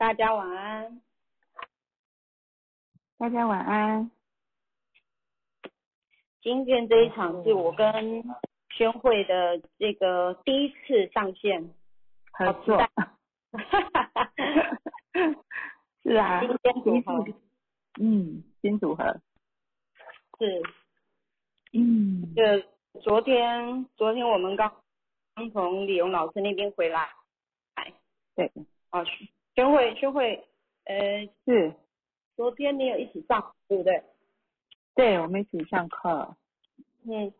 [0.00, 1.02] 大家晚安。
[3.18, 4.10] 大家晚安。
[6.40, 8.24] 今天这一场是我跟
[8.70, 11.74] 宣慧的这个第一次上线
[12.32, 12.82] 合作。
[16.02, 17.26] 是啊，今天组合。
[18.00, 19.20] 嗯，新组合。
[20.38, 20.62] 是。
[21.74, 22.34] 嗯。
[22.34, 22.42] 就
[23.02, 24.74] 昨天，昨天我们刚
[25.34, 27.10] 刚从李勇老师那边回来。
[28.34, 28.50] 对。
[28.88, 29.04] 啊，
[29.60, 30.42] 宣慧，宣慧，
[30.84, 31.74] 呃，是。
[32.34, 34.02] 昨天你有一起上，对不对？
[34.94, 36.34] 对，我们一起上课。
[37.04, 37.30] 嗯，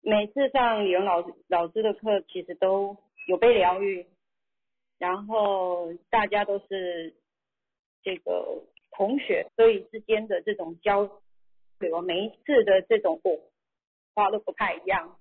[0.00, 2.96] 每次上语文老师老师的课，其实都
[3.26, 4.06] 有被疗愈，
[4.96, 7.14] 然后大家都是
[8.02, 11.02] 这个同学，所以之间的这种交
[11.78, 13.38] 流，每一次的这种火
[14.14, 15.18] 花都不太一样。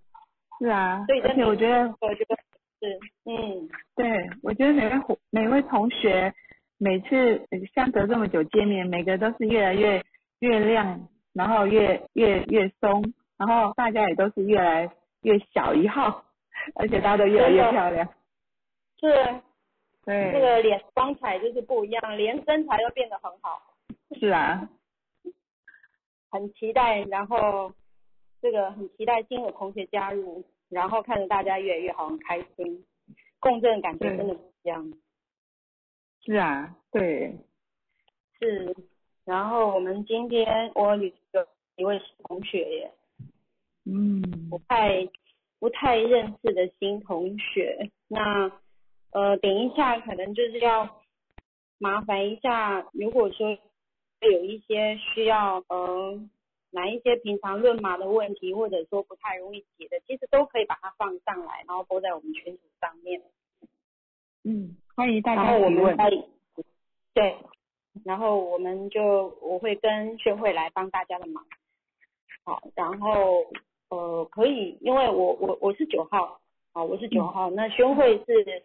[0.60, 2.38] 是啊，所以而且我觉得，我觉得
[2.80, 6.34] 是，嗯，对，我觉得每位每位同学。
[6.80, 7.42] 每次
[7.74, 10.00] 相隔这么久见面，每个都是越来越
[10.42, 13.04] 越亮，然后越越越松，
[13.36, 14.88] 然后大家也都是越来
[15.24, 16.24] 越小一号，
[16.76, 18.08] 而且大家都越来越漂亮。
[19.00, 19.42] 是，
[20.06, 23.60] 对，这个脸光彩就是不一样，连身材都变得很好。
[24.20, 24.70] 是啊，
[26.30, 27.72] 很期待，然后
[28.40, 32.86] 这个很期待新的同学加入，然后看着大家越来越好，很开心，
[33.40, 34.94] 共振感觉真的不一样。
[36.24, 37.38] 是啊，对，
[38.40, 38.76] 是，
[39.24, 41.12] 然后我们今天我有
[41.78, 42.92] 一位同学耶，
[43.86, 45.08] 嗯，不太
[45.60, 48.52] 不太认识的新同学，那
[49.12, 51.02] 呃等一下可能就是要
[51.78, 53.58] 麻烦一下，如果说
[54.20, 56.20] 有一些需要呃
[56.78, 63.22] 哪一些平常论码的问题，或者说不太容易解的，其实都可以把它放上来，然后播在我们群组上面。
[64.44, 64.78] 嗯。
[64.96, 65.96] 欢迎大家提问。
[67.14, 67.38] 对，
[68.04, 71.46] 然后我们就我会跟宣慧来帮大家的忙。
[72.44, 73.46] 好，然后
[73.90, 76.40] 呃可以，因为我我我是九号，
[76.74, 78.64] 好我是九号，那宣慧是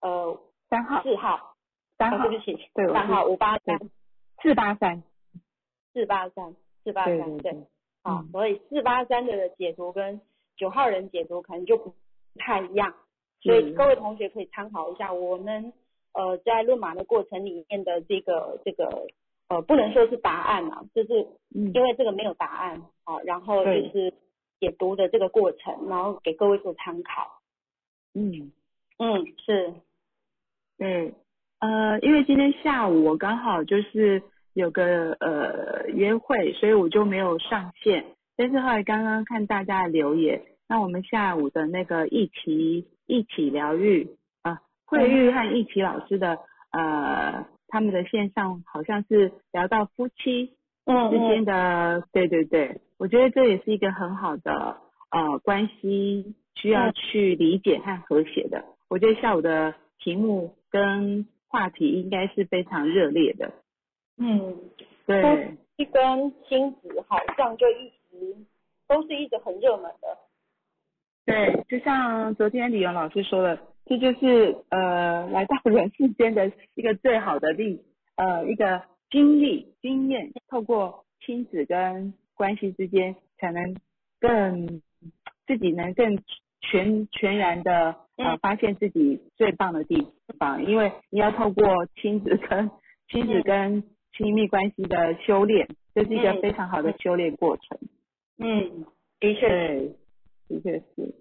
[0.00, 0.36] 呃
[0.68, 1.54] 三号四号，
[1.96, 3.78] 三号对不起，对三号五八三
[4.42, 5.04] 四八三
[5.92, 6.56] 四八三
[6.88, 7.54] 四八三对，
[8.02, 10.18] 好，所以四八三的解读跟
[10.56, 11.92] 九号人解读可能就不
[12.36, 12.94] 太一样。
[13.42, 15.70] 所以各位同学可以参考一下我们
[16.14, 19.06] 呃在论马的过程里面的这个这个
[19.48, 24.14] 呃不能说是答案啊，就是因为这个没有答案啊，然后就是
[24.58, 27.42] 解读的这个过程，然后给各位做参考。
[28.14, 28.50] 嗯。
[28.96, 29.74] 嗯是，
[30.78, 31.12] 对。
[31.60, 34.22] 呃因为今天下午我刚好就是
[34.52, 38.04] 有个呃约会，所以我就没有上线。
[38.36, 42.86] 但是后来刚刚看大家的留言，那我们下午的那个一起。
[43.10, 44.06] 一起疗愈
[44.42, 50.52] 啊，慧玉和一起老师的呃，他们的线上好像是聊到夫妻
[50.84, 54.76] 嗯之间的，对对对，我觉得这也是一个很好的
[55.10, 58.62] 呃关系，需要去理解和和谐的。
[58.90, 63.54] 我觉得下午的题目跟话题应该是非常热烈的。
[64.18, 64.56] 嗯，
[65.06, 68.36] 对，一跟亲子好像就一直
[68.88, 70.18] 都是一直很热门的。
[71.24, 77.84] 对，就像昨天李勇老师说的，这就是呃来到人世间的一个最好的例，
[78.16, 83.76] 呃一个经历经验，透过亲子跟关系之间，才能
[84.20, 84.80] 更
[85.46, 86.18] 自己能更
[86.60, 90.08] 全全然的呃发现自己最棒的地
[90.38, 92.70] 方，因为你要透过亲子跟
[93.08, 93.84] 亲子跟
[94.18, 97.78] 亲密关系的修炼，这是一个非常好的修炼过程。
[98.36, 98.84] 嗯，
[99.18, 99.90] 的确。
[100.48, 101.14] 的确是，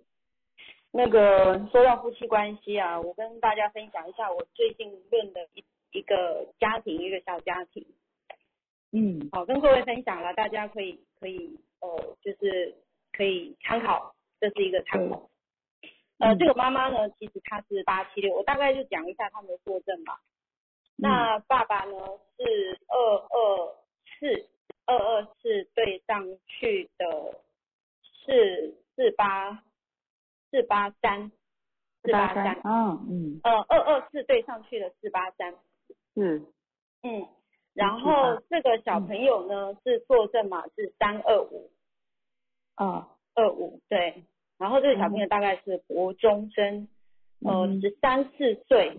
[0.90, 7.86] 那个说到夫妻关系啊，我跟大家分享一下我最近论的一一个家庭，一个小家庭。
[8.94, 12.74] 嗯，好，跟各位分享了，大家可以可以呃，就是
[13.12, 15.30] 可以参考，这是一个参考。
[16.20, 20.22] 呃，这个妈妈呢，其实她是八七六，我大概就讲一下他们的作证吧。
[20.98, 21.98] 那爸爸呢
[22.38, 23.76] 是二二
[24.20, 24.50] 四，
[24.86, 27.42] 二二四对上去的
[28.26, 28.76] 是。
[28.98, 29.64] 四八
[30.50, 31.32] 四八三
[32.02, 35.54] 四八三，嗯嗯，呃二二四对上去的四八三，
[36.16, 36.48] 嗯，
[37.04, 37.28] 嗯，
[37.76, 41.70] 然后这个小朋友呢是作证码是三二五，
[42.74, 44.24] 啊二五对，
[44.58, 46.88] 然后这个小朋友大概是国中生，
[47.46, 48.98] 呃十三四岁，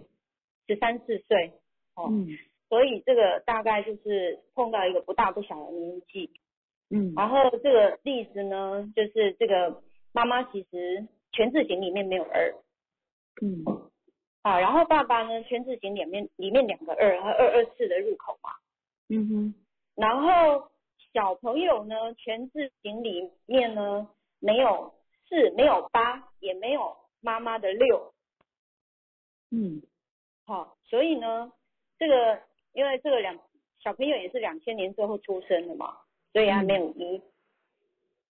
[0.69, 1.55] 十三四岁，
[1.99, 2.11] 哦，
[2.69, 6.31] 所以这个大概就是碰到一个不大不小的年纪，
[6.91, 9.83] 嗯，然后这个例子呢就是这个。
[10.11, 12.53] 妈妈其实全字形里面没有二，
[13.43, 13.63] 嗯，
[14.43, 18.51] 好，然后爸爸呢全字形里面里面两个二和二二四的入口嘛，
[19.11, 19.55] 嗯哼，
[19.95, 20.71] 然后
[21.13, 24.09] 小朋友呢全字形里面呢
[24.41, 24.95] 没有
[25.29, 28.13] 四没有八也没有妈妈的六，
[29.51, 29.83] 嗯。
[30.47, 31.53] 好，所以呢
[31.99, 32.41] 这个
[32.73, 33.39] 因为这个两
[33.81, 35.99] 小朋友也是两千年之后出生的嘛，
[36.33, 37.23] 所以还没有一，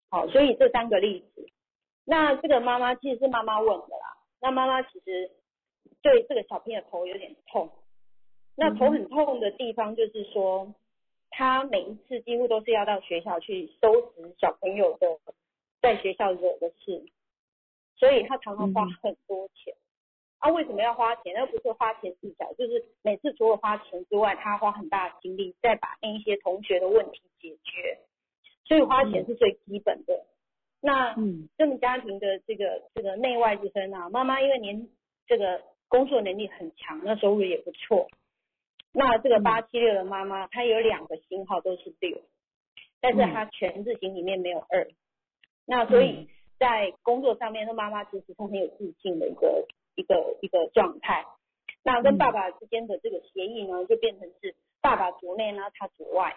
[0.10, 1.50] 好，所以这三个例子，
[2.06, 5.32] 那这个妈妈其实是妈妈问的啦，那妈妈其实
[6.02, 7.70] 对这个小朋友头有点痛，
[8.56, 10.74] 那头很痛的地方就是说，
[11.30, 15.20] 他每一次几乎都是要到学校去收拾小朋友的
[15.82, 17.06] 在学校惹的事，
[17.98, 19.74] 所以他常常花很多钱。
[20.40, 21.34] 啊，为什么要花钱？
[21.36, 28.00] 那不是花钱计较，就是每次除了花钱之外，他花很大的精力再把那一些同学的问题解决，
[28.66, 30.26] 所以花钱是最基本的。
[30.80, 34.90] 那嗯这么家庭的这个这个内外之分啊，妈妈因为您
[35.26, 38.08] 这个工作能力很强，那收入也不错。
[38.94, 42.22] 那这个嗯八七六的妈妈，她有两个星号都是六，
[43.02, 44.88] 但是嗯她全字形里面没有二。
[45.66, 46.28] 那所以嗯
[46.60, 49.66] 在工作上面，那妈妈其实是很有自信的一个
[49.98, 51.26] 一个一个状态。
[51.84, 56.34] 那跟嗯爸爸之间的这个协议呢，就变成是爸爸主内呢，他主外。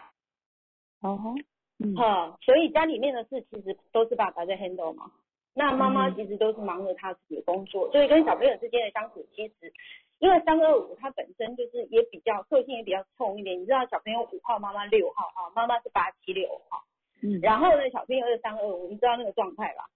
[1.02, 1.34] 哦吼，
[1.78, 5.12] 嗯哈、所以家里面的事其实都是爸爸在 handle 嘛。
[5.54, 9.72] 那妈妈嗯其实都是忙着她自己的工作，所以跟小朋友之间的相处，其实
[10.18, 13.60] 因为三二五它本身就是也比较个性也比较冲一点。
[13.60, 16.84] 你知道小朋友五号，妈妈六号哈，妈妈是八七六号。
[17.22, 19.90] 嗯然后呢，小朋友是三二五，你知道那个状态吧？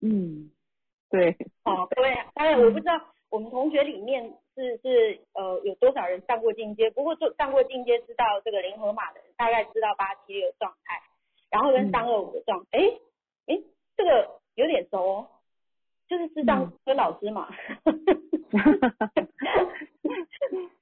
[0.00, 0.50] 嗯，
[1.10, 3.00] 对，哦，对，当然我不知道
[3.30, 11.00] 我们同学里面是是呃有多少人上过进阶，不过做上过进阶知道这个零和码的人大概知道八七六的状态，
[11.50, 11.90] 然后跟嗯。
[11.90, 12.98] 三二五的状态，哎
[13.46, 13.58] 哎、
[13.96, 15.26] 这个有点熟哦，
[16.08, 16.72] 就是智障嗯。
[16.84, 17.48] 跟老师嘛，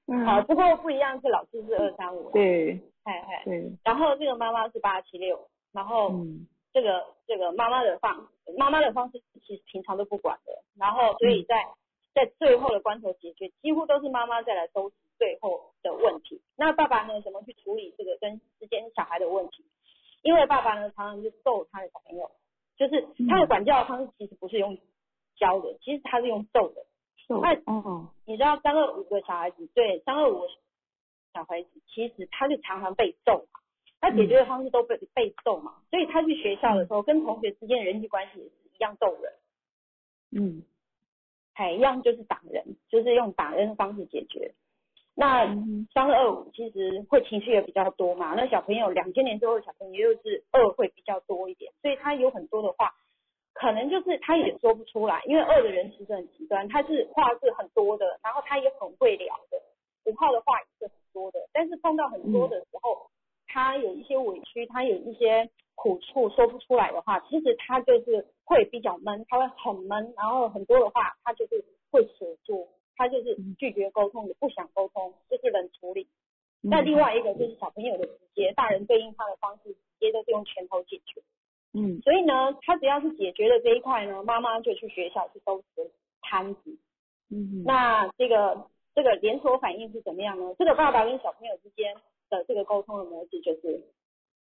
[0.07, 0.25] 嗯。
[0.25, 8.29] 好，不过不一样是老师是二三五，对嗨嗨，对，然后这个妈妈是八七六，然后嗯这个这个妈妈的方
[8.59, 11.55] 妈妈的方式其实平常都不管的，然后所以在
[12.13, 16.43] 在最后的关头解决，几乎都是妈妈再来收拾最后的问题。
[16.57, 19.65] 那爸爸呢，怎么去处理这个跟之间小孩的问题？
[20.23, 22.31] 因为爸爸呢，常常就揍他的小朋友，
[22.77, 24.77] 就是他的管教的方式其实不是用
[25.37, 26.85] 教的，其实他是用揍的。
[27.29, 30.43] 瘦哎哦，你知道三二五个小孩子，对三二五
[31.33, 33.61] 小孩子，其实他就常常被揍嘛，
[34.05, 39.33] 他解决的方式都被被揍嘛，所以他去学校的时候，跟同学之间的人际关系也是一样揍人，
[40.33, 40.63] 嗯。
[41.57, 44.53] 还一样就是打人，就是用打人的方式解决。
[45.15, 52.93] 那嗯三二五其实会情绪也比较多嘛，那小朋友两千年之后的小朋友又是二会比较多一点，所以他有很多的话，
[53.53, 59.57] 可能就是他也说不出来，因为二的人其实很极端，他是话是很多的，然后他也很会聊的，
[60.11, 63.09] 五号的话也是很多的，但是碰到很多的时候，
[63.55, 72.67] 他有一些委屈，他有一些苦处说不出来的话，其实他就是会比较闷，他会很闷，然后很多的话他就是会锁住，
[72.97, 76.03] 他就是拒绝沟通也，不想沟通，就是冷处理。
[76.65, 81.23] 嗯那另外一个就是小朋友的直接，大人对应他的方式，直接都是用拳头解决。
[81.75, 85.93] 嗯所以呢，他只要是解决了这一块呢，妈妈就去学校去收拾
[86.23, 86.77] 摊子。
[87.31, 88.67] 嗯那这个
[88.97, 90.55] 这个连锁反应是怎么样呢？
[90.59, 91.95] 这个爸爸跟小朋友之间
[92.31, 93.83] 的这个沟通的模式就是，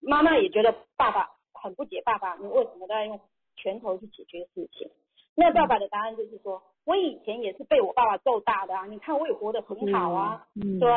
[0.00, 3.20] 妈妈也觉得爸爸很不解，爸爸你为什么都要用
[3.56, 4.90] 拳头去解决事情？
[5.34, 10.78] 那爸爸的答案就是说，我以前也是被我爸爸揍大的啊，你看我也活得很好啊，嗯。
[10.78, 10.90] 对，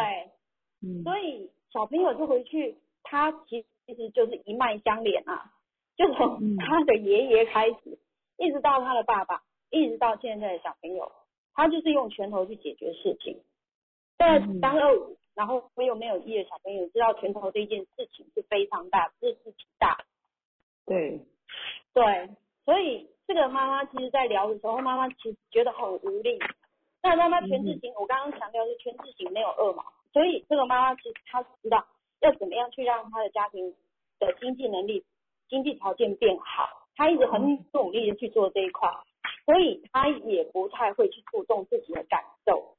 [0.82, 1.04] 嗯。
[1.04, 5.52] 所以小朋友就回去，他其其实就是一脉相连啊，
[5.98, 6.56] 就从嗯。
[6.58, 8.00] 他的爷爷开始，
[8.38, 11.12] 一直到他的爸爸，一直到现在的小朋友，
[11.54, 13.42] 他就是用拳头去解决事情。
[14.18, 14.62] 但嗯。
[14.62, 19.98] 当二五，然后我有没有意的小朋友知道拳头这件事情是非常大，是事情大，
[20.86, 21.22] 对，
[21.94, 22.30] 对，
[22.66, 26.38] 所以这个妈妈其实在聊的时候，妈妈其实觉得很无力。
[27.02, 31.88] 那妈妈全智型，我刚刚强调是全智型没有二嘛，所以这个妈妈其实她知道
[32.20, 33.74] 要怎么样去让她的家庭
[34.20, 35.06] 的经济能力、
[35.48, 38.90] 经济条件变好，她一直很努力的去做这一块，
[39.46, 42.76] 所以她也不太会去注重自己的感受。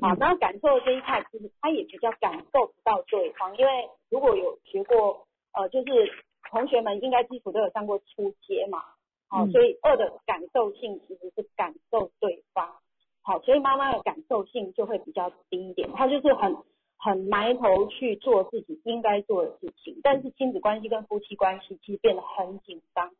[0.00, 6.12] 好，那感受这一块，其实他也比较感受不到对方，因为如果有学过，呃，就是
[6.50, 8.82] 同学们应该基础都有上过初阶嘛，
[9.28, 9.52] 好，嗯。
[9.52, 12.76] 所以二的感受性其实是感受对方，
[13.22, 16.56] 好，所以妈妈的感受性就会比较低一点，她就是很
[16.96, 23.10] 很埋头去做自己应该做的事情，但是亲子关系跟夫妻关系其实变得很紧张，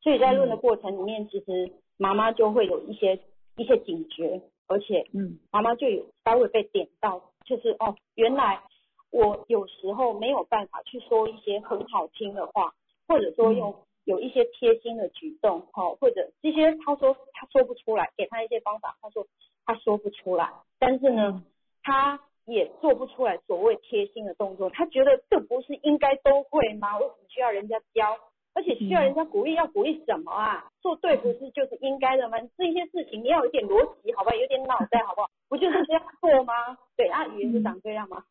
[0.00, 3.18] 所以在论的过程里面，其实妈妈就会有一些
[3.56, 8.62] 一些警觉，而且嗯妈妈就有稍微被点到，就是哦，原来
[9.10, 12.74] 我有时候没有办法去说一些很好听的话，
[13.06, 19.26] 或者说用有一些贴心的举动，哈、或者这些他说他说不出来，给他一些方法，他说
[19.64, 21.44] 他说不出来，但是呢，
[21.82, 26.98] 他也做不出来所谓贴心的动作，他觉得这不是应该都会吗？
[26.98, 28.18] 为什么需要人家教？
[28.54, 30.70] 而且需要人家鼓励，要鼓励什么啊？
[30.80, 32.38] 做对不是就是应该的吗？
[32.56, 34.36] 这些事情你要有点逻辑，好不好？
[34.36, 35.30] 有点脑袋，好不好？
[35.48, 36.76] 不就是这样做吗？
[36.96, 38.24] 对啊，语言是长这样吗？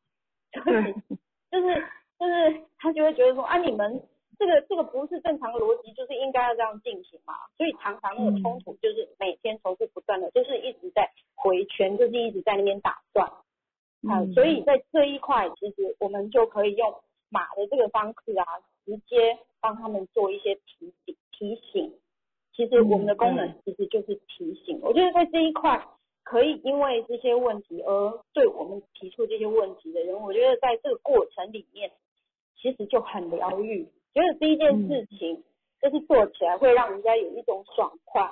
[0.51, 0.93] 对，
[1.49, 1.83] 就是
[2.19, 4.03] 就是他就会觉得说啊，你们
[4.37, 7.33] 这个这个不是正常的逻辑，就是应该要这样进行嘛。
[7.57, 13.25] 所以常常那个冲突就是每天重复不断的，就是一直在回圈，就是一直在那边打转。
[13.27, 16.93] 啊，嗯所以在这一块，其实我们就可以用
[17.29, 18.45] 马的这个方式啊，
[18.85, 21.93] 直接帮他们做一些提醒提醒。
[22.53, 24.79] 其实我们的功能其实就是提醒。
[24.81, 25.87] 我觉得在这一块，
[26.23, 31.91] 可以因为这些问题而对我们提出这些问题的人，我觉得在这个过程里面，
[32.57, 33.87] 其实就很疗愈。
[34.13, 35.41] 觉得第一件事情
[35.81, 38.29] 就是做起来会让人家有一种爽快，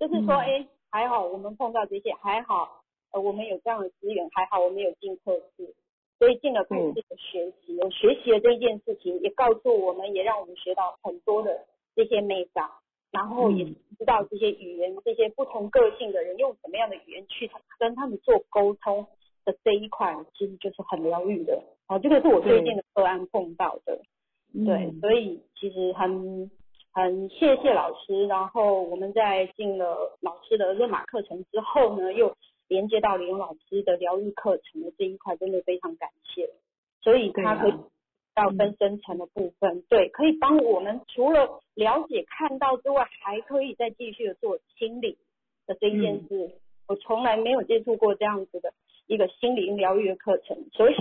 [0.00, 5.74] 就是说，嗯哎，还好我们碰到这些，还好呃我们有这样的资源，还好我们有进课室，
[6.18, 12.68] 所以进了公司的学习，我学习了这一件事情，也告诉我们，也让我们学到很多的这些美感，
[13.10, 13.64] 然后也
[13.98, 19.06] 知道这些语言，这些不同个性的人用什么样的语言去跟他们做沟通
[19.44, 21.62] 的这一块，其实就是很疗愈的。
[21.88, 24.00] 哦，这个是我最近的个案碰到的。
[24.64, 26.50] 对，嗯所以其实很
[26.92, 32.34] 很谢谢老师，然后我们在进了老师的热玛课程之后呢，又
[32.68, 36.50] 连接到李勇老师的疗愈课程的这一块，真的非常感谢。
[37.02, 37.74] 所以他可以
[38.34, 45.16] 到分深层的部分，对，可以帮我们除了了解看到之外，还可以再继续的做清理
[45.66, 46.50] 的这一件事。
[46.88, 48.72] 我从来没有接触过这样子的
[49.06, 50.94] 一个心灵疗愈的课程，所以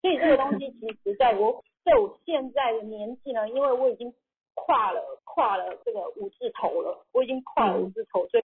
[0.00, 4.12] 所以这个东西其实在我在我现在的年纪呢，因为我已经
[4.54, 8.42] 跨了跨了这个五字头了，我已经跨了五字头，所以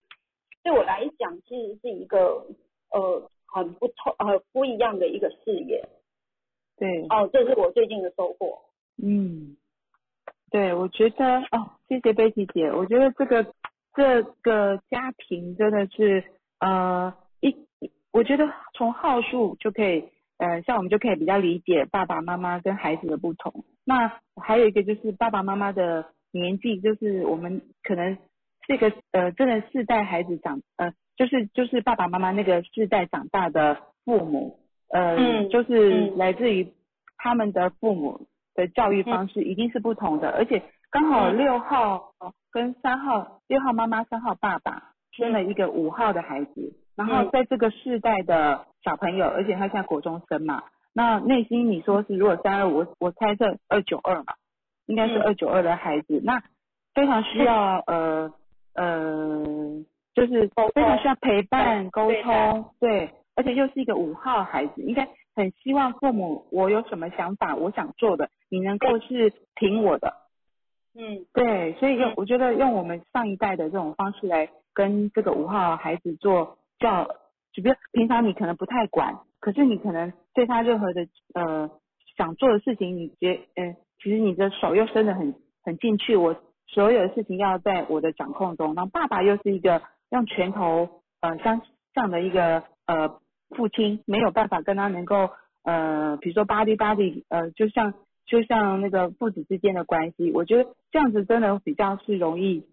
[0.63, 2.47] 对我来讲，其实是一个
[2.91, 5.89] 呃很不同呃不一样的一个视野。
[6.77, 8.59] 对，哦，这是我最近的收获。
[9.03, 9.57] 嗯，
[10.51, 13.55] 对，我觉得哦，谢谢贝琪姐，我觉得这个
[13.95, 16.25] 这个家庭真的是
[16.59, 17.55] 呃一，
[18.13, 23.65] 我觉得从号数就可以，呃，像我们就可以比较理解爸爸妈妈跟孩子的不同。
[23.85, 28.17] 那还有一个就是爸爸妈妈的年纪，就是我们可能
[28.71, 34.61] 这个呃，真的世代孩子长呃，就是就是爸爸妈妈那个世代长大的父母，
[34.91, 36.17] 呃，嗯就是嗯。
[36.17, 36.73] 来自于
[37.19, 41.37] 他们的父母的教育方式一定是不同的，而且刚好嗯。
[41.37, 42.13] 六号
[42.53, 47.31] 跟三号，六号妈妈，三号爸爸生了一个五号的孩子，然后嗯。
[47.33, 50.63] 在这个世代的小朋友，而且他现在国中生嘛，
[50.95, 54.35] 那内心你说是如果三二五，我猜测二九二嘛，
[54.87, 55.23] 应该是嗯。
[55.23, 56.41] 二九二的孩子，那
[56.95, 58.33] 非常需要呃
[58.75, 59.45] 呃，
[60.15, 70.15] 就是非常需要陪伴沟通，对，而且又是一个五号孩子，应该很希望父母我有什么想法，我想做的，你能够是听我的，
[70.95, 71.25] 嗯。
[71.33, 72.15] 对，所以用嗯。
[72.17, 77.05] 我觉得用我们上一代的这种方式来跟这个五号孩子做教，
[77.53, 81.71] 就比如平常你可能不太管，可是你可能对他任何的呃
[82.17, 86.37] 想做的事情，你觉嗯、其实你的手又伸得很很进去，我
[86.73, 91.61] 所有的事情要在我的掌控中，然后爸爸又是一个用拳头呃相
[91.95, 95.31] 向的一个呃父亲，没有办法跟他能够
[95.65, 102.65] 呃比如说 body body 呃就像就像那个父子之间的关系，我觉得这样子真的比较是容易，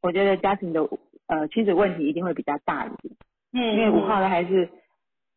[0.00, 0.88] 我觉得家庭的
[1.26, 3.14] 呃亲子问题一定会比较大一点，
[3.52, 4.70] 嗯，因为五号的还是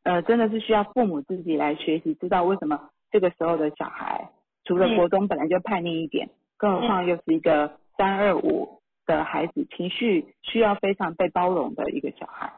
[0.04, 4.30] 呃真的是需要父母自己来学习，知道为什么这个时候的小孩
[4.64, 4.96] 除了嗯。
[4.96, 12.54] 国中本来就叛逆一点，更何况又是一个三二五的孩子，情绪需要非常被包容的一个小孩。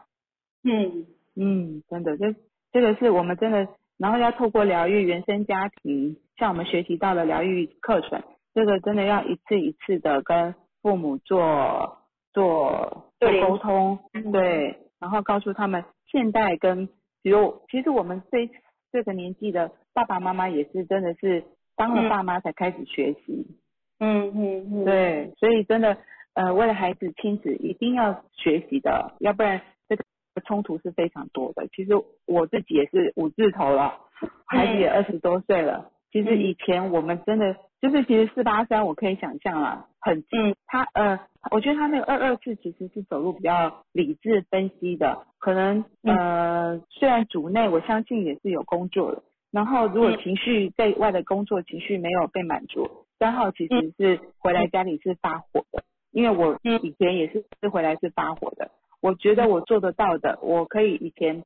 [0.63, 1.05] 嗯。
[1.37, 2.33] 嗯，真的，这
[2.71, 8.23] 这个是我们真的，然后要透过疗愈原生家庭，像我们学习到的疗愈课程，
[8.53, 11.97] 这个真的要一次一次的跟父母做
[12.31, 14.31] 做做对沟通，嗯。
[14.31, 16.87] 对，然后告诉他们现在跟
[17.21, 18.49] 比如其实我们这
[18.93, 21.43] 这个年纪的爸爸妈妈也是真的是
[21.75, 22.09] 当了嗯。
[22.09, 23.55] 爸妈才开始学习，嗯
[23.99, 25.97] 嗯嗯嗯，对，所以真的，
[26.33, 30.03] 呃，为了孩子亲子一定要学习的，要不然这个
[30.45, 31.67] 冲突是非常多的。
[31.69, 31.91] 其实
[32.25, 33.99] 我自己也是五字头了，
[34.45, 35.91] 孩子也二十多岁了。
[36.11, 40.55] 其实以前我们真的就是其实四八三我可以想象啦，很嗯。
[40.65, 41.19] 他呃，
[41.51, 46.17] 我觉得他那个二二四其实是走路比较理智分析的，可能嗯。
[46.17, 50.17] 呃虽然组内我相信也是有工作的，然后如果嗯。
[50.19, 56.79] 情绪在外的工作情绪没有被满足，三号其实是回来家里是发火的，因为我嗯。
[56.83, 61.43] 以前也是是回来是发火的，我觉得我做得到的，我可以以前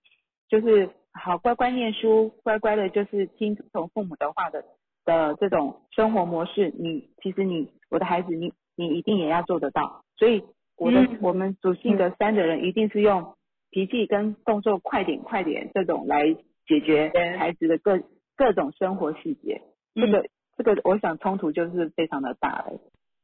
[0.48, 4.64] 就是好乖乖念书，乖乖的就是听从父母的话的
[5.06, 10.04] 的这种生活模式，你其实你我的孩子你你一定也要做得到。
[10.18, 10.44] 所以
[10.78, 11.20] 我的、嗯。
[11.22, 13.36] 我们属性的三的人一定是用
[13.70, 16.34] 脾气跟动作快点快点这种来
[16.66, 18.02] 解决孩子的各
[18.36, 19.62] 各种生活细节。
[19.94, 20.12] 这嗯。
[20.12, 20.26] 个
[20.62, 22.82] 这个我想冲突就是非常的大了。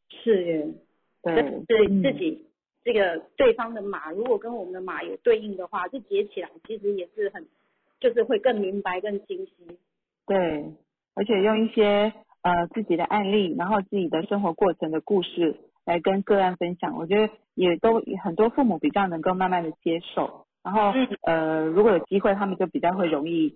[0.10, 0.68] 是耶，
[1.22, 1.36] 对
[1.68, 2.46] 对嗯自己
[2.86, 7.46] 这个对方的马，如果跟我们的马有对应的话，这解起来其实也是很，
[8.00, 9.78] 就是会更明白、更清晰。
[10.26, 10.66] 对，
[11.14, 23.54] 而且用一些呃自己的案例，然后自己的生活过程的故事来跟个案分享，我觉得也都很多父母比较能够慢慢的接受，然后、嗯呃如果有机会，他们就比较会容易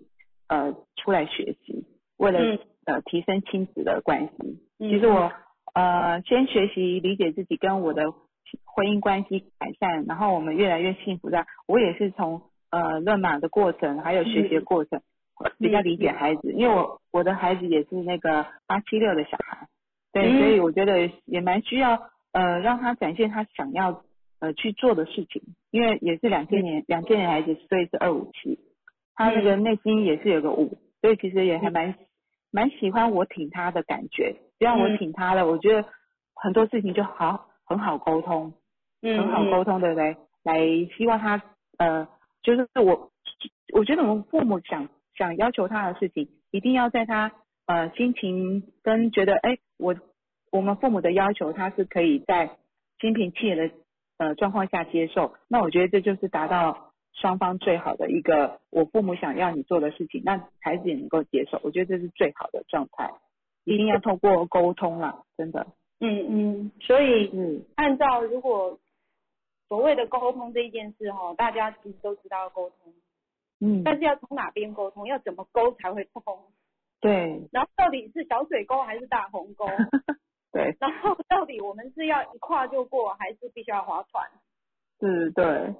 [0.48, 1.86] 呃出来学习，
[2.18, 2.60] 为了、嗯
[2.90, 4.34] 呃提升亲子的关系。
[4.80, 5.32] 嗯其实我
[5.74, 8.12] 呃先学习理解自己跟我的
[8.66, 12.42] 婚姻关系改善，然后我们越来越幸福的，我也是从
[12.72, 15.02] 呃论马的过程，还有学习的过程，
[15.60, 19.68] 比较理解孩子，因为我我的孩子也是那个八七六的小孩，
[20.12, 24.02] 对，嗯所以我觉得也蛮需要呃让他展现他想要
[24.40, 25.42] 呃去做的事情，
[25.72, 28.58] 因为也是两千年两千年孩子，所以是二五七，
[29.14, 31.94] 他那个内心也是有个五，所以其实也还蛮
[32.52, 34.98] 蛮喜欢我挺他的感觉，只要我嗯。
[34.98, 35.88] 挺他了，我觉得
[36.36, 38.54] 很多事情就好很好沟通，
[39.02, 40.60] 嗯很好沟通对不对来
[40.98, 41.42] 希望他
[41.78, 42.08] 呃，
[42.42, 43.12] 就是我
[43.74, 47.32] 我觉得我们父母想想要求他的事情，一定要在他
[47.68, 49.96] 呃心情跟觉得哎我
[50.52, 52.58] 我们父母的要求，他是可以在
[53.00, 53.72] 心平气和的
[54.18, 63.12] 呃状况下接受，那我觉得这就是达到双方最好的一个我父母想要你做的事情，那孩子也能够接受，我觉得这是最好的状态，
[63.66, 65.68] 一定要透过沟通啦，真的，
[66.00, 67.66] 嗯嗯，所以嗯。
[67.76, 68.80] 按照如果
[69.68, 72.94] 所谓的沟通这一件事哈，大家其实都知道要沟通，
[73.60, 76.24] 嗯，但是要从哪边沟通，要怎么沟才会通，
[77.02, 77.48] 对。
[77.52, 79.66] 然后到底是小水沟还是大鸿沟，
[80.54, 80.76] 对。
[80.80, 84.30] 然后到底我们是要一跨就过，还是必须要划船？
[85.00, 85.76] 是，对。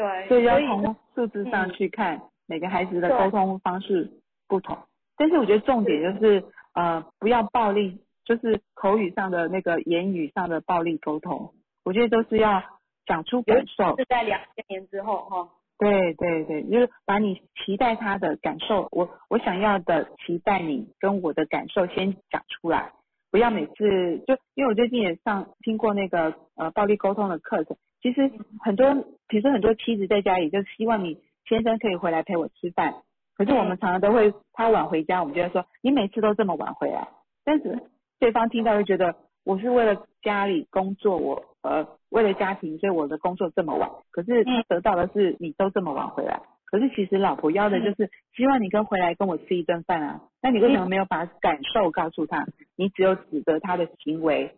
[0.00, 1.72] 对，所以要从数字上嗯。
[1.72, 4.10] 去看每个孩子的沟通方式
[4.48, 4.78] 不同，
[5.18, 11.52] 但是我觉得重点就是呃不要暴力，就是口语上的那个言语上的暴力沟通，
[11.84, 12.62] 我觉得都是要
[13.04, 15.50] 讲出感受，是在两千年之后哈。
[15.78, 22.92] 对对对，就是把你期待他的感受，我我想要的期待你跟我的感受先讲出来，
[23.30, 28.94] 不要每次就因为我最近也上听过那个呃暴力沟通的课程，其实很多
[29.28, 32.94] 比如说很多妻子在家里就希望你先生可以回来陪我吃饭，
[33.36, 37.08] 可是我们常常都会他晚回家，我们就会说你每次都这么晚回来，
[37.44, 37.82] 但是
[38.18, 44.64] 对方听到会觉得我是为了家里工作，我呃为了家庭，所以我的工作这么晚，可是他嗯。
[44.68, 52.46] 得到的是你都这么晚回来，可是其实老婆要的就是希望你跟回来跟我吃一顿饭啊，那你为什么没有把感受告诉他？
[52.76, 54.54] 你只有指责他的行为，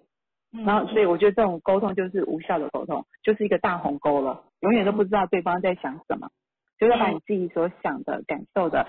[0.53, 6.29] 嗯然后所以我觉得这种沟通就是无效的沟通，就是一个大鸿沟了，永远都不知道对方在想什么，
[6.79, 8.87] 就要把你自己所想的、感受的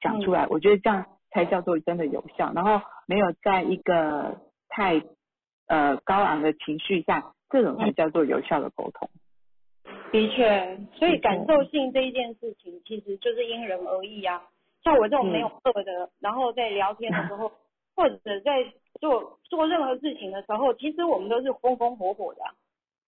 [0.00, 5.02] 讲出来，我觉得这样才叫做真的有效，然后没有在一个太
[5.68, 9.08] 呃高昂的情绪下，这种才叫做有效的沟通。
[10.10, 14.42] 的确，所以感受性这一件事情，其实就是因人而异啊。
[14.82, 17.50] 像我这种没有饿的，然后在聊天的时候，
[17.96, 18.64] 或者在
[19.04, 22.54] 做做任何事情的时候，其实我们都是风风火火的啊、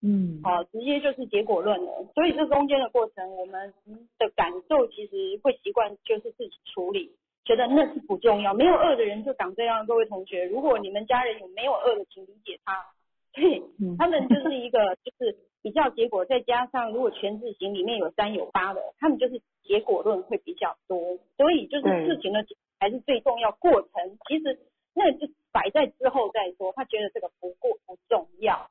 [0.03, 2.05] 嗯，好、直接就是结果论了。
[2.13, 3.73] 所以这中间的过程，我们
[4.19, 7.11] 的感受其实会习惯就是自己处理，
[7.45, 8.53] 觉得那是不重要。
[8.53, 12.85] 没有恶的人就长这样，各位同学，如果你们家人有没有恶的，请理解他。
[13.33, 22.45] 对，嗯他们就是一个就是比较结果，再加上如果全字型里面有三有八的，他们就是结果论会比较多，所以就是事情的
[22.79, 23.91] 还是最重要，过程
[24.27, 24.59] 其实
[24.95, 25.27] 那就
[25.57, 28.69] 摆在之后再说，他觉得这个不过不重要，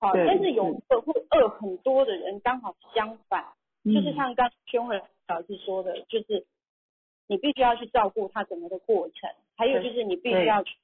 [0.00, 3.44] 好，对但是有个会饿很多的人刚好相反，
[3.84, 6.44] 就是嗯像刚宣慧老师说的，就是
[7.28, 10.74] 你必须要去照顾他整个的过程，还有就是你必须要去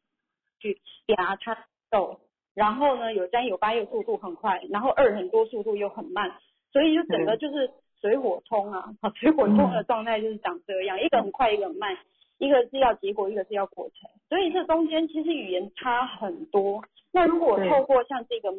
[0.60, 2.20] 去夹他瘦，
[2.54, 6.38] 然后呢有三有八又速度很快，然后二很多速度又很慢，
[6.70, 11.98] 所以就整个就是水火冲啊，好 水火冲的状态就是长这样，一个很快一个很慢，
[12.40, 16.82] 一个是要结果，一个是要过程，所以这中间其实语言差很多。
[17.12, 18.58] 那如果透过像这个码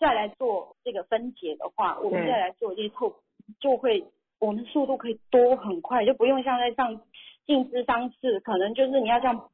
[0.00, 3.14] 再来做这个分解的话，我们再来做这些透，
[3.60, 4.02] 就会
[4.38, 7.02] 我们速度可以多很快，就不用像在上
[7.44, 9.50] 进智商室，可能就是你要像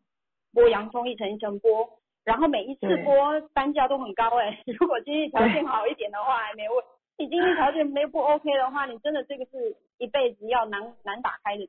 [0.54, 1.88] 剥洋葱一层一层剥，
[2.24, 6.84] 然后每一次剥单价都很高哎、 如果经济条件好一点的话还没问，
[7.18, 11.68] 你经济条件没不 OK 的话，你真的这个是一辈子要难难打开的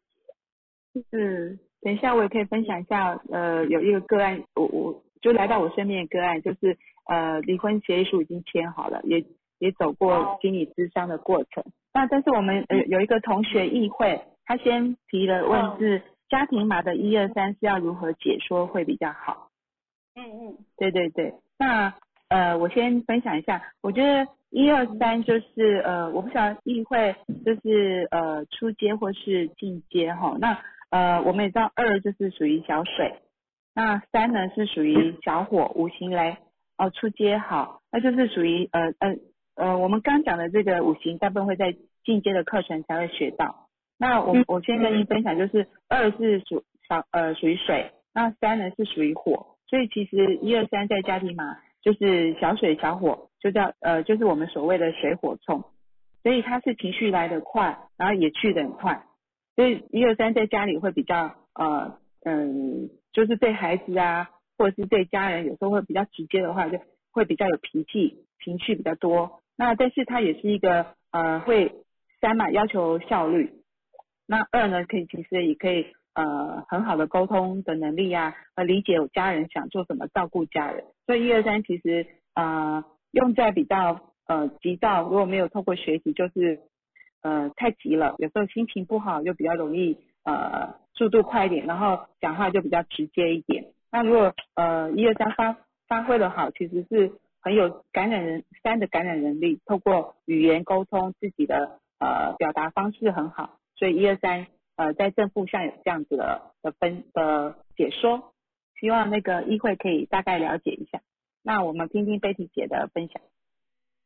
[0.93, 1.03] 结。
[1.12, 9.25] 是，等一下我也可以分享一下，呃，有一个个案，我我就来到我身边的个案，就是呃离婚协议书已经签好了，也
[9.60, 11.63] 也走过哦心理咨商的过程。
[11.93, 19.49] 那但是我们呃有一个同学议会，他先提了问嗯是家庭码的一二三是要如何解说会比较好？
[20.15, 21.93] 嗯嗯对对对，那
[22.29, 30.60] 呃，我先分享一下，我觉得一二三就是呃，我不晓得议会就是呃初阶或是进阶哈，那
[30.93, 33.15] 呃我们也知道二就是属于小水，
[33.73, 36.38] 那三呢是属于小火五行雷
[36.77, 39.15] 哦，出阶好，那就是属于呃呃
[39.56, 41.75] 呃我们刚讲的这个五行大部分会在
[42.06, 43.67] 进阶的课程才会学到。
[43.97, 44.45] 那我嗯。
[44.47, 55.63] 我先跟您分享，就是二是属小呃属于水，那三呢是属于火，所以其实一二三在家庭嘛就是小水小火，就叫呃就是我们所谓的水火冲，
[56.21, 59.03] 所以它是情绪来得快，然后也去得很快，
[59.55, 66.79] 所以一二三在家里会比较呃嗯就是对孩子啊或者是对家人有时候会比较直接的话，就
[67.11, 69.41] 会比较有脾气，情绪比较多。
[69.55, 71.71] 那但是他也是一个呃会
[72.21, 73.51] 三嘛要求效率，
[74.25, 80.85] 那二呢可以其实也可以呃很好的沟通的能力啊，呃理解我家人想做什么，照顾家人。
[81.05, 86.61] 所以一二三其实呃用在比较呃急躁，如果没有透过学习，就是
[87.23, 93.65] 呃太急了，有时候心情不好就比较容易呃速度快一点，然后讲话就比较直接一点。
[93.91, 95.57] 那如果呃一二三发
[95.88, 108.33] 发挥的好，其实是很有感染人三的感染能力，透过语言沟通自己的呃表达方式很好，所以一二三呃在正负上有这样子的的分的解说，
[108.79, 111.01] 希望那个议会可以大概了解一下。
[111.41, 113.21] 那我们听听贝蒂姐的分享。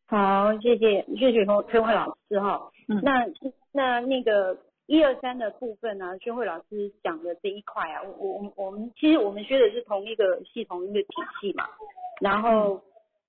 [0.08, 2.72] 好，谢谢谢谢崔崔慧老师哈。
[2.88, 3.02] 嗯。
[3.04, 3.26] 那
[3.74, 11.08] 那那个一二三的部分呢，薛慧老师讲的这一块啊，我我我们其实我们学的是同一个系统一个体
[11.42, 11.66] 系嘛，
[12.22, 12.82] 然后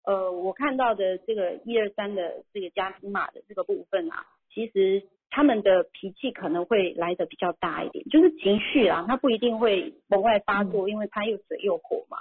[0.05, 12.19] 呃我看到的这个一二三的这个家庭码的这个部分啊，其实他们的脾气可能会来的比较大一点，就是情绪啊，他不一定会往外发作，因为他又水又火嘛，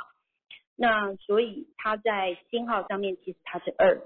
[0.75, 4.01] 那所以他在星号上面其实他是二，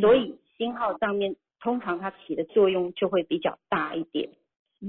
[0.00, 4.30] 所以星号上面通常它起的作用就会比较大一点。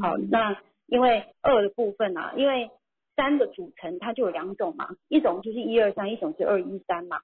[0.01, 2.69] 好，那因为二的部分啊，因为
[3.15, 7.21] 三的组成它就有两种嘛，一种就是一二三，一种是二一三嘛。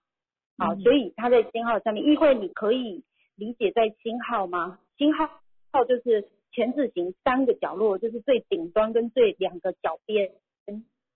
[0.57, 3.03] 好，嗯所以它在星号上面，议会你可以
[3.35, 4.79] 理解在星号吗？
[4.97, 5.27] 星号
[5.71, 10.31] 号就是全字形三个角落，就是最顶端跟最两个角边，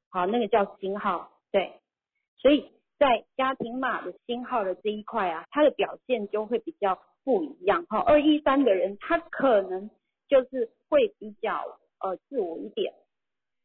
[0.09, 1.73] 好，那个叫星号，对。
[2.37, 7.85] 所以在家庭码的星号的这一块啊，它的表现就会比较不一样。
[7.89, 9.89] 哈，二一三的人他可能
[10.29, 12.93] 就是会比较呃自我一点，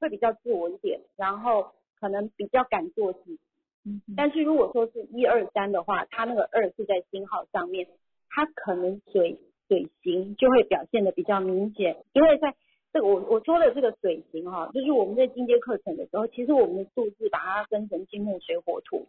[0.00, 3.38] 会比较自我一点，然后可能比较敢做自己。
[3.84, 7.86] 嗯但是如果说是一二三的话，他那个二是在星号上面，
[8.28, 9.38] 他可能水
[9.68, 12.54] 水型就会表现的比较明显，因为在
[12.92, 19.06] 这个我我说的这个水型哈，就是我们在进阶课程的时候，其实我们的数字把它分成金木水火土。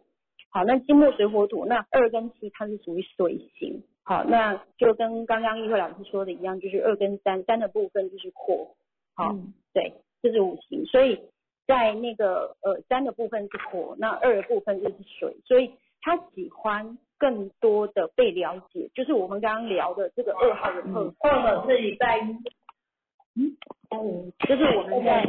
[0.52, 3.82] 好，那金木水火土，那二跟七它是属于水型。
[4.04, 8.74] 好，那就跟刚刚易慧老师说的一样，就是二跟三，三的部分就是火。
[9.14, 11.18] 好，嗯对，这是五行，所以
[11.66, 21.16] 在那个呃三的部分是火，那二的部分就是水，所以他喜欢更多的被了解，就是我们刚刚聊的这个二号的特质。
[21.20, 23.56] 二号是礼拜一，
[23.90, 25.24] 嗯，就是我们在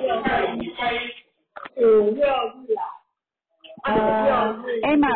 [1.78, 2.84] 五六日啊，
[3.84, 5.10] 呃，Emma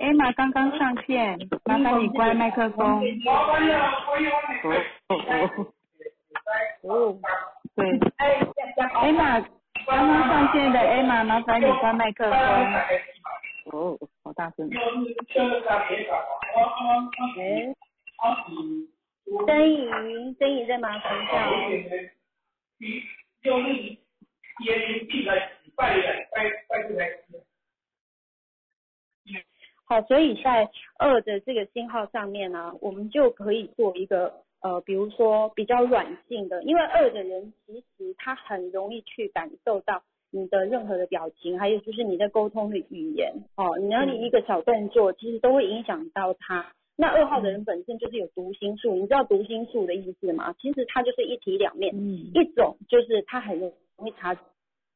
[0.00, 3.02] Emma 刚刚上线，麻烦你关麦克风。
[3.26, 3.32] 哦
[5.08, 5.10] 哦
[6.82, 7.18] 哦，哦，
[7.74, 7.98] 对
[9.02, 9.44] ，Emma
[9.86, 12.38] 刚刚上线的 Emma，麻烦你关麦克风。
[13.72, 14.70] 哦，好大声。
[17.36, 17.74] 哎，
[19.46, 19.90] 曾怡，
[20.38, 21.52] 曾怡在麻烦一下哦。
[29.88, 46.72] 好，所以在二的这个星号上面呢、我们就可以做一个呃，比如说比较软性的，因为二的人其实他很容易去感受到你的任何的表情，还有就是你的沟通的语言哦，你要你一个小动作，其实都会影响到他。
[46.94, 50.52] 那二号的人本身就是有读心术，你知道读心术的意思吗？
[50.60, 53.72] 其实它就是一体两面，嗯一种就是他很容
[54.04, 54.34] 易察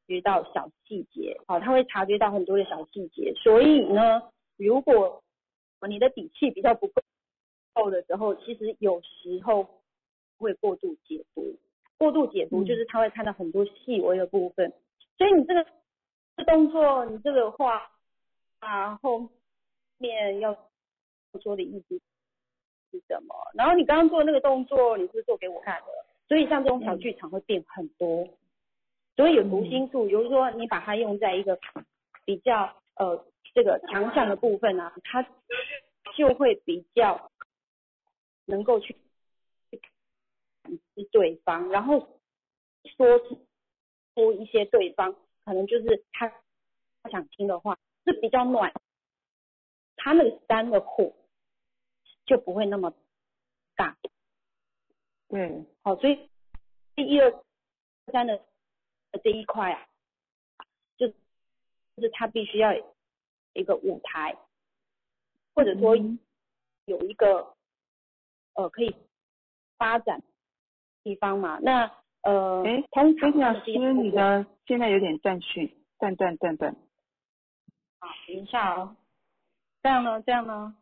[0.08, 4.20] 觉到小细节，好、他会察觉到很多的小细节，所以呢，
[4.56, 5.22] 如果
[5.88, 6.88] 你的底气比较不
[7.74, 9.82] 够的时候，其实有时候
[10.38, 11.56] 会过度解读，
[11.98, 12.66] 过度解读嗯。
[12.66, 14.72] 就是他会看到很多细微的部分，
[15.18, 15.66] 所以你这个
[16.44, 17.90] 动作，你这个话
[18.60, 19.28] 啊后
[19.98, 20.56] 面要
[21.42, 22.00] 说的意思
[22.90, 23.34] 是什么？
[23.54, 25.86] 然后你刚刚做那个动作，你是是做给我看的？
[26.28, 28.28] 所以像这种小剧场会变很多，
[29.16, 31.58] 所以有读心术，比如说你把它用在一个
[32.24, 35.22] 比较呃这个强项的部分啊，他
[36.16, 37.30] 就会比较
[38.46, 38.96] 能够去
[40.62, 42.20] 感知对方，然后
[42.96, 46.32] 说出一些对方可能就是他
[47.02, 48.72] 他想听的话，是比较暖，
[49.96, 51.12] 他那个三的火
[52.26, 52.92] 就不会那么
[53.76, 53.96] 大。
[55.28, 56.28] 对，好，所以
[56.94, 57.44] 第一二
[58.12, 58.44] 三的
[59.22, 59.86] 这一块啊，
[60.96, 61.14] 就就
[62.00, 62.91] 是他必须要有
[63.54, 64.36] 一个舞台，
[65.54, 66.18] 或者说嗯
[66.84, 67.54] 有一个
[68.54, 68.94] 呃可以
[69.78, 70.22] 发展
[71.02, 71.58] 地方嘛。
[71.62, 71.90] 那
[72.22, 76.74] 呃，哎通常菲菲老师，你的现在有点断续，断断断断。
[77.98, 78.96] 好，等一下哦，
[79.82, 80.76] 这样呢，这样呢，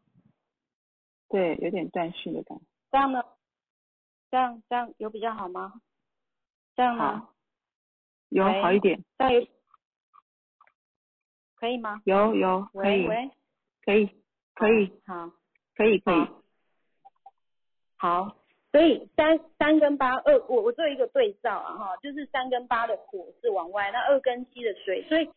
[1.28, 2.64] 对，有点断续的感觉。
[2.90, 3.24] 这样呢，
[4.30, 5.80] 这样这样有比较好吗？
[6.76, 7.34] 这样呢好，
[8.28, 9.46] 有好一点，这样有
[11.60, 12.00] 可以吗？
[12.04, 13.06] 有有可以
[13.84, 14.08] 可以
[14.54, 15.30] 可以好。
[15.76, 16.14] 可以可以。
[17.96, 18.36] 好，好，
[18.70, 25.30] 所以三三跟八二，我我做一个对照啊哈，就是三跟八的火是往外，那二跟七的水，所以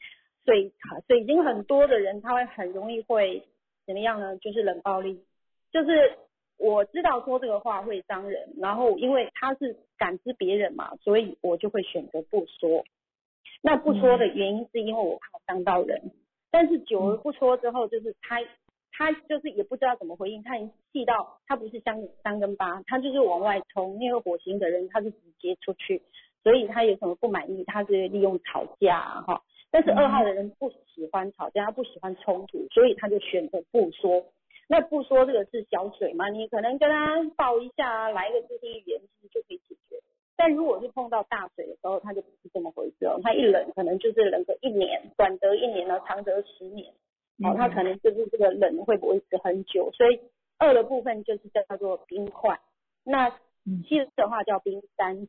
[0.44, 0.74] 水
[1.08, 3.48] 水晶很多的人，他会很容易会
[3.86, 4.36] 怎么样呢？
[4.38, 5.24] 就是冷暴力，
[5.72, 6.18] 就是
[6.58, 12.84] 我知道说这个话会伤人，然后因为他是感知别人嘛，所以我就会选择不说。
[13.62, 16.12] 那不说的原因是因为我怕伤到人，
[16.51, 18.39] 但是久而不说之后，就是他
[18.91, 26.01] 他就是也不知道怎么回应，他已经气到他不是三三跟八，他就是往外冲，因为火星的人他是直接出去，
[26.43, 29.41] 所以他有什么不满意，他是利用吵架啊哈。
[29.71, 34.23] 但是二号的人不喜欢吵架，他不喜欢冲突，所以他就选择不说。
[34.67, 39.99] 那不说这个是小水嘛，你可能跟他抱一下啊，来一个肢体语言，其实就可以解决。
[40.43, 43.17] 但如果是碰到大水的时候，它就不是这么回事哦。
[43.23, 46.91] 它一冷可能就是冷个一年，短则一年呢，长则十年。
[47.41, 50.19] 哦，它可能就是这个冷会不会持很久，所以
[50.58, 52.60] 二的部分就是叫做冰块，
[53.06, 53.29] 那
[53.65, 53.84] 嗯。
[53.88, 55.25] 七的话叫冰山，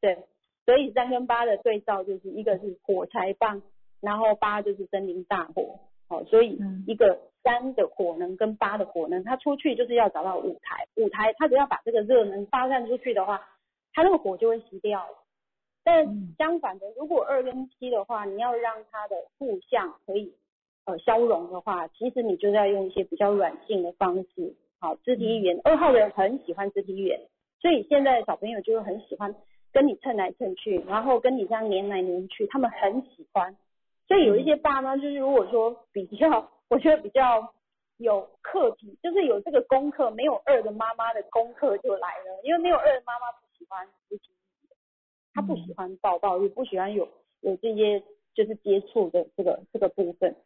[0.00, 0.24] 对，
[0.66, 3.62] 所以三跟八的对照就是一个是火柴棒，
[4.00, 6.82] 然后八就是森林大火，哦，所以嗯。
[6.88, 13.48] 一个三的火能跟八的火能，它出去就是要找到舞台，舞台它只要把这个热能发散出去的话，
[13.92, 15.18] 它那个火就会熄掉了。
[15.82, 20.34] 但嗯相反的，如果二跟七的话，你要让它的互相可以
[20.84, 25.58] 呃消融的话，其实你就是要用一些比较软性的方式，好，肢体语言。
[25.64, 27.20] 二号的人很喜欢肢体语言，
[27.60, 29.34] 所以现在的小朋友就会很喜欢
[29.72, 33.56] 跟你蹭来蹭去，然后跟你这样黏来黏去，他们很喜欢。
[34.06, 37.54] 所以有一些爸妈就是如果说比较，我觉得比较
[37.96, 43.26] 有课题，就是有这个功课，没有二的妈妈的功课就来了，因为没有二的妈妈
[43.70, 44.76] 欢肢体语言，
[45.32, 47.08] 她不喜欢抱抱，也不喜欢有
[47.40, 48.02] 有这些
[48.34, 50.36] 就是接触的这个这个部分。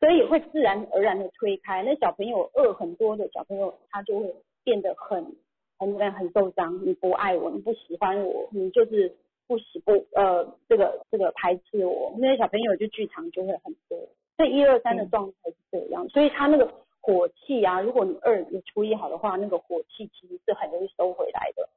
[0.00, 1.84] 所以会自然而然的推开。
[1.84, 5.36] 那小朋友饿很多的小朋友，他就会变得很
[5.78, 6.84] 很很受伤。
[6.84, 9.14] 你不爱我，你不喜欢我，你就是
[9.46, 12.12] 不喜不呃这个这个排斥我。
[12.18, 13.96] 那些小朋友就剧场就会很多。
[14.36, 16.68] 所以一二三的状态是这样，所以他那个
[17.00, 21.68] 火气啊，如果你二你处理好的话，那个火气其实是很容易收回来的。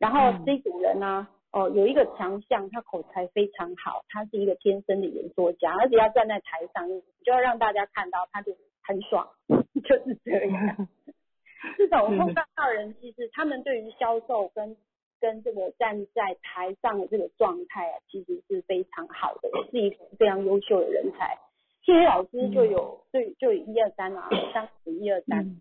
[0.00, 9.28] 然后嗯这组人呢、哦，有一个强项，他口才非常好，他是一个天生的演说家，而且要站在台上，你就要让大家看到，他就很爽，
[9.84, 10.88] 就是这样。
[11.76, 14.74] 这种碰到的人，其实他们对于销售跟
[15.20, 21.36] 跟这个站在台上的这个状态啊，其实是非常好的，是一个非常优秀的人才。
[21.82, 25.40] 谢谢老师就有对就有一二三啊，三十一二三。
[25.40, 25.60] 嗯，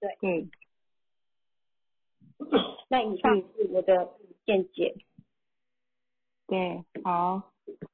[0.00, 0.48] 对对，
[2.88, 4.08] 那以上是我的
[4.44, 4.94] 见解。
[6.46, 7.42] 对，好，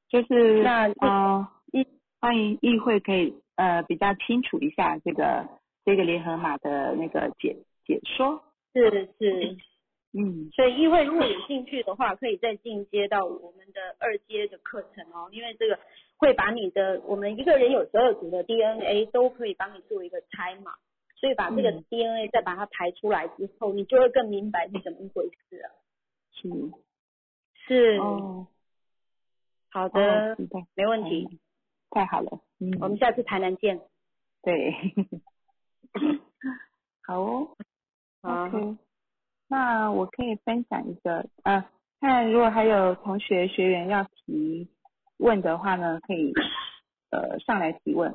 [0.09, 1.87] 就是那呃，议
[2.19, 5.47] 欢迎议会可以呃比较清楚一下这个
[5.85, 8.43] 这个联合码的那个解解说。
[8.73, 9.57] 是是，
[10.13, 15.79] 嗯所以议会如果有兴趣的话，可以再进阶到我们的二阶的课程哦，因为这个
[16.17, 20.73] 会把你的我们一个人有十二组的 DNA 都可以帮你做一个拆码，
[21.23, 21.85] 所以把这个嗯。
[21.89, 25.69] DNA 再把它排出来之后，你就会更明白是怎么一回事了。
[26.33, 26.49] 是
[27.65, 28.47] 是，哦。
[29.69, 30.37] 好的，哦，
[30.75, 31.39] 没问题，嗯
[31.91, 33.79] 太好了，嗯，我们下次台南见。
[34.41, 34.73] 对，
[37.07, 37.55] 好哦
[38.21, 38.49] 好
[39.47, 44.67] 那我可以分享一个，啊，看如果还有同学学员要提
[45.19, 46.33] 问的话呢，可以
[47.11, 48.13] 呃上来提问，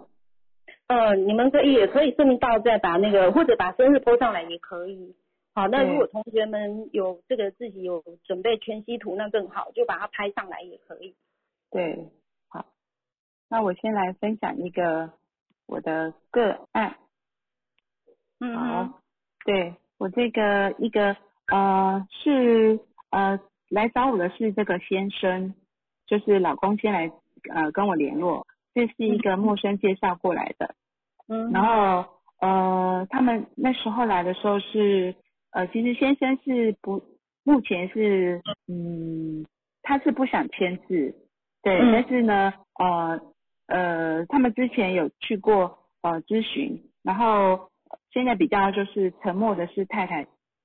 [0.88, 5.14] 呃，你们可以也可以顺道再把那个或者把生日 po 上来也可以。
[5.54, 11.14] 好，那如果同学们有这个自己有准备全息图，那更好，就把它拍上来也可以。
[11.70, 12.08] 对，
[12.48, 12.64] 好，
[13.50, 15.12] 那我先来分享一个
[15.66, 16.96] 我的个案。
[18.40, 19.02] 嗯好，
[19.44, 21.16] 对我这个一个
[21.48, 22.78] 呃是
[23.10, 25.54] 呃来找我的是这个先生，
[26.06, 27.10] 就是老公先来
[27.52, 28.46] 呃跟我联络，
[28.78, 30.76] 这是一个陌生介绍过来的，
[31.26, 31.50] 嗯。
[31.50, 32.04] 然后
[32.40, 35.16] 呃他们那时候来的时候是
[35.50, 37.02] 呃其实先生是不
[37.42, 39.44] 目前是嗯
[39.82, 41.16] 他是不想签字，
[41.60, 41.92] 对，嗯。
[41.92, 43.20] 但是呢呃
[43.66, 47.72] 呃他们之前有去过呃咨询，然后
[48.12, 50.24] 现在比较就是沉默的是太太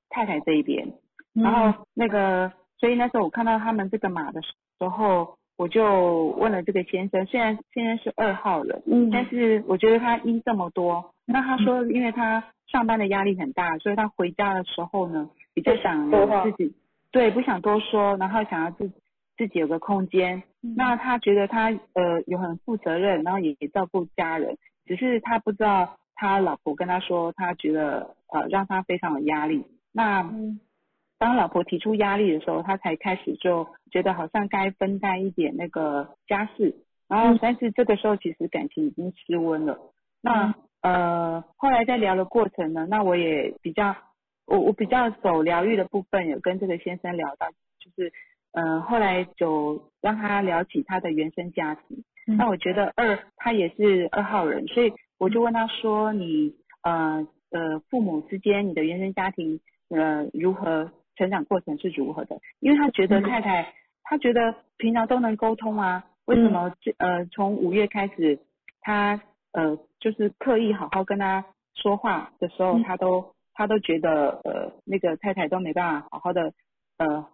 [0.09, 0.93] 太太这一边，
[1.33, 1.41] 嗯。
[1.41, 16.09] 然后那个所以那时候我看到他们这个码的时候，我就问了这个先生，虽然现在是二号了，嗯但是我觉得他一这么多，那他说因为他上班的压力很大，所以他回家的时候呢，比较想
[16.43, 16.75] 自己
[17.11, 18.91] 对不想多说，然后想要自
[19.37, 20.43] 自己有个空间。
[20.63, 29.65] 嗯那他觉得他呃有很负责任，然后也也照顾家人，只是他不知道他老婆跟他说，他觉得呃让他非常有压力。
[29.91, 30.59] 那嗯
[31.23, 36.75] 当老婆提出压力的时候，他才开始就觉得好像该分担一点那个家事，
[37.07, 39.79] 然后嗯但是这个时候其实感情已经失温了。
[40.21, 43.95] 那呃后来在聊的过程呢，那我也比较
[44.45, 47.47] 我我比较走疗愈的部分，有跟这个先生聊到，
[47.79, 48.11] 就是
[48.51, 52.03] 呃后来就让他聊起他的原生家庭。
[52.27, 62.39] 嗯那我觉得二他也是二号人，所以我就问他说你呃呃父母之间你的原生家庭呃如何成长过程是如何的？
[62.59, 63.23] 因为他觉得嗯。
[63.23, 63.73] 太太，
[64.03, 68.39] 他觉得平常都能沟通啊，为什么这呃从五月开始
[68.81, 69.21] 他
[69.51, 71.45] 呃就是刻意好好跟他
[71.75, 72.83] 说话的时候，嗯。
[72.83, 76.53] 他都他都觉得呃那个太太都没办法好好的
[76.97, 77.27] 呃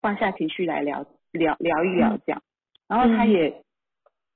[0.00, 2.42] 放下情绪来聊聊聊一聊这样，
[2.88, 3.30] 然后他嗯。
[3.30, 3.60] 也。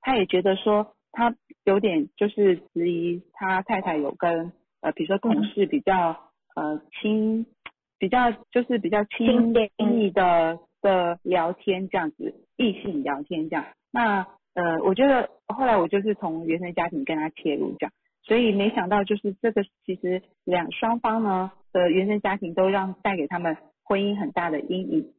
[0.01, 6.17] 他也觉得说他有点就是质疑他太太有跟呃比如说同事比较
[6.55, 7.45] 呃亲
[7.99, 13.65] 比较就是比较亲密的的聊天这样子异性聊天这样。
[13.91, 17.91] 那呃我觉得后来我就是从原生家庭跟他切入这样。
[18.23, 25.13] 所以没想到就是这个其实两双方呢的原生家庭都让带给他们婚姻很大的阴影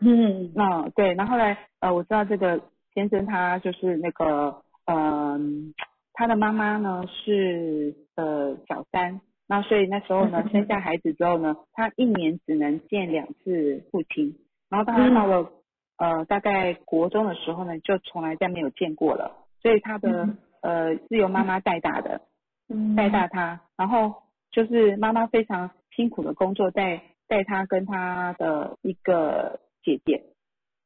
[0.00, 0.52] 嗯。
[0.56, 2.60] 那对，然后后来呃，我知道这个
[2.94, 5.72] 先生他就是那个嗯、
[6.14, 14.36] 他的妈妈呢是呃小三，那所以那时候呢 生下孩子之后呢，他一年只能见两次父亲，
[14.68, 15.50] 然后当他到了
[15.98, 20.28] 呃大概国中的时候呢，就从来再没有见过了，所以他的
[20.62, 22.20] 呃是由妈妈带大的，
[22.68, 30.22] 嗯带大他，然后就是妈妈非常辛苦的工作，带带他跟他的一个姐姐，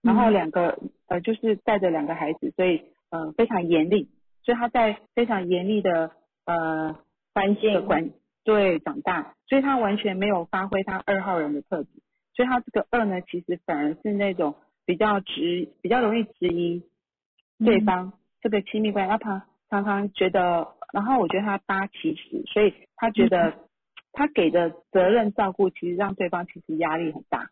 [0.03, 4.09] 然后两个呃就是带着两个孩子，所以呃非常严厉，
[4.43, 6.13] 所以他在非常严厉的
[6.47, 6.97] 呃
[7.35, 8.11] 环境的管
[8.45, 11.89] 对长大，所以他完全没有发挥他二号人的特质，
[12.35, 14.55] 所以他这个二呢，其实反而是那种
[14.85, 16.83] 比较直比较容易质疑
[17.59, 23.55] 对方这个亲密关系，他常常常觉得，然后我觉得他八其实，所以他觉得
[24.13, 27.51] 他给的责任照顾，其实让对方其实压力很大。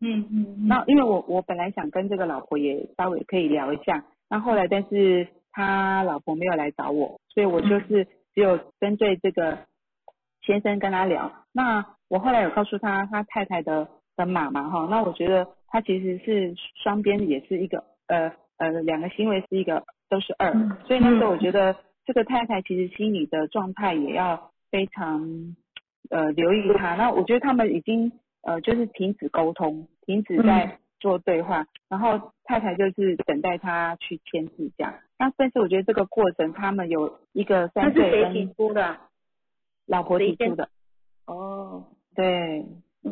[0.00, 9.60] 嗯嗯那因为我我本来想跟这个老婆也稍微可以聊一下，那后来但是他老婆没有来找我，所以我就是只有针对这个
[10.46, 11.32] 先生跟他聊。
[11.52, 25.56] 那我后来有告诉他他太太的的妈妈哈，那我觉得他其实是双边也是一个呃呃两个行为是一个都是二，嗯所以那时候我觉得这个太太其实心理的状态也要非常
[26.10, 26.94] 呃留意他。
[26.94, 34.94] 那我觉得他们已经呃就是停止沟通，停止在做对话，然后太太就是等待他去签字这样。
[35.18, 38.96] 那但是我觉得这个过程他们有一个三那是谁岁跟提出的？
[39.86, 40.68] 老婆提出的，
[41.26, 42.66] 哦，对，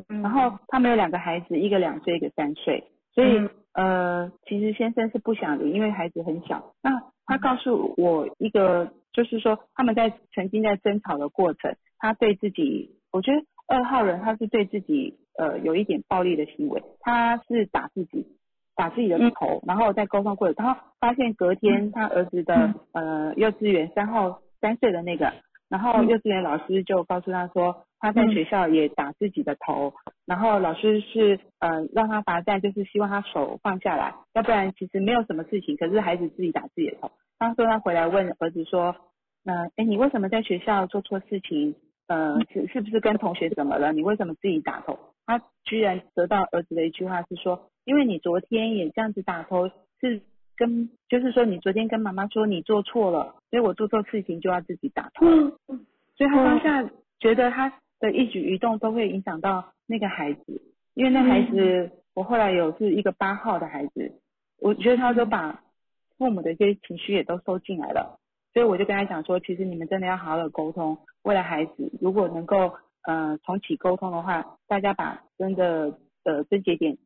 [0.09, 0.23] 嗯。
[0.23, 3.51] 然后他们有两个孩子，一个两岁，一个三岁，所以、嗯。
[3.75, 6.75] 呃，其实先生是不想离，因为孩子很小。
[6.83, 6.91] 那
[7.25, 18.37] 他告诉我一个，就是说他们在曾经在争吵的过程，他对自己，我觉得二号人他是对自己呃有一点暴力的行为，他是打自己，
[18.77, 25.33] 打自己的头，然后在沟通过程，然后发现隔天他儿子的、呃幼稚园三号三岁的那个，
[25.73, 29.95] 然后幼稚园老师就告诉他说，他在学校也打自己的头，
[30.27, 37.11] 然后老师是呃让他罚站，就是希望他手放下来，要不然其实没有什么事情，可是孩子自己打自己的头。
[37.39, 38.95] 他说他回来问儿子说，
[39.43, 41.75] 那、哎你为什么在学校做错事情？
[42.07, 43.95] 呃是是不是跟同学怎么了？
[43.95, 44.99] 你为什么自己打头？
[45.25, 49.69] 他居然得到儿子的一句话是说，因为你昨天也这样子打头，
[50.01, 50.21] 是
[50.57, 55.27] 跟就是说你昨天跟妈妈说你做错了，所以我做错事情就要自己打头。
[56.17, 60.63] 所以他当下觉得他的一举一动都会影响到那个孩子，
[60.95, 64.13] 因为那孩子、我后来有是一个八号的孩子，
[64.61, 65.63] 我觉得他都把
[66.19, 68.19] 父母的一些情绪也都收进来了，
[68.53, 72.75] 所以我就跟他讲说，其实你们真的要好好的沟通，为了孩子，如果能够
[73.05, 76.99] 呃重启沟通的话，大家把真的呃症结点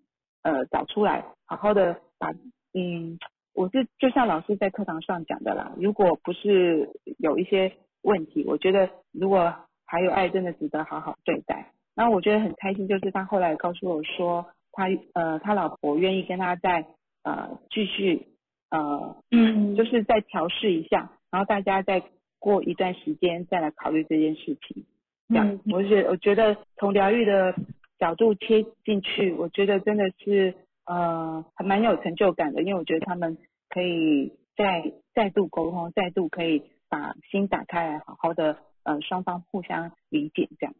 [0.42, 2.32] 呃找出来，好好的把
[2.74, 3.18] 嗯，
[3.56, 9.54] 我是就像老师在课堂上讲的啦，如果不是有一些问题，我觉得如果
[9.86, 11.72] 还有爱，真的值得好好对待。
[11.94, 14.84] 然后我觉得很开心，就是他后来告诉我说，他
[15.14, 16.86] 呃他老婆愿意跟他再
[17.22, 18.28] 呃继续
[18.70, 22.02] 呃嗯就是再调试一下，然后大家再
[22.38, 24.84] 过一段时间再来考虑这件事情。
[25.30, 27.54] 这样，嗯我觉我觉得从疗愈的
[27.98, 30.54] 角度切进去，我觉得真的是
[30.86, 33.36] 呃还蛮有成就感的，因为我觉得他们
[33.68, 40.74] 可以再再度沟通，再度可以把心打开来，好好的呃双方互相理解这样。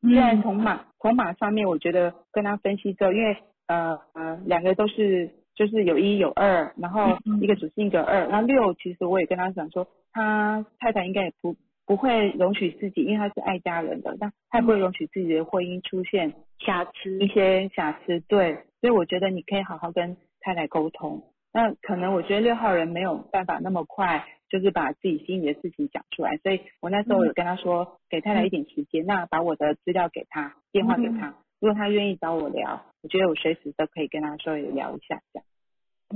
[0.00, 3.36] 虽然从马从马上面，我觉得跟他分析之后，因为
[3.68, 11.54] 呃呃两个都是就是有一有二，然后一个主性格二，然后六其实我也跟他讲说，他太太应该也不
[11.86, 17.18] 不会容许自己，因为他是爱家人的，但他不会容许自己的婚姻出现瑕疵。
[17.20, 21.22] 一些瑕疵，对，所以我觉得你可以好好跟太太沟通。
[21.54, 35.44] 那可能我觉得六号人没有办法那么快，就是把自己心里的事情讲出来，所以我那时候有跟他说，给太太一点时间，那把我的资料给他，电话给他，如果他愿意找我聊，我觉得我随时都可以跟他说也聊一下这样。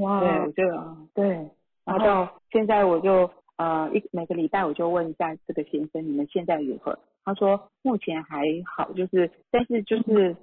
[0.02, 1.50] 哇对，我就嗯对，
[1.84, 6.98] 然后到现在我就呃一每个礼拜我就问一下这个先生你们现在如何？
[7.24, 10.36] 他说目前还好，就是但是就是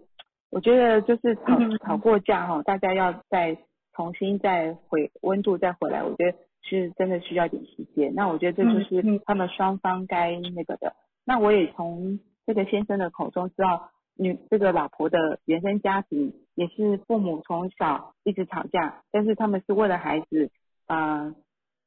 [0.54, 3.58] 我觉得就是吵嗯吵过架哈，大家要再
[3.94, 8.14] 重新再回温度再回来，我觉得是真的需要点时间。
[8.14, 10.96] 那我觉得这就是他们双方该那个的。
[11.26, 20.52] 那我也从这个先生的口中知道，女这个老婆的原生家庭也是父母从小一直吵架，但是他们是为了孩子，
[20.86, 21.34] 啊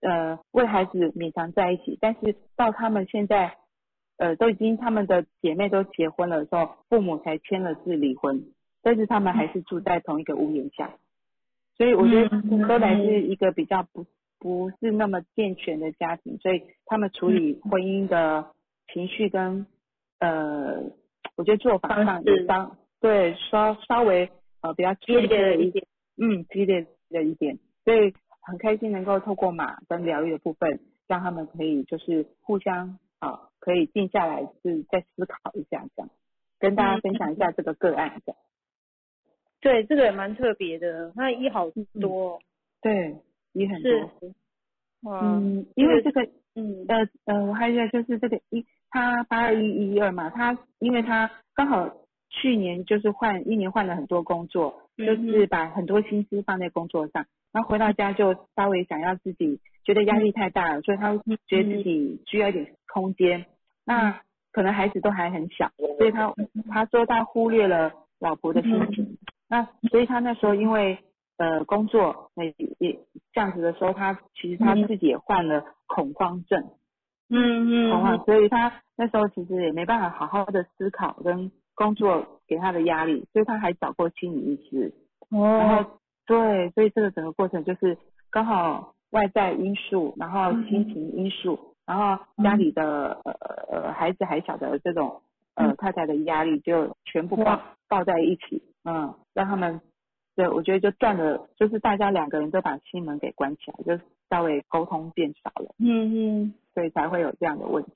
[0.01, 3.57] 呃为孩子勉强在一起，但是到他们现在
[4.19, 8.45] 呃都已经他们的姐妹都结婚了之后，父母才签了字离婚，
[8.87, 10.93] 但是他们还是住在同一个屋檐下，
[11.77, 14.07] 所以我觉得嗯都来自一个比较不
[14.39, 18.53] 不是那么健全的家庭，所以他们处理婚姻的
[18.93, 19.67] 情绪跟
[20.21, 20.85] 呃，
[21.35, 24.31] 我觉得做法上方式也稍对稍稍微
[24.61, 25.85] 呃比较激烈了了一点，
[26.17, 30.79] 嗯，激烈了一点，所以很开心能够透过马跟疗愈的部分，
[31.09, 36.11] 让他们可以就是互相啊，可以静下来是再思考一下这样，
[36.61, 38.39] 跟大家分享一下这个个案这样。
[39.61, 41.69] 对，这个也蛮特别的，那一好
[42.01, 42.39] 多哦，
[42.81, 43.17] 对，
[43.53, 44.11] 一很多。
[45.03, 46.23] 哇，嗯，因为这个
[46.55, 51.97] 嗯呃呃，我还有一个就是这个一，他八二一一二嘛，他因为他刚好
[52.31, 63.47] 去年就是换一年换了很多工作，嗯就是把很多心思放在工作上，然后回到家就稍微想要自己觉得压力太大了，所以他嗯觉得自己需要一点空间。
[63.85, 64.21] 那
[64.53, 66.35] 可能孩子都还很小，所以他
[66.71, 69.19] 他说他忽略了老婆的心情。
[69.49, 70.99] 那所以他那时候因为
[71.39, 72.99] 呃工作那也也
[73.33, 76.71] 这样子的时候，他其实他自己也患了恐慌症。
[77.29, 84.93] 嗯恐慌，所以他那时候其实也没办法好好的思考跟工作给他的压力，所以他还找过心理医师。
[85.31, 86.01] 哦然哦，后。
[86.29, 87.97] 对，所以这个整个过程就是
[88.33, 93.33] 刚好外在因素，然后心情因素，然后家里的呃
[93.71, 95.23] 呃孩子还小的这种
[95.55, 99.81] 呃太太的压力就全部抱抱在一起，嗯，让他们
[100.35, 106.55] 对我觉得就断了，就是大家两个人都把心门给关起来，就稍微沟通变少了，嗯嗯。
[106.75, 107.93] 所以才会有这样的问题。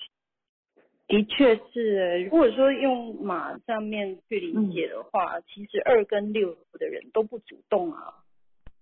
[1.06, 8.14] 的确是，如果说用马上面去理解的话，其实二跟六的人都不主动啊。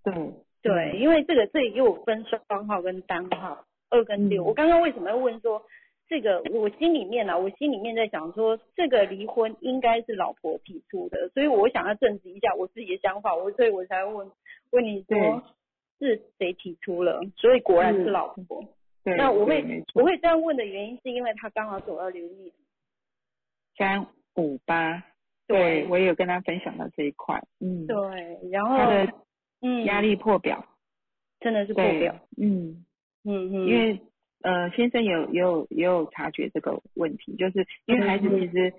[0.03, 0.13] 对
[0.61, 4.43] 对，因为这个这里给我分双号跟单号，二跟六。
[4.43, 5.61] 嗯我刚刚为什么要问说
[6.09, 6.41] 这个？
[6.51, 14.31] 我心里面呢、我心里面在想说，这个离婚应该是老婆提出的，所以我想要证实一下我自己的想法，我所以我才问
[14.71, 15.43] 问你说
[15.99, 18.65] 是谁提出了，所以果然是老婆。
[19.03, 22.51] 对，那我会我会这样问的原因是因为他刚好走到流年。
[23.77, 25.01] 三五八，
[25.47, 27.95] 对对我也有跟他分享到这一块，嗯，对，
[28.51, 29.13] 然后他的
[29.61, 30.65] 嗯压力破表，
[31.39, 32.83] 真的是破表，，嗯，
[33.23, 34.01] 嗯嗯，因为
[34.41, 38.39] 呃先生也有也有也有察觉这个问题，就是因为孩子嗯。
[38.39, 38.73] 其实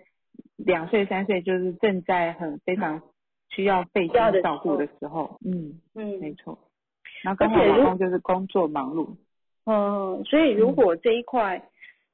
[0.56, 3.02] 两岁三岁就是正在很非常
[3.50, 6.58] 需要费心照顾的时候，嗯嗯，没嗯错，
[7.22, 9.16] 然后刚好老公就是工作忙碌，
[9.66, 11.68] 嗯，所以如果这一块，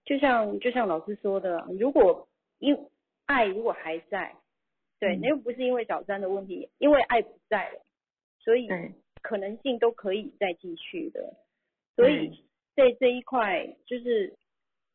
[0.05, 2.29] 就像就像老师说的，如果
[2.59, 2.77] 因
[3.27, 4.35] 爱如果还在，
[4.99, 7.81] 对，嗯那又不是因为小三的问题，因为爱不在了，
[8.39, 8.69] 所以，
[9.21, 11.35] 可能性都可以再继续的。
[11.97, 12.45] 所以
[12.77, 14.35] 在这一块，就是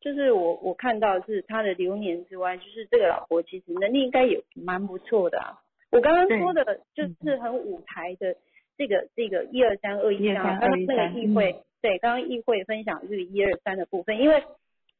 [0.00, 5.58] 就是我我看到是他的流年之外，就是这个老婆其实能力应该也蛮不错的啊。
[5.90, 8.34] 我刚刚对说的就是很舞台的
[8.78, 14.42] 这个这个一二三二一123三，刚刚那个213议会，对，刚刚议会分享这个一二三的部分，因为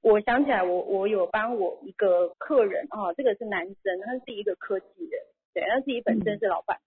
[0.02, 5.22] 我想起来我我有帮我一个客人哦，这个是男生，他是一个科技人，
[5.54, 6.78] 对，他自己本身是老板，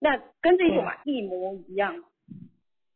[0.00, 2.04] 那跟这一组嘛一模一样，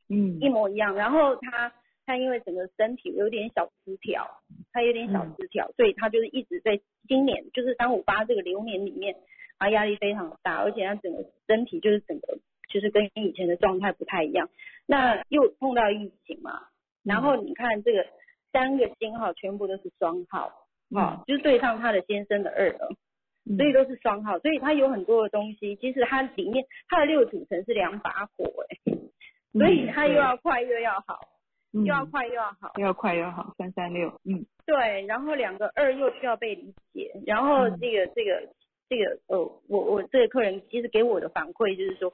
[0.08, 0.38] 嗯。
[0.40, 0.94] 一模一样。
[0.94, 1.72] 然后他
[2.04, 4.26] 他因为整个身体有点小失调，
[4.72, 9.16] 他有点小失调，所以他就是一直在今年就是三五八这个流年里面，
[9.58, 12.38] 他压力非常大，而且他整个身体就是整个
[12.68, 14.48] 就是跟以前的状态不太一样。
[14.86, 16.68] 那又碰到疫情嘛，
[17.02, 18.06] 然后你看这个
[18.52, 22.88] 三个星号全部都是双号，哦，就是对上他的先生的二了。
[22.90, 22.96] 嗯
[23.56, 28.92] 所以都是双号，所以它有很多的东西，其实它里面它的六组成是两把火哎、
[29.52, 31.18] 所以它又要快又要好，
[31.72, 34.44] 又又要快又要好，又要快又要好，三三六，嗯。
[34.64, 37.78] 对，然后两个二又需要被理解，然后嗯。
[37.80, 38.48] 这个这个
[38.88, 42.12] 这个呃，我我这个客人其实给我的反馈就是说，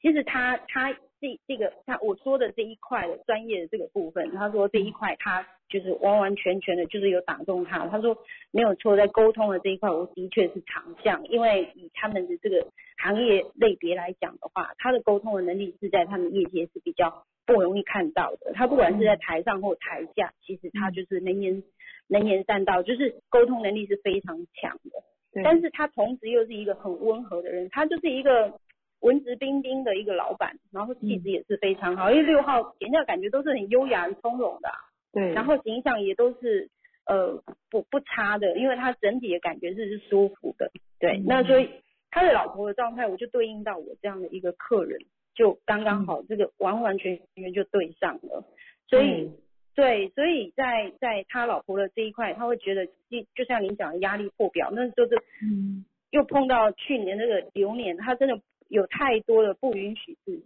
[0.00, 8.16] 其实他他这这个他我说的这一块的专业的这个部分，他说这一块他就是完完全全的就是有打动他，他说
[8.50, 12.66] 没有错，在沟通的这一块我的确是长项，因为以他们的这个
[12.98, 21.62] 行业类别来讲的话，他的沟通的能力是在他们业界是比较不容易看到的，他不管是在台上或台下，其实他就是能言
[22.08, 24.90] 能言善道，就是沟通能力是非常强的。
[25.32, 28.58] 对，但是他同时又是一个很温和的人，他就是一个
[29.00, 34.74] 文质彬彬的一个老板，然后气质也是非常好，因为六号给人家感觉都是很优雅、很从容的啊、
[35.12, 36.68] 对，然后形象也都是
[37.06, 41.24] 呃不不差的，因为他整体的感觉是是舒服的，对，嗯。
[41.26, 41.68] 那所以
[42.10, 45.00] 他的老婆的状态，我就对应到我这样的一个客人，
[45.40, 48.44] 就刚刚好这个完完全全就对上了，
[48.86, 49.22] 所以。
[49.22, 49.32] 嗯。
[49.72, 55.86] 对，所以在在他老婆的这一块，他会觉得，就就像您讲的压力破表，那就是嗯。
[56.10, 58.38] 又碰到去年那个流年，他真的
[58.68, 60.44] 有太多的不允许自己，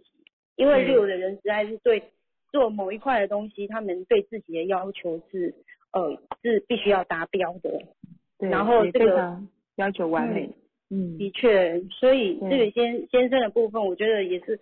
[0.55, 2.03] 因为嗯六的人实在是对
[2.51, 5.53] 做某一块的东西，他们对自己的要求是
[5.91, 7.81] 呃是必须要达标的，
[8.37, 9.41] 对，然后这个
[9.75, 10.49] 要求完美，
[10.91, 14.59] 嗯的确，所以这个先先生的部分，我觉得也是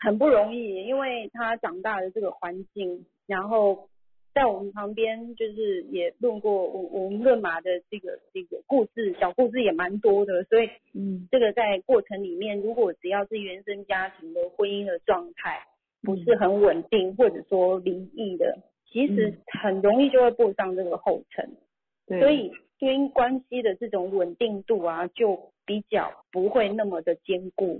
[0.00, 3.88] 很不容易，因为他长大的这个环境，然后
[4.32, 15.60] 在我们旁边就是也论过我我们论马的这个这个故事，小故事也蛮多的，所以嗯这个在过程里面，如果只要是原生家庭的婚姻的状态
[16.02, 18.58] 不是很稳定，或者说离异的，
[18.90, 21.50] 其实很容易就会步上这个后尘。
[22.06, 27.78] 对，所以婚姻关系的这种稳定度啊，就比较不会那么的坚固。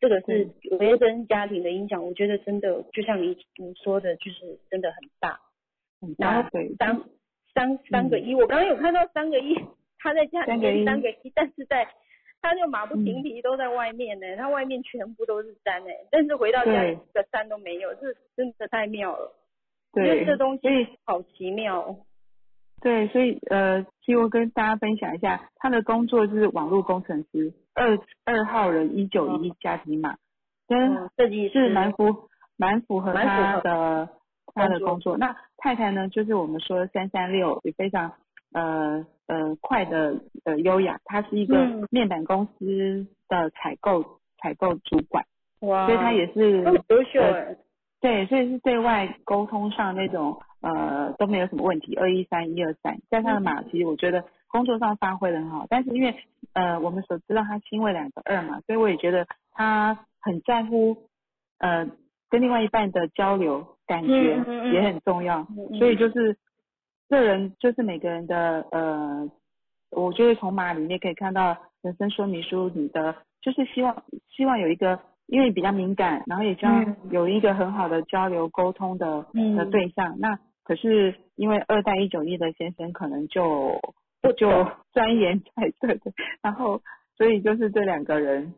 [0.00, 5.38] 这个是原生家庭的影响，我觉得真的就像你你说的，就是真的很大。
[6.00, 6.48] 很然后
[6.78, 7.02] 三
[7.52, 9.54] 三三个一，我刚刚有看到三个一，
[9.98, 11.86] 他在家里面三个一，但是在
[12.40, 19.36] 他就马不停蹄都在外面呢，他外面全部都是山哎，但是回到家里个山都没有，这真的太妙了。
[19.92, 20.68] 对，这东西
[21.04, 21.96] 好奇妙哦。
[22.80, 30.16] 对，所以呃，希望跟大家分享一下，他的工作就是网络工程师，二二号人一九一家庭码，
[30.66, 34.08] 跟嗯，设计是蛮符蛮符合他合的
[34.54, 35.16] 他的工作。
[35.18, 38.12] 那太太呢，就是我们说三三六也非常
[38.52, 44.02] 呃呃快的呃优雅，她是一个嗯面板公司的采购
[44.38, 45.24] 采购主管，
[45.60, 47.20] 哇，所以她也是很优秀。
[48.00, 56.14] 对，所以是对外沟通上那种呃都没有什么问题，二一三一二三，在他的马其实我觉得工作上发挥的很好，但是因为
[56.52, 60.96] 呃我们所知道他星位两个二嘛，所以我也觉得他很在乎
[61.58, 61.88] 呃
[62.28, 64.36] 跟另外一半的交流，感觉
[64.72, 65.46] 也很重要，
[65.78, 66.36] 所以就是
[67.08, 69.28] 个人就是每个人的呃，
[69.90, 76.96] 我觉得从马里面可以看到人生说明书你的，就是希望希望有一个，因为比较敏感，然后也希望嗯。
[77.10, 79.56] 有一个很好的交流沟通的、嗯。
[79.56, 80.16] 的对象。
[80.20, 80.38] 那
[80.70, 83.80] 可是因为二代一九一的先生可能就
[84.22, 86.12] 不 就钻研在对对，
[86.42, 86.80] 然后
[87.16, 88.54] 所以就是这两个人，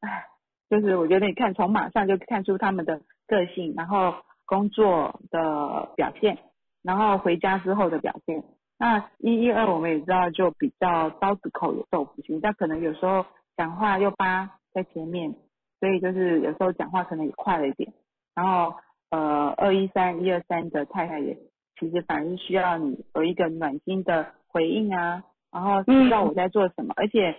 [0.00, 0.24] 唉，
[0.68, 4.12] 就是我觉得你看从马上就看出他们的个性，然后
[4.44, 6.36] 工作的表现，
[6.82, 8.42] 然后回家之后的表现。
[8.76, 13.24] 那一一二我们也知道就比较刀子口有豆腐心，但可能有时候
[13.56, 15.32] 讲话又扒在前面，
[15.78, 17.92] 所以就是有时候讲话可能也快了一点。
[18.34, 18.74] 然后
[19.10, 21.36] 呃二一三一二三的太太也
[21.78, 27.36] 其实反而是需要你有一个暖心的回应啊，然后知道我在做什么，而且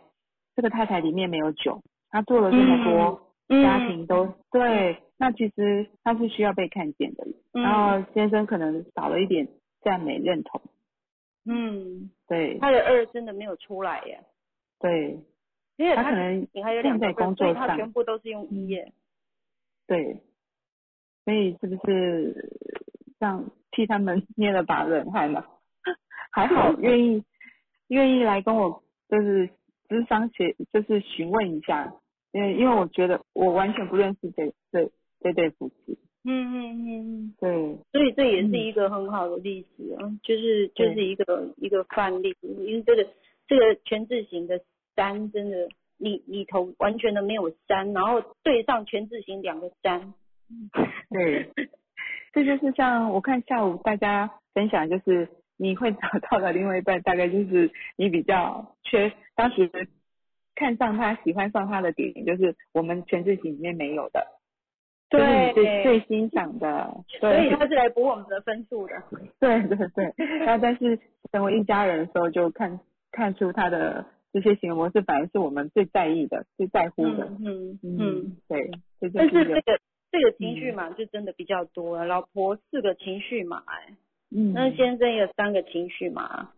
[0.55, 3.21] 这个太太里面没有酒，她做了这么多。
[3.21, 7.25] 嗯家庭都对，那其实她是需要被看见的。
[7.53, 9.47] 嗯然后先生可能少了一点
[9.79, 10.61] 赞美认同，
[11.45, 14.19] 嗯，对他的二真的没有出来耶，
[14.81, 15.17] 对
[15.77, 18.91] 因为他他可能你还有两个作上全部都是用一耶。
[19.87, 20.21] 对，
[21.27, 22.49] 所以是不是
[23.19, 25.43] 这样替他们 捏了把冷汗呢？
[26.31, 27.21] 还好 愿意
[27.89, 29.49] 愿意来跟我就是
[29.89, 31.93] 智商学就是询问一下，
[32.31, 36.87] 因为因为我觉得我完全不认识这这这对夫妻，嗯嗯嗯
[37.25, 37.33] 嗯。
[37.37, 43.05] 对所以这也是嗯一个很好的例子啊，就是就是一个一个范例，因为这个
[43.49, 44.61] 这个全字形的
[44.95, 45.67] 山真的
[45.97, 50.13] 里里头完全的没有山，然后对上全字形两个山，
[51.13, 51.51] 对，
[52.33, 55.99] 这就是像我看下午大家分享，就是你会找
[56.29, 59.69] 到的另外一半，大概就是你比较缺，当时
[60.55, 64.25] 看上他、喜欢上他的点，就是我们全自己里面没有的，
[65.09, 69.03] 就是你最最欣赏的，对所以他是来补我们的分数的。
[69.39, 70.13] 对对对。
[70.45, 70.99] 那但是
[71.31, 72.79] 成为一家人的时候，就看
[73.11, 77.25] 看出他的这些行为模式，反而是我们最在意的、最在乎的。
[77.39, 79.79] 嗯嗯对，这就但是这个
[80.17, 82.05] 这个情绪嘛，就真的比较多了。
[82.05, 83.93] 老婆四个情绪嘛，哎，
[84.35, 86.51] 嗯，那先生有三个情绪嘛，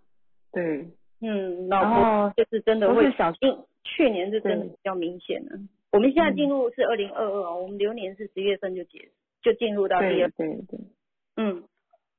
[0.53, 0.87] 对，
[1.21, 5.59] 嗯，老婆就是真的会小心，去年是真的比较明显的。
[5.91, 9.09] 我们现在嗯进入是二零二二哦，我们流年是十月份就结
[9.41, 10.79] 就进入到第对二，对对。
[11.35, 11.63] 嗯。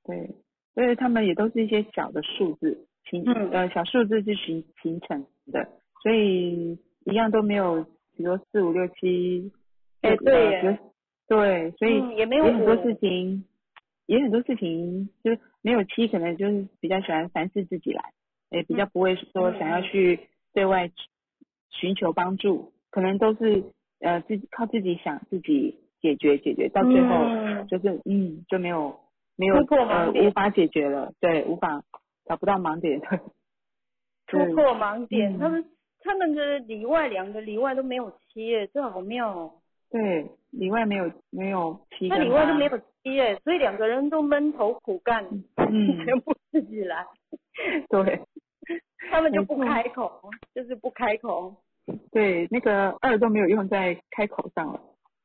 [0.04, 0.30] 对，
[0.74, 3.50] 所以他们也都是一些小的数字形，嗯。
[3.50, 5.68] 呃，小数字是形形成的，
[6.02, 7.84] 所以一样都没有，
[8.16, 9.52] 比如四五六七，
[10.02, 10.78] 哎呃对
[11.30, 13.44] 对，所以嗯也没有很多事情，
[14.06, 18.02] 也很多事情就是没有七，可能就是比较喜欢凡事自己来，
[18.50, 20.18] 也比较不会说嗯想要去
[20.52, 20.90] 对外
[21.70, 23.62] 寻求帮助，可能都是
[24.00, 27.68] 呃自己靠自己想自己解决解决，到最后嗯。
[27.68, 28.98] 就是嗯就没有
[29.36, 31.84] 没有突破无法解决了，对，无法
[32.24, 32.98] 找不到盲点，
[34.26, 35.64] 对，突破盲点，嗯他们
[36.00, 39.52] 他们的里外两个里外都没有七耶，这好妙哦。
[39.90, 45.24] 对，里外没有没有七个那里外都没有七耶，所以两个人都闷头苦干，
[45.56, 47.06] 嗯全部自己来，
[47.88, 48.20] 对。
[49.10, 51.56] 他们就不开口，就是不开口。
[52.12, 54.80] 对，那个二都没有用在开口上了，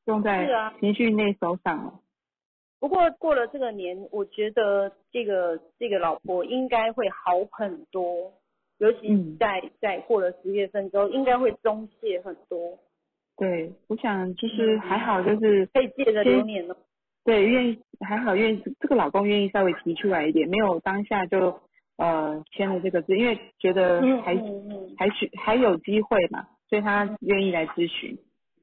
[0.06, 0.48] 用在
[0.80, 2.00] 情绪内收上了，
[2.80, 8.34] 不过过了这个年，我觉得这个这个老婆应该会好很多，
[8.80, 9.38] 尤其嗯。
[9.38, 12.80] 在、在过了十月份之后，应该会松懈很多，
[13.38, 16.78] 对，我想就是嗯还好，就是可以借着流年了。
[17.24, 21.60] 对，愿意还好，愿意这个老公愿意稍微提出来一点，没有当下就
[21.98, 28.18] 呃签了这个字，因为觉得嗯还、嗯嗯，还许还有机会嘛，所以他愿意来咨询，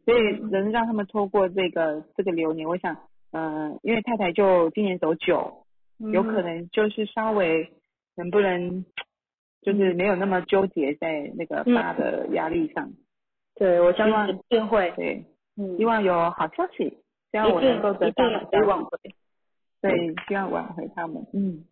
[0.05, 2.97] 所以能让他们透过这个这个流年，我想
[3.33, 5.65] 呃，因为太太就今年走九，
[5.99, 7.69] 嗯有可能就是稍微
[8.17, 8.85] 能不能
[9.61, 11.75] 就是没有那么纠结在那个嗯。
[11.75, 12.93] 大的压力上，
[13.55, 15.25] 对我相希望信一定会，对，
[15.57, 16.99] 嗯，希望有好消息，
[17.31, 18.25] 希望我能够得到
[18.67, 18.99] 挽回。
[19.81, 21.27] 对，希望挽回他们。
[21.33, 21.65] 嗯，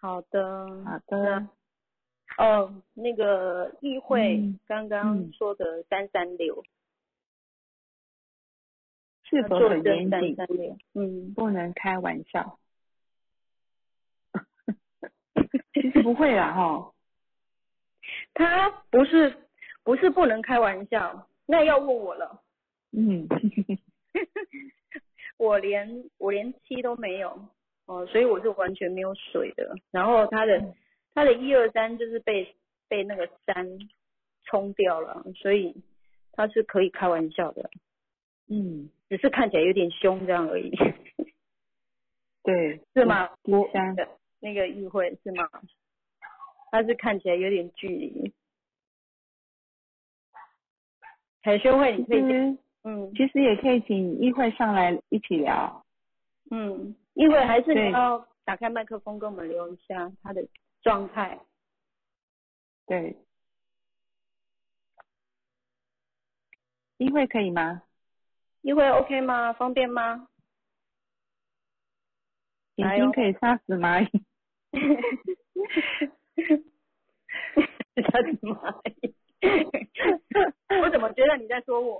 [0.00, 1.48] 好的，好的。
[2.38, 6.62] 哦，那个议会嗯刚刚嗯说的三三六，
[9.24, 10.36] 是否很严谨？
[10.94, 12.58] 嗯，不能开玩笑。
[15.72, 16.92] 其 实不会啦，哈。
[18.34, 19.45] 他不是
[19.86, 22.42] 不是不能开玩笑，那要问我了，
[22.90, 23.24] 嗯，
[25.38, 27.48] 我连我连七都没有，
[27.86, 29.76] 哦，所以我是完全没有水的。
[29.92, 30.74] 然后他的
[31.14, 32.52] 他的一二三就是被
[32.88, 33.78] 被那个山
[34.46, 35.72] 冲掉了，所以
[36.32, 37.70] 他是可以开玩笑的，
[38.48, 40.68] 嗯，只是看起来有点凶这样而已，
[42.42, 43.30] 对， 是吗？
[43.44, 44.08] 第三的
[44.40, 45.48] 那个议会是吗？
[46.72, 48.32] 他是看起来有点距离。
[51.46, 55.86] 凯旋会，你可以讲，其实嗯其实也可以请议会上来一起聊。
[56.50, 60.44] 嗯，议会还是你要打开麦克风跟我们聊一下他的
[60.82, 61.38] 状态。
[62.84, 63.16] 对，
[66.98, 67.82] 议会可以吗？
[68.62, 69.52] 议会 OK 吗？
[69.52, 70.26] 方便吗？
[72.74, 74.08] 眼睛可以杀死蚂蚁。
[78.02, 79.14] 他的蚂蚁，
[80.82, 81.96] 我怎么觉得你在说我？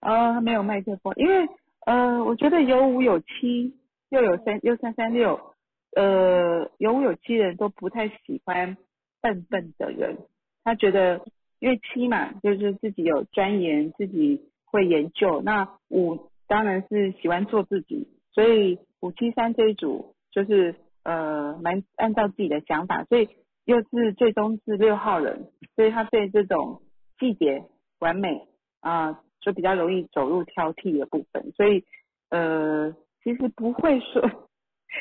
[0.00, 1.48] 哦， 他没有麦克风，因为
[1.86, 3.74] 呃，我觉得有五有七，
[4.10, 5.54] 又有三又三三六，
[5.96, 8.76] 呃，有五有七人都不太喜欢
[9.20, 10.18] 笨笨的人，
[10.64, 11.24] 他觉得
[11.60, 23.28] 因为七嘛，就是自己有钻研，自己会研究，那五当然是喜欢做自己，所以五七三这一组就是呃蛮按照自己的想法，所以
[23.68, 26.80] 又是最终是六号人，所以他对这种
[27.18, 27.62] 细节
[27.98, 28.48] 完美
[28.80, 31.84] 啊、就比较容易走入挑剔的部分，所以
[32.30, 32.90] 呃
[33.22, 34.48] 其实不会说，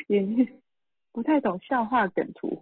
[0.08, 0.22] 也
[1.14, 2.62] 不太懂笑话梗图，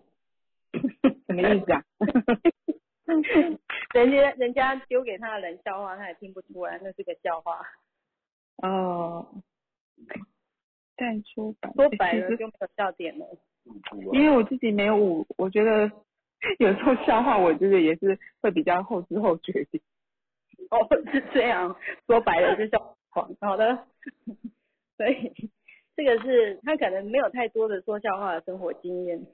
[1.26, 1.84] 什么意思啊？
[3.96, 7.62] 人家人家丢给他的冷笑话，他也听不出来那是个笑话。
[8.58, 9.42] 哦，
[10.96, 13.26] 淡出版说白了就没有笑点了。
[14.14, 15.92] 因为我自己没有舞，我觉得
[16.60, 19.80] 有时候笑话，我就是也是会比较后知后觉的。
[20.70, 21.76] 哦，是这样，
[22.08, 23.28] 说白了就笑话。
[23.42, 23.88] 好的，
[24.98, 25.34] 所以
[25.96, 29.26] 这个是他可能没有太多的说笑话的生活经验。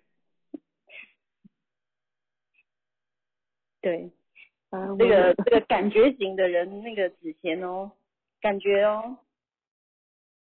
[3.81, 4.11] 对，
[4.69, 7.91] 啊，这个这个感觉型的人，那个子贤哦，
[8.39, 9.17] 感觉哦，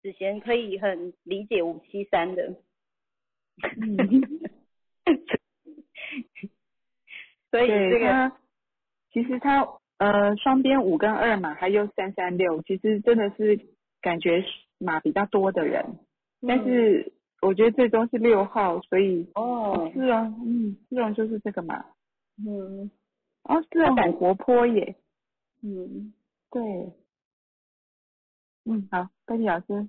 [0.02, 2.54] 子贤可以很理解五七三的。
[3.80, 3.96] 嗯，
[7.50, 8.32] 所以这个，
[9.12, 9.66] 其实他
[9.98, 13.58] 呃双边五跟二嘛，还有三三六，其实真的是
[14.00, 14.44] 感觉
[14.78, 15.98] 码比较多的人，
[16.46, 21.84] 但是我觉得最终是六号，所以哦，是啊，嗯，四荣就是这个嘛，
[22.38, 22.90] 嗯。
[23.48, 24.96] 哦，是啊很活泼耶，
[25.62, 26.12] 嗯，
[26.50, 26.60] 对，
[28.64, 29.88] 嗯，好，贝蒂老师，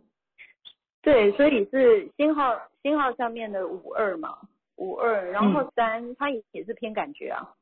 [1.07, 2.53] 对，所以是星号
[2.83, 4.39] 星号上面的五二嘛，
[4.75, 7.55] 五二，然后三，它也也是偏感觉啊，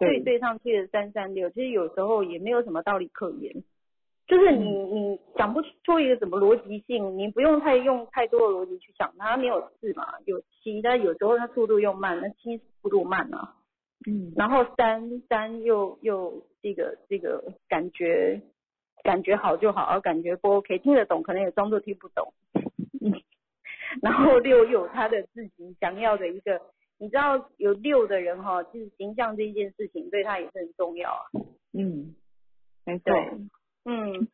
[0.00, 0.18] 对。
[0.18, 3.54] 对，对上去的三三六，其实有时候也没有什么道理可言，
[4.26, 13.54] 就是你你讲不出一个什么逻辑性，你不用太用太多的逻辑去想它，没有四嘛，有七，但有时候它速度又慢，那七速度慢啊，
[14.08, 18.40] 嗯，然后三三又又这个这个感觉
[19.04, 22.32] 感觉好就好，感觉不 OK，听得懂可能也装作听不懂。
[24.02, 26.60] 然后六有他的自己想要的一个，
[26.98, 31.22] 你知道有六的人哈、就是形象这一件事情对他也是很重要啊。
[31.72, 32.14] 嗯，
[32.84, 33.12] 没错，
[33.84, 34.28] 嗯，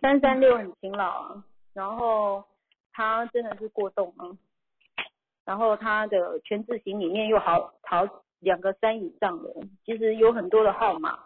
[0.00, 2.44] 三三六很勤劳啊，然后
[2.92, 4.36] 他真的是过动啊，
[5.44, 11.18] 然后他的全字形里面又好好两个三以上的，其实有很多的号码，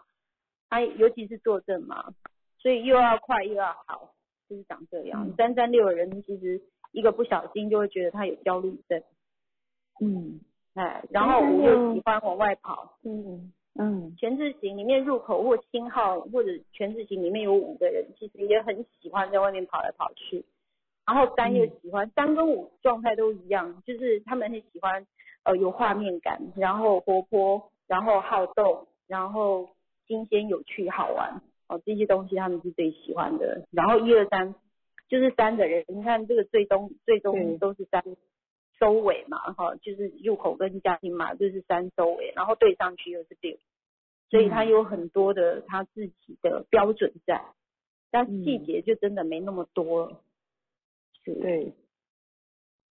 [0.69, 2.13] 他尤其是坐正嘛，
[2.59, 4.13] 所以又要快又要好，
[4.49, 5.33] 就是长这样。
[5.37, 6.61] 三三六的人其实
[6.95, 9.03] 一个不小心就会觉得他有焦虑症，
[9.99, 10.39] 嗯。
[10.75, 14.13] 哎，然后五又喜欢往外跑，嗯嗯。
[14.17, 20.43] 全字形里面入口或星号或者全字形里面有五个人，其实也很喜欢在外面跑来跑去。
[21.05, 25.05] 然后三又喜欢，三跟五状态都一样，就是他们很喜欢
[25.43, 29.69] 呃有画面感，然后活泼，然后好动，然后
[30.07, 31.41] 新鲜有趣好玩。
[31.67, 33.65] 哦这些东西他们是最喜欢的。
[33.71, 34.53] 然后一二三
[35.07, 38.03] 就是三的人，你看这个最终最终都是三
[38.79, 43.57] 收尾嘛，哈，就是入口跟家庭嘛，就是三收尾，然后对上去又是六，
[44.29, 47.43] 所以他有很多的他自己的标准在，
[48.11, 50.21] 但细节就真的没那么多
[51.23, 51.73] 对，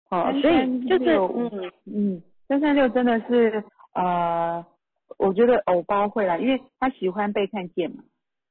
[0.10, 1.72] 哦，所以就是嗯。
[1.86, 4.64] 嗯，三三六真的是呃，
[5.18, 8.03] 我觉得偶包会啦，因为他喜欢被看见嘛。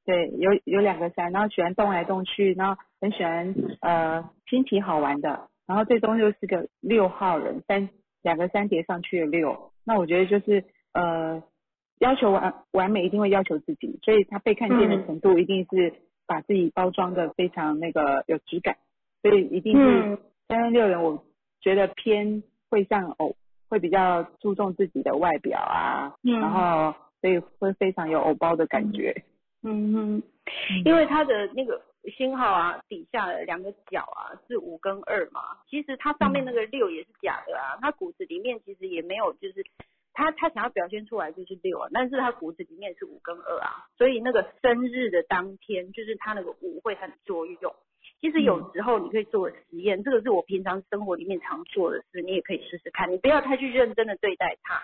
[0.05, 7.89] 对，有有两个三，然后喜欢动来动去，然后很喜欢呃新奇好玩的，然后最终又是个六号人，三
[8.23, 11.43] 两个三叠上去的六，那我觉得就是呃
[12.01, 15.07] 要求完完美，一定会要求自己，所以他被看见的嗯。
[15.07, 15.95] 程度一定是
[16.27, 18.77] 把自己包装的非常那个有质感，
[19.23, 20.19] 所以一定是嗯。
[20.49, 21.25] 三三六人，我
[21.63, 23.37] 觉得偏会像偶，
[23.71, 26.39] 会比较注重自己的外表啊，嗯。
[26.41, 29.15] 然后所以会非常有偶包的感觉。
[29.17, 29.23] 嗯
[29.65, 30.23] 哼，
[30.85, 31.81] 因为它的那个
[32.17, 39.65] 星号啊，底下的两个角啊是五跟二嘛，其实它上面那个六也是假的啊，它骨子里面其实也没有，就是
[40.13, 47.75] 他他想要表现出来就是六啊，但是他骨子里面是五跟二啊，所以那个生日的当天，就是他那个五会很作用。
[48.21, 53.11] 其实有时候你可以做实验，这个是我平常生活里面常做的事，你也可以试试看。
[53.11, 54.83] 你不要太去认真的对待它，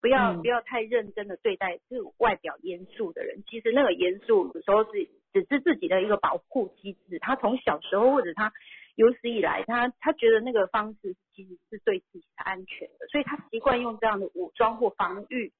[0.00, 3.42] 不要、嗯不要太认真的对待是外表严肃的人。
[3.48, 7.18] 其实那个严肃有时候是只是自己的一个保护机制。
[7.18, 8.52] 他从小时候或者他
[8.94, 15.52] 有史以来，他他觉得那个方式其实是对自己是安全的，所以他习惯用这样的武装或防御，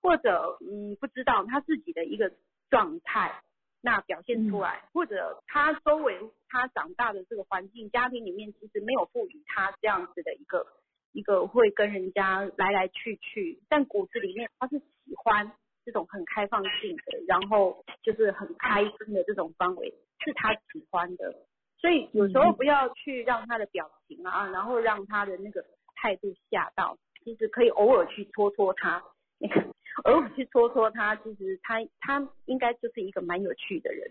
[0.00, 2.32] 或者嗯不知道他自己的一个
[2.70, 3.40] 状态。
[3.86, 6.18] 那表现出来，或者他周围
[6.48, 10.66] 他长大的这个环境、家庭里面，其实没有赋予他这样子的一个
[11.14, 15.50] 一个会跟人家来来去去，但骨子里面他是喜欢
[15.84, 21.34] 这种很开放性的，然后就是很开心的这种氛围，是他喜欢的。
[21.78, 29.02] 所以有时候不要去让他的表情啊，然后让他的那个态度吓到，其实可以偶尔去戳戳他。
[29.38, 29.60] 那个
[30.04, 34.10] 偶尔去戳戳他，其实他他应该就是一个蛮有趣的人。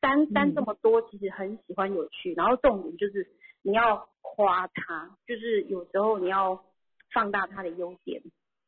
[0.00, 3.26] 三三这么多，其实很喜欢有趣，然后重点就是
[3.66, 6.64] 你要夸他，就是有时候你要
[7.12, 8.22] 放大他的优点，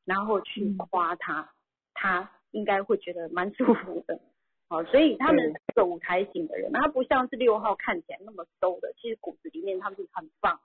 [0.05, 1.55] 然后去夸他，
[1.95, 4.21] 他应该会觉得蛮舒服的。
[4.69, 10.59] 好， 所以他们是个舞台型的人，他不像是六号看起来那么收的，其实骨子里面他们是很棒。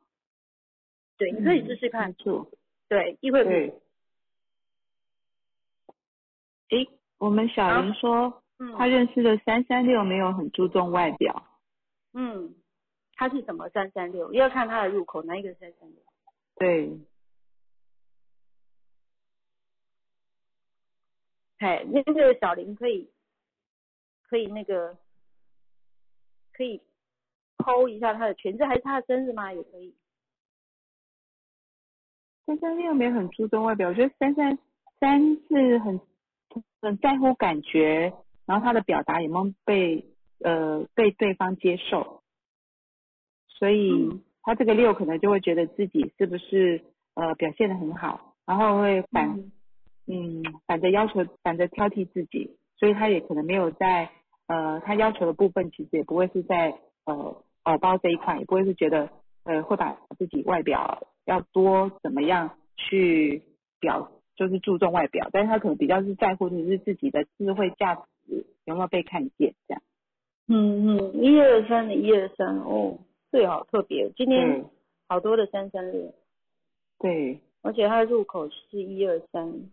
[1.15, 2.15] 对，你可以试试看。
[2.15, 2.49] 错，
[2.89, 3.79] 对，议会对。
[6.71, 11.45] 诶，我们小林说，嗯他认识的三三六没有很注重外表，
[12.13, 12.55] 嗯，
[13.15, 14.33] 他是什么三三六？
[14.33, 15.97] 要看他的入口哪一个三三六。
[16.55, 16.91] 对，
[21.57, 23.09] 哎，那个小林可以
[24.29, 24.97] 可以那个
[26.51, 26.81] 可以
[27.57, 29.53] 剖一下他的全字，还是他的生日吗？
[29.53, 29.95] 也可以。
[32.45, 34.57] 三三六没有很注重外表，我觉得三三
[34.99, 36.01] 三是很
[36.81, 38.13] 很在乎感觉，
[38.45, 40.05] 然后他的表达有没有被
[40.39, 42.22] 呃被对方接受，
[43.63, 44.09] 所以
[44.41, 46.81] 他这个六可能就会觉得自己是不是
[47.13, 49.39] 呃表现的很好，然后会反
[50.05, 54.09] 嗯反着要求反着挑剔自己，所以他也可能没有在
[54.47, 59.09] 呃他要求的部分其实也不会是在呃耳包这一块，也不会是觉得
[59.45, 63.43] 呃会把自己外表要多怎么样去
[63.79, 64.11] 表。
[64.35, 69.83] 就是注重外表，但是他可能比较是在乎的是自己的智慧价值有没有被看见，这样。
[70.47, 72.97] 嗯嗯，一二三的一二三哦，
[73.33, 74.63] 这个好特别，今天
[75.07, 76.13] 好多的三三六，
[76.99, 79.71] 对，而且它的入口是一二三，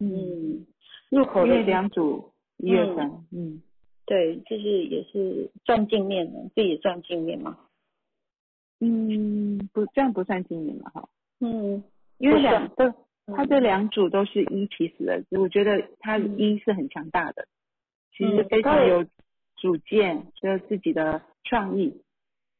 [0.00, 0.66] 嗯，
[1.08, 3.62] 入口因为的两组一二三，嗯，
[4.06, 7.56] 对，就是也是转镜面的，这也转镜面嘛，
[8.80, 11.08] 嗯，不，这样不算镜面了哈，
[11.38, 11.84] 嗯，
[12.18, 12.92] 因为两个，
[13.26, 16.36] 它这两组都是一起死的，我觉得他嗯。
[16.40, 17.46] 一是很强大的，
[18.16, 19.04] 其实非常有
[19.58, 22.02] 主见，就是自己的创意，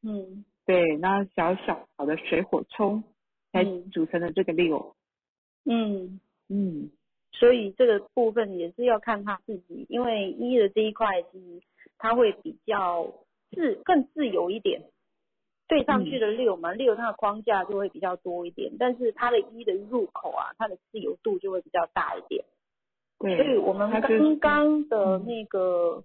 [0.04, 0.44] 嗯。
[0.66, 3.02] 对，然后小小的水火冲
[3.52, 3.90] 才嗯。
[3.90, 4.94] 组成的这个六，
[5.64, 6.20] 嗯。
[6.48, 6.90] 嗯，
[7.32, 11.62] 所以这个部分也是要看他自己，因为一的这一块其实
[11.96, 13.10] 他会比较
[13.50, 14.82] 自更自由一点，
[15.66, 22.44] 对上去的六嘛，六它的框架就会比较多一点，但是它的一的入口啊，它的自由度就会比较大一点。
[23.18, 26.04] 对，所以我们刚刚的那个，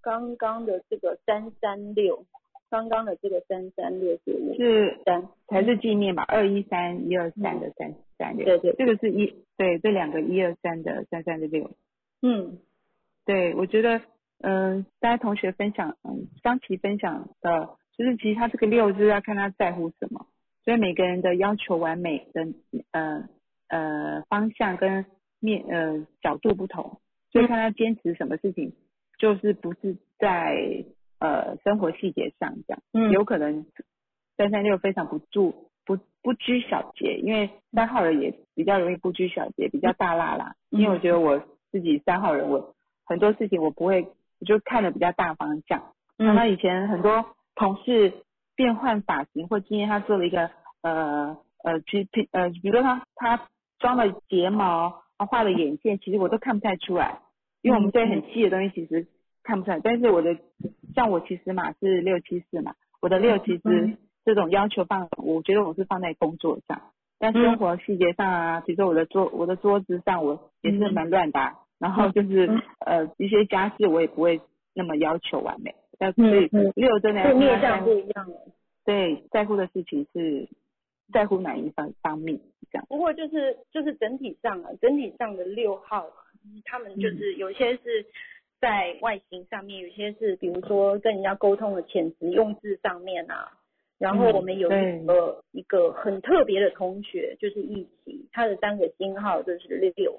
[0.00, 2.24] 刚刚的这个三三六，
[2.70, 11.70] 刚刚的这个三三六是五是三，才是纪念吧，二一三一二三的三三六，对对，这个是一对这两个一二三的三三的六，
[12.22, 12.58] 嗯。
[13.26, 14.00] 对我觉得
[14.42, 20.26] 嗯、大家同学分享嗯张琪分享的，就是其实他这个六就是要看他在乎什么，
[20.64, 22.48] 所以每个人的要求完美的
[22.90, 23.28] 呃
[23.68, 25.04] 呃方向跟
[25.38, 26.98] 面呃角度不同，
[27.30, 28.72] 所以看他坚持什么事情，
[29.18, 30.84] 就是不是在
[31.20, 32.82] 呃生活细节上这样。
[32.92, 33.64] 嗯有可能
[34.36, 40.56] 三三六非常不注不不拘小节，因为三号人也比较容易不拘小节，比较大辣啦。
[40.72, 41.40] 嗯因为我觉得我
[41.70, 44.02] 自己三号人，我很多事情我不会，
[44.40, 45.92] 我就看的比较大方向。
[46.18, 48.12] 常常嗯以前很多同事
[48.56, 50.50] 变换发型，或今天他做了一个
[50.82, 53.48] 呃呃，去去呃，比如说他他
[53.78, 57.20] 装了睫毛，他画了眼线，其实我都看不太出来，
[57.62, 59.06] 因为我们对很细的东西其实
[59.50, 59.80] 看不出来。
[59.82, 60.36] 但是我的
[60.94, 66.80] 像我其实嘛是六七四嘛，我的六其实嗯这种要求放，我觉得我是放在工作上，
[67.18, 72.48] 但生活细节上啊，比如说我的桌我的桌子上我也是蛮乱的啊，然后就是
[72.86, 74.40] 呃一些家事我也不会
[74.72, 78.26] 那么要求完美，但所以六真的要就面向不一样。
[78.84, 80.48] 对在乎的事情是
[81.12, 82.40] 在乎哪一方方面
[82.70, 82.86] 这样。
[82.88, 86.22] 不过就是就是整体上啊，整体上的六号啊，
[86.64, 88.06] 他们嗯就是有些是
[88.60, 93.56] 在外形上面，有些是比如说跟人家沟通的遣词用字上面啊。
[93.98, 100.18] 然后嗯我们有一个、一个很特别的同学，就是一起，他的三个星号就是六，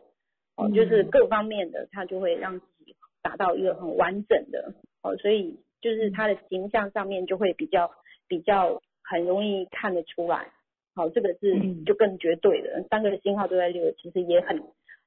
[0.55, 7.89] 哦，嗯就是各方面的他就会让自己达到一个很完整的，哦，所以就是他的形象上面就会比较
[8.27, 10.51] 比较很容易看得出来。
[10.93, 14.61] 好，这个是嗯就更绝对的，三个星号都在六，其实也很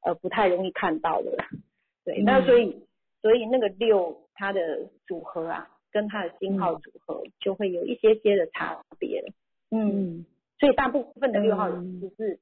[0.05, 1.37] 呃不太容易看到的。
[2.05, 2.82] 对，嗯那所以
[3.25, 9.25] 所以那个六它的组合啊，跟它的星号嗯组合就会有一些些的差别。
[9.70, 10.27] 嗯，嗯
[10.59, 12.39] 所以大部分的六号其实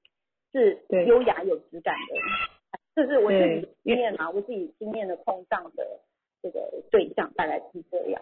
[0.51, 2.17] 是优雅有质感的，
[2.97, 6.01] 这是我自己经验啊，我自己经验的碰上的
[6.43, 8.21] 这个对象大概是这样。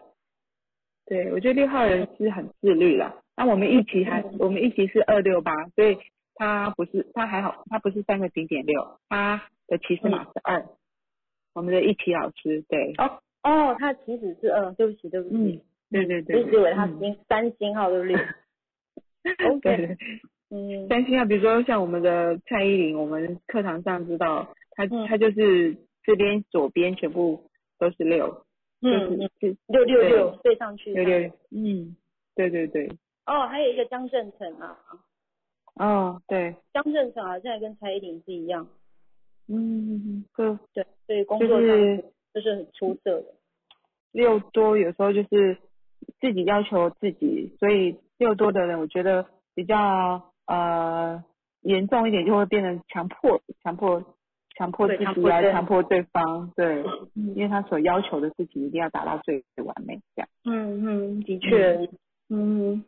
[1.07, 3.23] 对，我觉得六号人是很自律啦。
[3.39, 5.97] 那我们一期还我们一期是二六八，所以
[6.35, 10.67] 他不是他还好，他不是三个顶点六，他的骑士码是二。
[11.55, 18.07] 我们的一体老师对，哦哦，他其实是嗯，对不起对不起，嗯，对对对，我一直以为他嗯星三星号对不。
[18.09, 18.17] 对？
[19.49, 19.97] OK，对。
[20.51, 25.07] 嗯，三星号，比如说像我们的蔡依林，我们课堂上知道，他嗯。
[25.07, 27.45] 他就是这边左边全部
[27.79, 28.45] 都是六，
[28.83, 29.31] 嗯嗯。
[29.67, 30.57] 六六六对。
[30.57, 30.93] 上去。
[30.93, 31.97] 六六，嗯，
[32.35, 32.89] 对对对，
[33.27, 34.77] 哦，还有一个张正成啊，
[35.75, 38.67] 哦对，张正成好像也跟蔡依林是一样，
[39.53, 43.27] 嗯，对对，所以工作上是就是很出色的。
[44.13, 45.57] 六多有时候就是
[46.21, 51.23] 自己要求自己，所以六多的人我觉得比较呃
[51.63, 54.03] 严重一点，就会变成强迫强迫
[54.57, 56.85] 强迫自己来强迫对方，对，
[57.15, 60.29] 因为他所要求的事情一定要达到最完美，这样。
[60.45, 61.89] 嗯嗯，的确，
[62.29, 62.85] 嗯，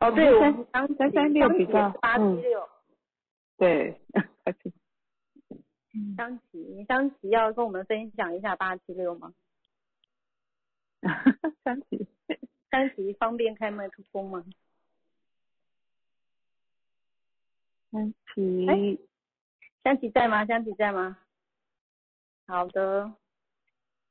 [0.00, 0.40] 哦，对，嗯我
[0.80, 2.42] 们三三六比较八七嗯。
[2.42, 2.68] 六，
[3.58, 3.96] 对，
[6.16, 9.32] 张琪，张琪要跟我们分享一下八七六吗？
[11.62, 12.06] 三级，
[12.70, 14.44] 张琪方便开麦克风吗？
[17.92, 18.98] 张琪，哎
[19.84, 20.44] 香琪在吗？
[20.44, 21.18] 张琪在吗？
[22.46, 23.12] 好的，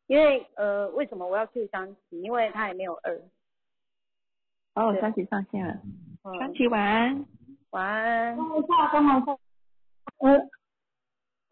[0.07, 2.21] 因为呃，为什么我要 Q 张琪？
[2.21, 3.21] 因为他也没有二。
[4.75, 5.81] 哦，对三级上线了，
[6.23, 7.25] 嗯，三级晚安。
[7.71, 8.37] 晚安。
[8.37, 9.37] 等一下，等一下，
[10.19, 10.49] 呃，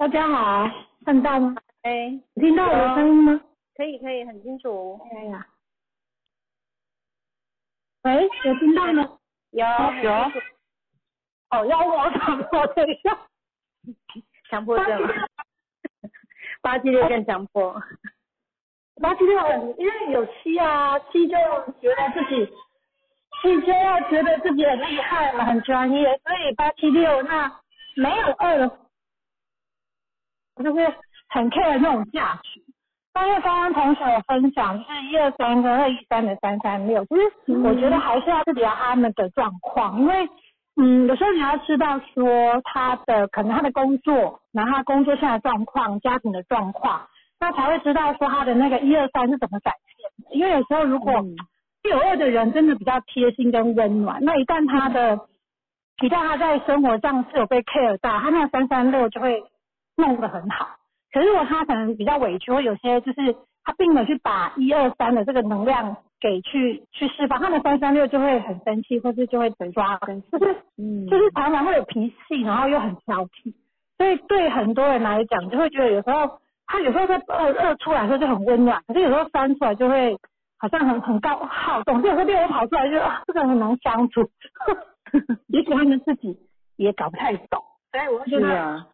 [0.01, 0.67] 大家好，
[1.05, 1.55] 看到吗？
[1.83, 3.39] 哎，听到我的声音吗？
[3.75, 4.99] 可以可以，很清楚。
[5.13, 5.45] 哎呀，
[8.01, 9.19] 喂，有听到吗？
[9.51, 9.63] 有
[10.01, 10.11] 有
[11.51, 12.65] 哦，要我怎么？
[12.73, 13.15] 等一下，
[14.49, 15.07] 强迫症？
[16.63, 17.79] 八七六更强迫。
[18.99, 21.35] 八七六很，因为有七啊，七就
[21.79, 22.51] 觉得自己，
[23.43, 27.61] 七就要觉得自己很厉害嘛，很专业，所以八七六那
[27.97, 28.79] 没有二的，
[30.57, 30.93] 就是
[31.29, 32.61] 很 care 那种价值。
[33.13, 40.29] 但是刚刚同学有分享，就是一二三跟二一三的三三六，其实我觉得还是要自己要他们的状况，因为
[40.77, 47.07] 嗯，有时候你要知道说他的可能他的工作，然后他工作上的状况、家庭的状况，
[47.41, 50.35] 那才会知道说他的那个一二三是怎么展现的。
[50.35, 51.35] 因为有时候如果嗯
[51.83, 55.19] 六二的人真的比较贴心跟温暖，那一旦他的
[56.01, 59.43] 一旦他在生活上是有被 care 到，他那个三三六就会
[60.01, 60.67] 弄得很好。
[61.13, 69.99] 可是如果他可能比较委屈，或有些就是他并没有去把一二三的这个能量给去去释放，他的三三六就会很生气，或是就会抓，
[70.31, 73.53] 就是嗯，就是常常会有脾气，然后又很挑剔，
[73.97, 80.17] 所以对很多人来讲，就会觉得有时候他有时候在二二出来的时候就很温暖，可是有时候三出来就会
[80.57, 84.21] 好像很很高好动，就有时候六跑出来就啊这个人很难相处，
[85.47, 86.37] 也许他们自己
[86.77, 88.85] 也搞不太懂，所以我会觉得，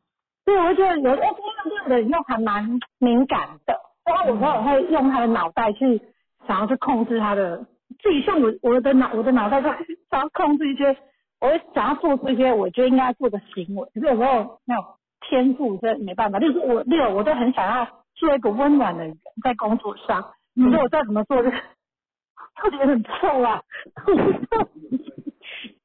[0.47, 1.35] 对，我会觉得有时候
[1.65, 6.01] 这样的人又还蛮敏感的，然后有时候我会用他的脑袋去
[6.47, 7.57] 想要去控制他的，
[8.01, 9.67] 自己像我我的脑我的脑袋就
[10.09, 10.95] 想要控制一些，
[11.41, 14.85] 我会想要做出一些我觉得应该做的行为，可是有时候那种
[15.19, 17.85] 天赋真的没办法，就是我六我都很想要
[18.15, 23.61] 做一个温暖的人在工作上，可是我再怎么做就特别很臭啊，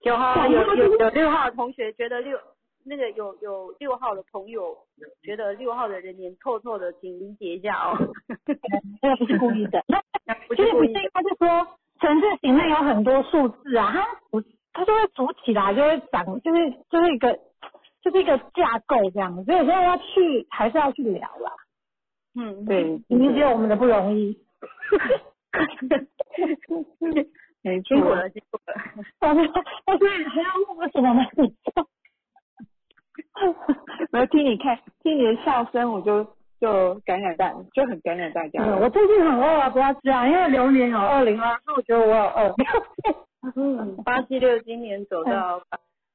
[0.02, 2.38] 九号有有有六号同学觉得六
[2.84, 4.76] 那个有有六号的朋友
[5.22, 7.96] 觉得六号的人脸臭臭的，请理解一下哦。
[9.00, 9.82] 那个不是故意的。
[10.48, 17.38] 不 其实不是是故意的，，他是说城字形内有很多数字啊，它组它就会组起来，就会长，就是就是一个
[18.02, 21.52] 就是一个架构这样，所以现在要去还是要去聊啦。
[22.34, 24.38] 嗯，对，理解我们的不容易。
[27.86, 28.74] 辛苦了，辛苦了。
[29.20, 29.48] 但是
[29.84, 31.22] 但是还要问我什么呢？
[34.12, 36.24] 没有听你看，听你的笑声，我就
[36.60, 38.62] 就感染大，就很感染大家。
[38.62, 42.54] 嗯我最近很饿啊，不要这样，因为流年有二零二，所以我觉得我有二。
[43.56, 45.60] 嗯， 八七六今年走到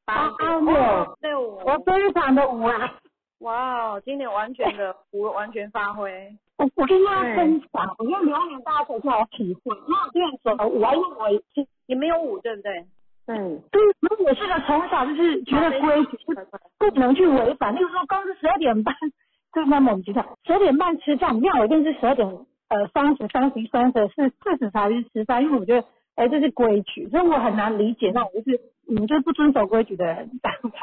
[0.05, 2.93] 八八六六我我非常的五啊！
[3.39, 6.09] 哇哦，今年完全的 我完全发挥。
[6.57, 9.75] 我我跟大家分享，我觉得流年大家才才有体会。
[9.87, 12.85] 那我之前走的五啊，因为我是你没有五对不对？
[13.27, 13.35] 对，
[13.71, 16.17] 对，然后我是个从小就是觉得规矩
[16.79, 18.95] 不能去违反，例如说公司十二点半，
[19.53, 22.25] 就在某集团十二点半吃饭，那我一定是十二点
[22.69, 30.31] 呃三十、三十一、三十四、四十才去吃饭，因为我觉得哎这是规矩，所以我很难理解那种就是嗯就是不遵守规矩的人。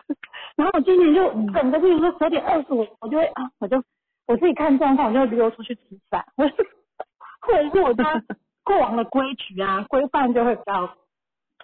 [0.57, 3.83] 然后我今年就整个，譬如说十二点二十五，我就会啊我就
[4.27, 5.81] 我自己看状况，我就溜出去吃
[6.11, 8.23] 饭， 或者是我觉得
[8.65, 10.95] 过往的规矩啊规范就会比较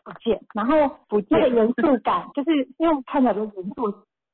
[0.05, 3.91] 不见，然后不那个见严肃感，就是因为看起来比较严肃，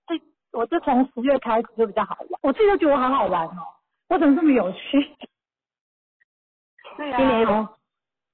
[0.07, 0.21] 这
[0.53, 3.63] 我就从十月开始就比较好玩，我自己都觉得我好好玩哦，
[4.09, 4.99] 我怎么这么有趣？
[6.97, 7.69] 对今年有啊，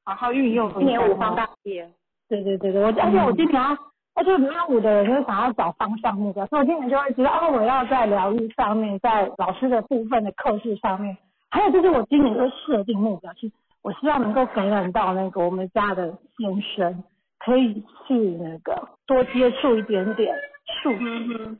[0.04, 0.72] 好好运用。
[0.74, 1.90] 今年五方大业，
[2.28, 3.76] 对对对对，我而且我今年要，
[4.14, 11.16] 而且没有舞的人就是想要找方向目标，所以我今年就会知道，哦，我要在疗愈上面，在老师的部分的课室上面，
[11.50, 17.02] 还有就是我今年会设定目标，其实我希望能够感染到那个我们家的先生，
[17.44, 17.74] 可以
[18.06, 20.34] 去那个多接触一点点
[20.82, 20.90] 树。
[20.92, 21.58] 嗯嗯，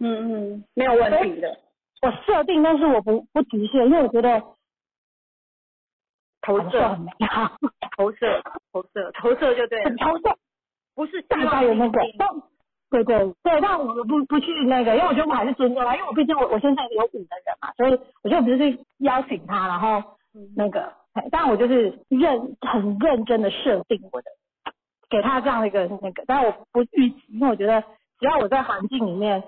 [0.00, 1.58] 嗯嗯，没有问题的。
[2.00, 4.42] 我设定，但是我不不局限，因为我觉得
[6.40, 7.50] 投射很射，美好，
[7.96, 10.36] 投射，投射，投射就对了很，投射。
[10.94, 12.00] 不是大希望家有那个
[12.90, 20.02] 对对对，但我不不去那个，因为我觉得我还是尊重他，因为我毕竟我我身上有五的人嘛，所以我就不是去邀请他，然后
[20.56, 20.92] 那个，
[21.30, 24.30] 但我就是认很认真的设定我的，
[25.10, 27.80] 给他这样的一个那个，但我不预期，因为我觉得
[28.18, 29.42] 只要我在环境里面，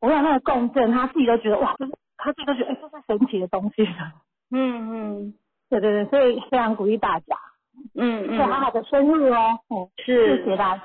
[0.00, 3.86] 我有那个共振，他自己都觉得哇，这是他自己都觉得哎，这是神奇的东西。
[4.50, 5.34] 嗯嗯
[5.70, 7.36] 对对对，所以非常鼓励大家，
[7.94, 10.84] 嗯所以好嗯，好的深入哦，嗯，是谢谢大家。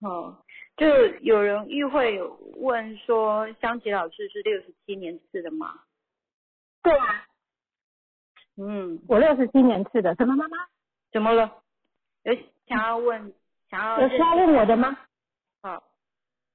[0.00, 0.36] 哦，
[0.76, 0.86] 就
[1.20, 5.74] 有人议会有问说，香琪老师是六十七年次的吗？
[6.82, 7.26] 对啊，
[8.56, 10.56] 嗯，我六十七年次的，怎么妈妈？
[11.12, 11.52] 怎么了？
[12.22, 12.34] 有
[12.66, 13.32] 想要问，
[13.70, 14.96] 想要有需要问我的吗？
[15.62, 15.82] 好，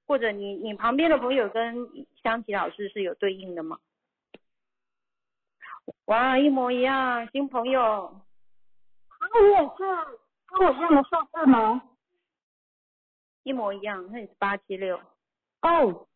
[0.06, 1.88] 或者你你旁边的朋友跟
[2.22, 3.80] 香琪老师是有对应的吗？
[6.06, 8.22] 哇，一模一样，新朋友，
[9.42, 9.78] 也是
[10.48, 11.82] 跟我一样的数字吗？
[13.44, 15.00] 一模一样，那你是八七六。
[15.62, 16.08] 哦，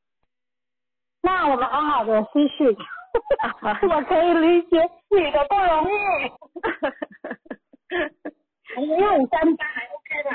[1.22, 2.68] 那我们好好的私讯，
[3.90, 4.78] 我可以理解
[5.10, 5.94] 你的不容易。
[8.76, 10.30] 我们要五三八还 OK 的，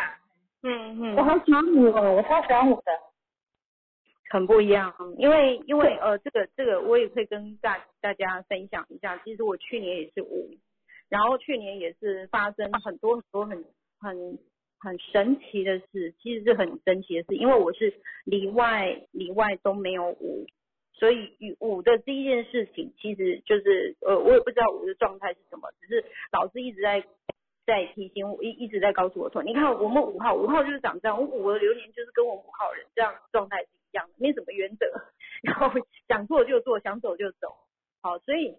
[0.65, 2.93] 嗯嗯，我好喜欢你哦，我超喜欢我的。
[4.31, 9.17] 很不一样，因为因为呃，这个这个我也会跟大大家分享一下。
[9.25, 10.51] 其实我去年也是五，
[11.09, 13.65] 然后去年也是发生很多很多很
[14.01, 14.39] 很
[14.81, 17.95] 很神奇的事，其实是很神奇的事，因为我是
[18.25, 20.47] 里外里外都没有五，
[20.95, 27.05] 所以与五的第一件事情，其实就是呃，我也不知道五的状态是什么，只是老师一直在
[27.67, 34.87] 在提醒我，一一直在告诉我说，你看我们五号，五号就是长这样，我五的流年就是跟我们五号人这样状态是一样的，没什么原则，
[35.43, 35.71] 然后
[36.09, 37.57] 想做就做，想走就走，
[38.03, 38.57] 好，所以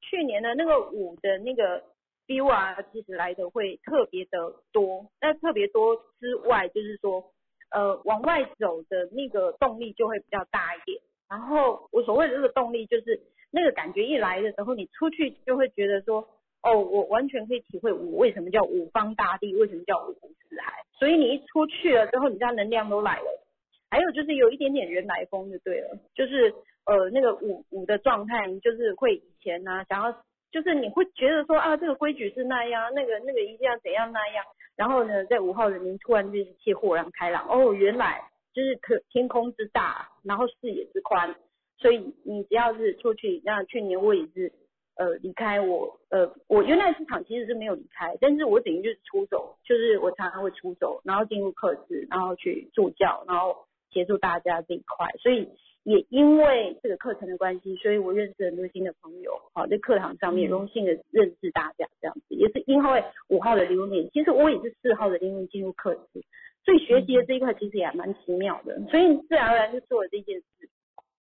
[0.00, 1.82] 去年的那个五的那个
[2.26, 7.32] feel 啊，其实来的会特别的多，那特别多之外，就是说，
[7.70, 11.00] 呃，往外走的那个动力就会比较大一点。
[11.28, 13.20] 然后我所谓的这个动力，就是
[13.50, 16.26] 那个感觉一来的时候，你出去就会觉得说，
[16.62, 20.84] 哦，我完全可以体会五为什么叫五方大地，为什么叫五湖四海。
[20.98, 23.44] 所以你一出去了之后，你家能量都来了。
[23.90, 26.52] 还有就是有一点点人来疯就对了，就是
[26.84, 30.12] 呃那个五五的状态，就是会以前呢、想要
[30.50, 34.44] 就是你会觉得说啊这个规矩是那样，那个那个一定要怎样那样，
[34.76, 38.20] 然后呢在五号人民突然就一切豁然开朗，哦原来
[38.52, 41.34] 就是可天空之大，然后视野之宽，
[41.78, 44.52] 所以你只要是出去，那去年我也是
[44.98, 55.48] 呃离开我呃我原来市场其实是没有离开，但是我等于就是出走，就是我常常会出走，然后进入课室，然后去助教，然后协助大家这一块，所以
[55.84, 59.32] 也因为这个课程的关系，所以我认识很多新的朋友。
[59.54, 66.22] 好，在课堂上面荣幸的认识大家，这样子也是因为五号的流年，其实我也是四号的流年进入课室，
[66.64, 70.68] 所以学习的这一块其实也蛮奇妙的，所以自然而然就做了这件事。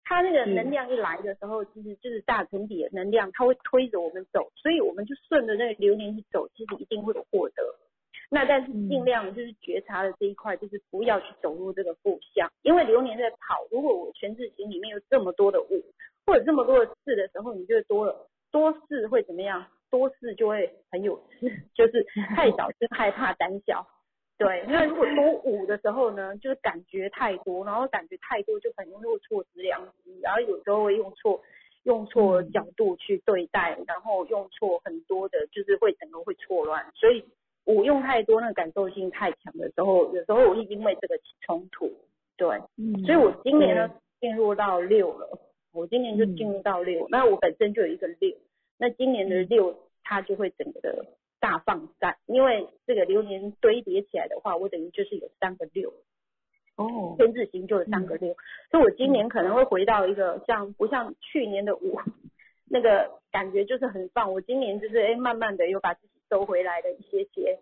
[0.09, 7.63] 它那个能量一来的时候，其实就是大成体的能量，它会推着我们走，所以我们就顺着那个流年去走，其实一定会有获得。
[8.31, 13.67] 那但是尽量就是觉察的这一块，就是不要去走入这个负向，因为流年在跑。
[13.71, 15.83] 如果我全字形里面有这么多的物，
[16.25, 19.67] 或者这么多的事的时候，你就多了多事会怎么样？
[19.91, 22.05] 多事就会很有事， 就是
[22.35, 23.87] 太少就害怕胆小。
[24.39, 31.41] 对，因为如果多五的时候呢，就是感觉太多，然后感觉太多就很容易错失良机，然后有时候会用错
[31.85, 37.25] 用错角度去对待，然后用错很多的，就是会整个会错乱，所以。
[37.69, 41.91] 我用太多，那个感受性太强的时候，有时候我会因为这个起冲突，
[42.37, 43.91] 对，嗯，所以我今年呢
[44.21, 45.37] 进入到六了，
[45.73, 48.37] 我今年就进入到六，那我本身就有一个六，
[48.79, 51.07] 那今年的六它就会整个的
[51.47, 55.93] 大放散，因为这个流年堆叠起来的话，我等于就是有三个六，
[56.77, 58.35] 哦，天字形就有三个六，
[58.71, 62.03] 所以我今年可能会回到一个像不像去年的我，
[62.69, 66.13] 那个感觉就是很棒，我今年就是哎慢慢的又把自己。
[66.29, 67.57] 收回来的一些些，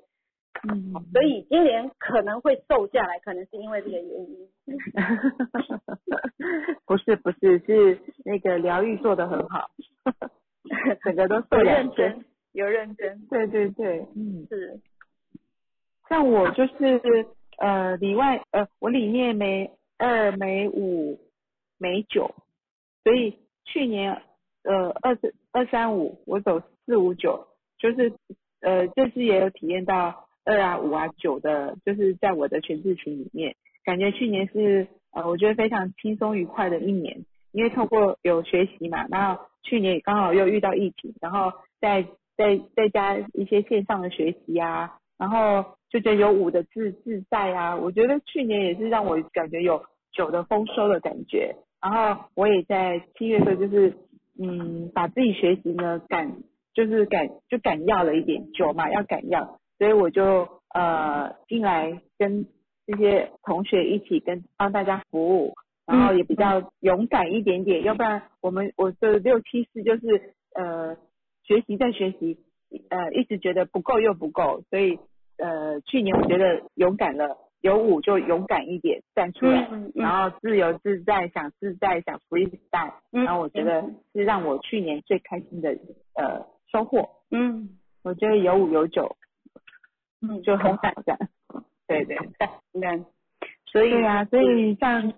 [0.67, 4.49] 嗯，所以今年可能会瘦下来，可能是因为这个原因。
[6.87, 9.71] 不是不是，是那个疗愈做的很好，
[11.05, 12.25] 整个都瘦认真，
[12.55, 13.27] 有认真。
[13.29, 14.81] 对对对，嗯，是。
[16.09, 17.27] 像我就是
[17.59, 21.21] 呃里外呃我里面没二没五
[21.79, 22.35] 没九，
[23.03, 24.23] 所以去年
[24.63, 27.47] 呃二四二三五我走四五九，
[27.79, 28.11] 就是。
[28.67, 33.55] 呃，这次也有体验到二啊五啊九的，就是在我的全智群里面，
[33.85, 42.07] 感觉去年是呃，我觉得非常轻松愉快的一年，因为透过有学习嘛，然后去年也刚好又遇到疫情，然后再
[42.37, 53.95] 再再加一些线上的学习啊，然后就觉得有五的自自在啊，我觉得去年也是让我感觉有九的丰收的感觉，然后我也在七月份就是
[54.39, 56.37] 嗯，把自己学习呢感。
[56.75, 62.49] 就是赶就赶要了一点酒嘛，要赶要，所以我就呃进来跟
[62.85, 65.55] 这些同学一起跟帮大家服务，
[65.87, 70.97] 然后也比较勇敢一点点，要不然我们我的六七四就是呃
[71.45, 72.39] 学习在学习，
[72.91, 74.99] 呃一直觉得不够又不够，所以
[75.39, 85.79] 呃去年我觉得勇敢了，有舞就勇敢一点站出来，然后自由自在想自在想 free style，然后我觉得是让我去年最开心的
[86.15, 86.47] 呃。
[86.73, 89.17] 收获，嗯，我觉得有五有九，
[90.23, 91.19] 嗯，就很好这样，
[91.87, 92.05] 对。
[92.05, 92.19] 对，
[92.73, 92.99] 应该，
[93.67, 95.13] 所以对啊，所以像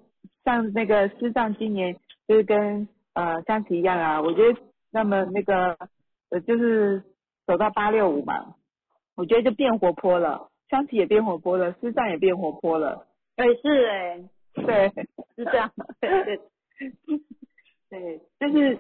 [0.44, 1.96] 像那个师丈今年
[2.28, 5.78] 就是跟呃香琪一样啊，我觉得那么那个
[6.36, 7.02] 呃就是
[7.46, 8.54] 走到八六五嘛，
[9.16, 13.06] 我觉得就变活泼了，香琪也变活泼了，师丈也变活泼了，
[13.36, 14.88] 哎是哎，对，
[15.36, 16.40] 是这样，对对，
[17.88, 18.78] 对，就是。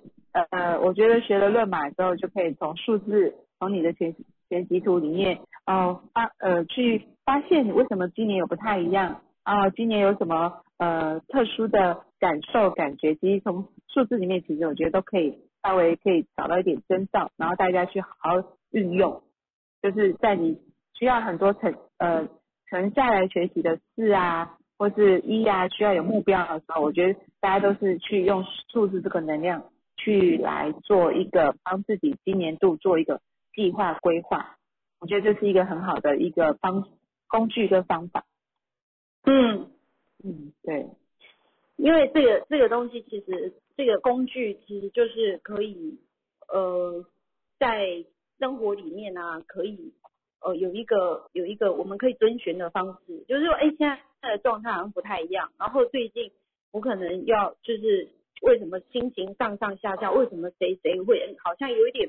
[0.50, 4.14] 呃，我觉得学了论码之后，就可以从数字，从你的全
[4.50, 18.30] 全集图里面，呃发呃去发现为什么今年有不太一样，啊，今年有什么呃特殊的感受感觉，其实从数字里面，其实我觉得都可以稍微可以找到一点征兆，然后大家去好好
[18.70, 19.22] 运用，
[19.82, 20.60] 就是在你
[20.94, 22.28] 需要很多沉呃
[22.68, 29.64] 沉下来学习的事啊，或是一啊需要有目标的时候，我觉得大家都是去用数字这个能量。
[29.98, 33.22] 去来做一个帮自己今年度做一个
[33.54, 34.58] 计划规划，
[35.00, 36.86] 我觉得这是一个很好的一个方
[37.26, 38.24] 工具跟方法。
[39.24, 39.70] 嗯
[40.22, 40.90] 嗯，对，
[41.76, 45.98] 因为这个这个东西其实这个工具其实就是可以
[46.48, 47.04] 呃
[47.58, 48.04] 在
[48.38, 49.92] 生活里面啊可以
[50.40, 53.88] 呃有一个有一个我们可以遵循的方式，就是说哎现
[54.20, 56.32] 在的状态好像不太一样，然后最近
[56.72, 58.08] 我可能要就是。
[58.42, 60.12] 为什么心情上上下下？
[60.12, 62.06] 为什么谁谁会好像有一点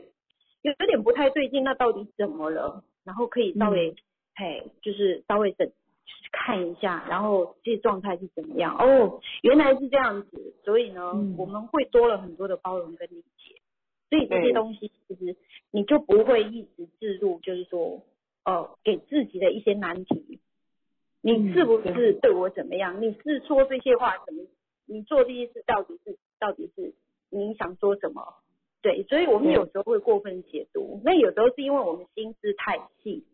[0.62, 1.64] 有有点不太对劲？
[1.64, 2.84] 那到底怎么了？
[3.06, 3.96] 然后可以稍微
[4.36, 5.72] 嘿，就是稍微等
[6.32, 8.76] 看一下，然后这状态是怎么样？
[8.78, 13.56] 哦，原来是这样子，所以呢，我们会多了很多的包容跟理解。
[14.10, 15.36] 所以这些东西其实
[15.72, 18.04] 你就不会一直置入，就是说
[18.46, 20.40] 呃给自己的一些难题。
[21.22, 23.02] 你是不是对我怎么样？
[23.02, 24.44] 你是说这些话怎么？
[24.86, 26.94] 你做这些事到底是到底是
[27.30, 28.36] 你想说什么？
[28.82, 31.02] 对，所以我们有时候会过分解读。
[31.04, 33.26] 那有时候是因为我们心思太细，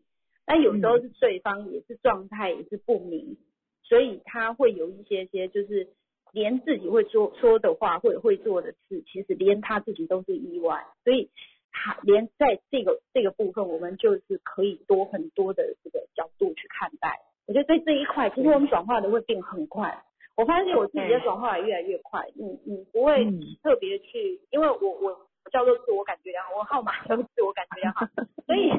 [0.45, 3.37] 那有时候是对方也是状态也是不明，
[3.83, 5.87] 所以他会有一些些就是
[6.31, 11.29] 连自己会说说的话或者会做的事，其实连他自己都是意外，所以
[11.71, 17.19] 他连在这个这个部分，我们就是可以多很多的这个角度去看待。
[17.45, 20.03] 我觉得在这一块，其实我们转化的会变很快。
[20.35, 22.25] 我发现我自己的转化也越来越快。
[22.35, 23.23] 你你不会
[23.61, 28.07] 特别去，因为我我叫做自我感觉良好，我号码叫做自我感觉良好，
[28.45, 28.71] 所以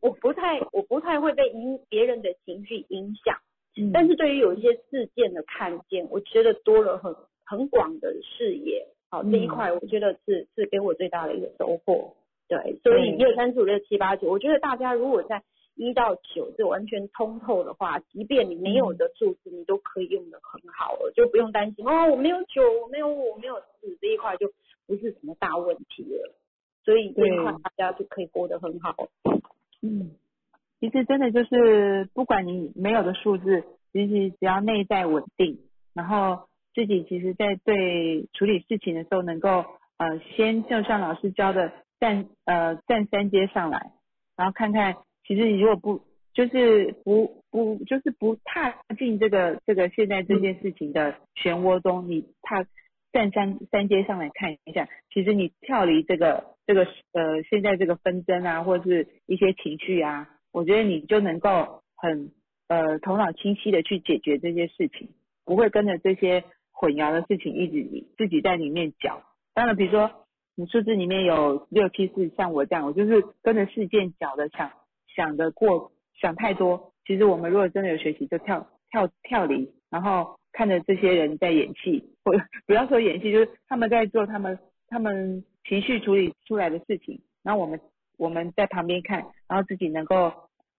[0.00, 3.36] 我不太我不太会被影别人的情绪影响。
[3.92, 7.14] 但是对于有一些事件的看见，我觉得多了很
[7.44, 12.14] 很广的视野，好这一块我觉得是是给我最大的一个收获。
[12.46, 15.42] 对，所以一二三四五六七八九，我觉得大家如果在
[15.74, 24.52] 一到九是完全通透的话，即便你没有的数字，你都可以用的很好了，就不用担心哦，我没有九，我没有五，我没有四这一块就
[24.86, 26.32] 不是什么大问题了。
[26.84, 28.94] 所以这一块大家就可以过得很好。
[29.84, 30.10] 嗯。
[30.80, 35.60] 其实真的就是，不管你没有的数字，其实只要内在稳定，
[35.94, 39.64] 然后自己其实在对处理事情的时候，能够
[39.96, 43.92] 呃先就像老师教的站呃站三阶上来，
[44.36, 44.96] 然后看看，
[45.26, 46.04] 其实你如果不
[46.34, 52.66] 就是不不就是不踏进这个这个现在这件事情的漩涡中，你踏
[53.14, 60.28] 站三三阶上来看一下，其实你跳离这个这个呃现在这个纷争啊，或是一些情绪啊。
[60.52, 62.32] 我觉得你就能够很
[62.66, 65.10] 呃头脑清晰的去解决这些事情，
[65.44, 66.42] 不会跟着这些
[66.72, 69.22] 混淆的事情一直自己在里面搅。
[69.54, 70.10] 当然，比如说
[70.56, 74.72] 你数字里面有六七四，像我这样，我就是跟着事件搅的，想
[75.14, 76.92] 想的过想太多。
[77.06, 82.32] 其实我们如果真的有学习，就跳跳跳离，然后看着这些人在演戏，或
[82.66, 84.58] 不要说演戏，就是他们在做他们
[84.88, 87.80] 他们情绪处理出来的事情，然后我们
[88.18, 90.32] 我们在旁边看，然后自己能够。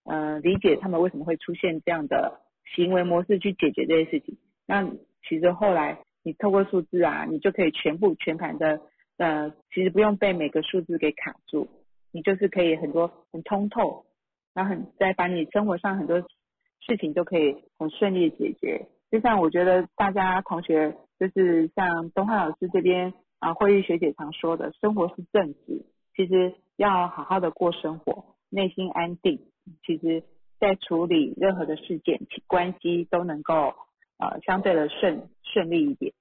[0.07, 2.39] 嗯，理解他们为什么会出现这样的
[2.75, 4.37] 行为模式去解决这些事情。
[4.67, 4.87] 那
[5.27, 8.81] 其实后来你透过数字啊，你就可以全部全盘的，
[9.17, 11.67] 呃，其实不用被每个数字给卡住，
[12.11, 14.05] 你就是可以很多很通透，
[14.53, 18.85] 然后很再把你生活上很多事情都可以很顺利的解决。
[19.15, 29.39] 就像我觉得大家同学就是像东汉老师这边啊，慧玉学姐常说的，生活是正直，其实要好好的过生活，内心安定。
[29.85, 30.21] 其实，
[30.59, 33.73] 在处理任何的事件、关系都能够
[34.17, 36.11] 呃相对的顺顺利一点。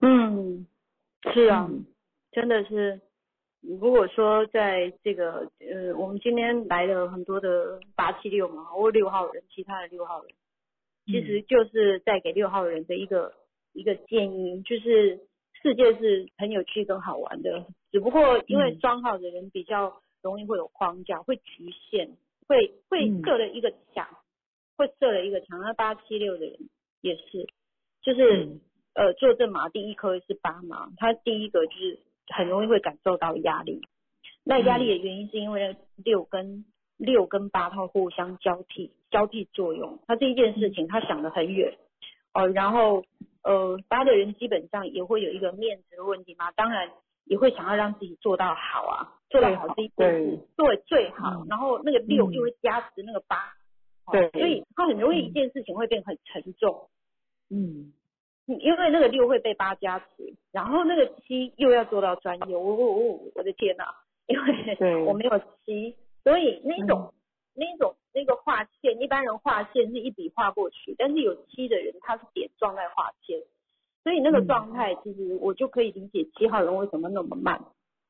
[0.00, 0.68] 嗯，
[1.32, 1.68] 是啊，
[2.30, 3.00] 真的是。
[3.62, 10.30] 如果说在这个呃，我们今天来了很多的八七六嘛，或六号人，其他的六号人，
[11.06, 13.32] 其实就是在给六号人的一个
[13.72, 15.20] 一个建议，就是
[15.62, 20.00] 世界是很有趣跟好玩的，只不过因为双号的人比较。
[20.24, 22.08] 容易会有框架，会局限，
[22.48, 24.08] 会会设了一个墙，
[24.74, 25.60] 会设了一个墙。
[25.60, 26.58] 那八七六的人
[27.02, 27.46] 也是，
[28.00, 28.48] 就是
[28.94, 33.82] 呃坐正马第一颗是八嘛，他第一个就是很容易会感受到压力。
[34.44, 36.64] 那压力的原因是因为六跟
[36.96, 41.76] 六跟八它互相交替交替作用，他这一件事情他想得很远
[42.32, 43.04] 哦，然后
[43.42, 46.90] 呃八的人基本上也会有一个面子的问题嘛，当然。
[47.26, 51.42] 也会想要让自己做到好啊，做到好这一件事，对最好。
[51.48, 53.50] 然后那个六又会加持那个八，
[54.12, 56.90] 对，所以他很容易一件事情会变很沉重。
[57.48, 57.94] 嗯，
[58.44, 62.54] 因为那个六会被八加持，然后那个七又要做到专业。
[62.54, 63.84] 我我我我的天呐，
[64.26, 67.14] 因为我没有七，所以那种
[67.54, 73.40] 那种那个画线，一般人画线是一笔画过去，但是有七的人他是点状在画线。
[74.02, 77.62] 所以那个状态，其实我就可以理解七号人为什么那么慢。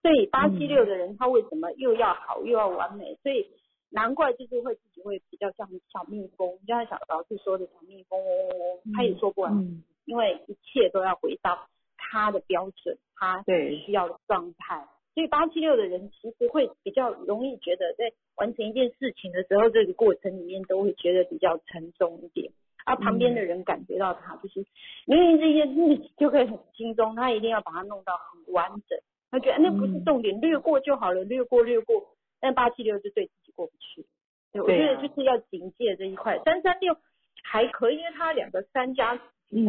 [0.03, 3.17] 所以八七六的人他为什么又要好又要完美？
[3.23, 3.47] 所以
[3.91, 13.43] 难怪就是会自己会比较像小蜜蜂，就像小老师说的小蜜蜂嗡嗡嗡，他也说不完，因为一切都要回到他的标准，他
[13.87, 14.87] 需要的状态。
[15.15, 22.53] 所以八七六的人其实会比较容易觉得，在完成一件事情的时候，这个过程里面都会觉得比较沉重一点。
[22.85, 24.67] 啊，旁边的人感觉到他就是
[25.07, 28.99] 明明这件事情就可以很轻松，他一定要把它弄到很完整。
[29.31, 32.09] 他觉得那不是重点，略过就好了，略过略过。
[32.41, 34.05] 但八七六就对自己过不去。
[34.53, 36.39] 对，我觉得就是要警戒这一块。
[36.45, 36.95] 三三六
[37.43, 39.19] 还可以，因为他两个三加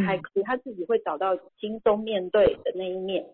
[0.05, 3.27] 还可以，他自己会找到轻松面对的那一面。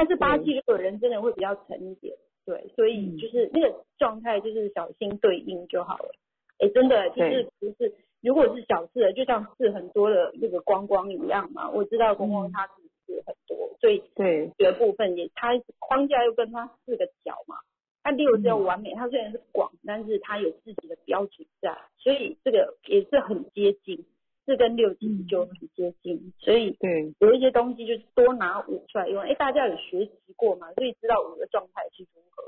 [0.00, 2.16] 但是八七六的人真的会比较沉一点，
[2.46, 6.10] 对，所以就是那个状态就是小心对应就好了。
[6.58, 7.92] 哎，真的就是不是。
[8.22, 12.72] 如果是小事，就像是很多的那个光光一样嘛，我知道光光他是
[13.06, 17.56] 是很多，所以对这个部分也它框架又跟它四个角嘛，
[18.02, 24.06] 它六是要完美，它虽然是广，但是它有自己的标准在，所以这个也是很接近。
[24.50, 29.22] 四跟六其实就很接近，所以对，有一些东西就是多拿五出来用。
[29.22, 30.72] 哎，大家有学习过嘛？
[30.74, 32.42] 所以知道五的状态是如何。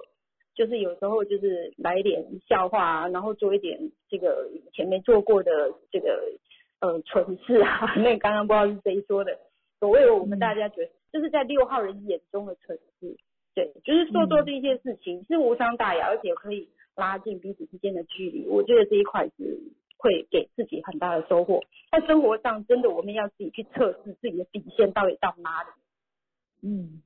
[0.56, 6.32] 就是有时候就是来一点笑话啊，然后做一点这个以前没做过的这个
[6.80, 7.94] 呃蠢事啊。
[8.02, 9.38] 那刚刚不知道是谁说的，
[9.78, 13.16] 所谓我们大家觉得就是在六号人眼中的蠢事，
[13.54, 18.46] 对，就是做做这些事情是无伤大雅，而且可以拉近彼此之间的距离。
[18.48, 19.58] 我觉得这一块是
[20.02, 21.62] 会给自己很大的收获。
[21.92, 25.68] 在生活上，真的我们要自己去测试自己的底线到底到哪里。
[26.68, 27.02] 嗯，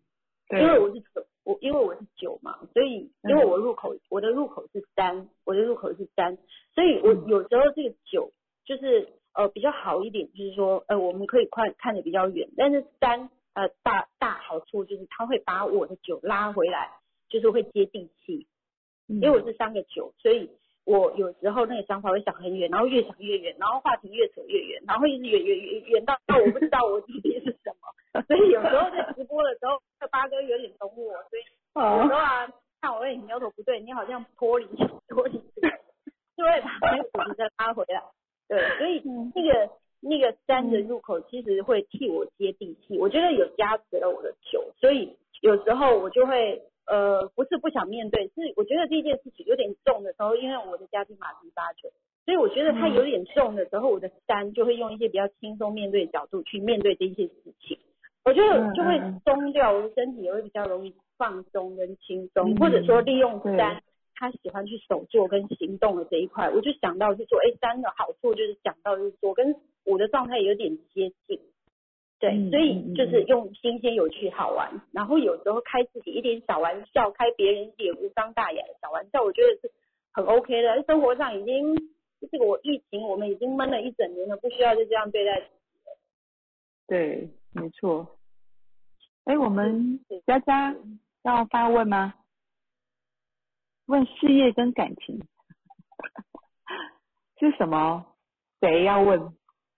[0.50, 6.38] 因为我是九，我因为我是九嘛，所以因为我入口我的入口是三，我的入口是三，
[6.74, 8.32] 所以我有时候这个九
[8.64, 16.90] 就是呃比较好一点，就是说呃我们可以看看得比较远，但是三呃大大好处就是它会把我的九拉回来，
[17.28, 18.46] 就是会接地气，
[19.06, 20.50] 因为我是三个九，所以
[20.86, 29.80] 我有时候那个想法会想很远，然后越想越远，然后话题越扯越远，然后一直远远远远到到我不知道我自己是什么， 所以有时候在直播的时候，
[30.12, 31.42] 八哥有点懂我，所以
[31.74, 32.48] 有时候啊
[32.80, 34.66] 看我你苗头不对，你好像脱离
[35.08, 35.38] 脱离，
[36.36, 38.04] 就会把那个主题再拉回来，
[38.46, 39.02] 对，所以
[39.34, 39.68] 那个
[40.00, 46.62] 那个三的入口其实会替我接地气，我觉得有加持了我的球，所以有时候我就会。
[46.86, 51.90] 呃，不是不想面对，是我觉得这件事情有点重的时候，因为我的家庭马蹄八九，
[52.24, 57.76] 所以我觉得它有点重的时候，我的三就会用一些比较轻松面对的角度去面对这些事情，
[58.24, 63.82] 我觉得就会松掉，我的身体也会比较容易放松跟轻松，或者说利用三，
[64.14, 71.40] 他喜欢去手做跟行动的这一块，我就想到是说，哎，三的好处就是想到就是说跟我的状态有点接近。
[72.18, 79.70] 对，所以就是用新鲜、有趣、好玩，然后有时候开自己一点小玩笑，开别人一点无伤大雅的小玩笑，我觉得是
[80.12, 80.82] 很 OK 的。
[80.84, 81.76] 生活上已经
[82.30, 85.50] 这个我疫情，我们已经闷了一整年了，不需要就这样对待自己
[86.86, 88.18] 对，没错。
[89.24, 90.74] 哎，我们佳佳
[91.22, 92.14] 要发问吗？
[93.86, 95.20] 问事业跟感情
[97.38, 98.06] 是什么？
[98.60, 99.20] 谁要问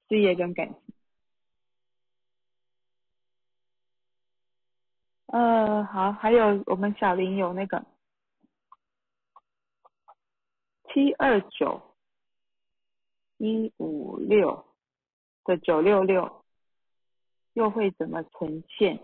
[0.09, 0.88] 事业跟感情？
[5.31, 7.85] 呃，好，还有我们小林有那个
[10.89, 11.95] 七二九
[13.37, 14.65] 一五六
[15.45, 16.45] 的九六六，
[17.53, 19.01] 又会怎么呈现？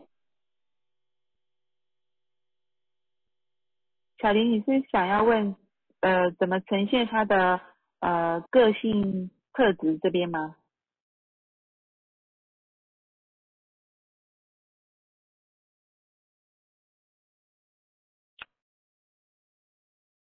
[4.18, 5.55] 小林，你是想要问
[6.01, 7.60] 呃怎么呈现他的
[8.01, 10.56] 呃个性特质这边吗？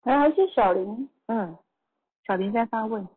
[0.03, 1.57] 还还是小林，嗯，
[2.25, 3.07] 小林在发问，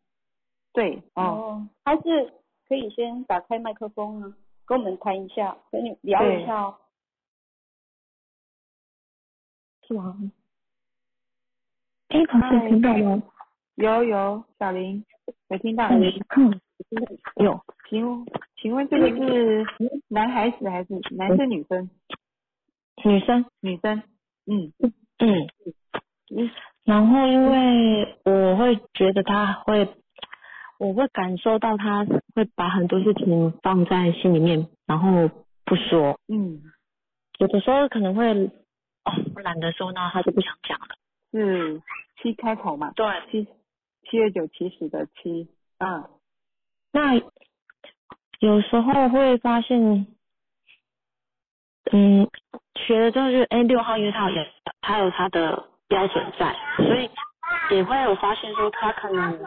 [0.72, 2.32] 对，哦，还是
[2.68, 4.36] 可以先打开麦克风啊，
[4.66, 6.76] 跟我们谈一下，跟你聊一下哦，
[9.88, 10.16] 是吗？
[12.08, 13.22] 哎，同事听到吗？
[13.76, 15.04] 有有，小林
[15.48, 16.02] 有听到，嗯，
[17.36, 19.66] 有，请请问这个是
[20.08, 21.88] 男孩子还是男生女生？
[23.04, 24.02] 女生，女生，
[24.46, 24.72] 嗯。
[25.18, 25.48] 嗯。
[26.30, 26.50] 嗯。
[26.84, 29.88] 然后，因为我会觉得他会，
[30.78, 32.04] 我会感受到他
[32.34, 35.30] 会把很多事情放在心里面，然后
[35.64, 36.20] 不说。
[36.28, 36.60] 嗯。
[37.38, 39.12] 有的时候可能会，哦，
[39.42, 40.88] 懒得说，那他就不想讲了。
[41.32, 41.80] 是
[42.22, 42.92] 七开头嘛？
[42.94, 43.06] 对。
[43.30, 43.48] 七
[44.10, 45.48] 七月九七十的七。
[45.78, 46.04] 嗯。
[46.92, 47.14] 那
[48.40, 50.06] 有时候会发现，
[51.92, 52.28] 嗯，
[52.74, 54.44] 学了之后就，哎，六号因为他有
[54.82, 55.70] 他有他的。
[55.94, 57.08] 标准在，所以
[57.70, 59.38] 也会有发现说他可能，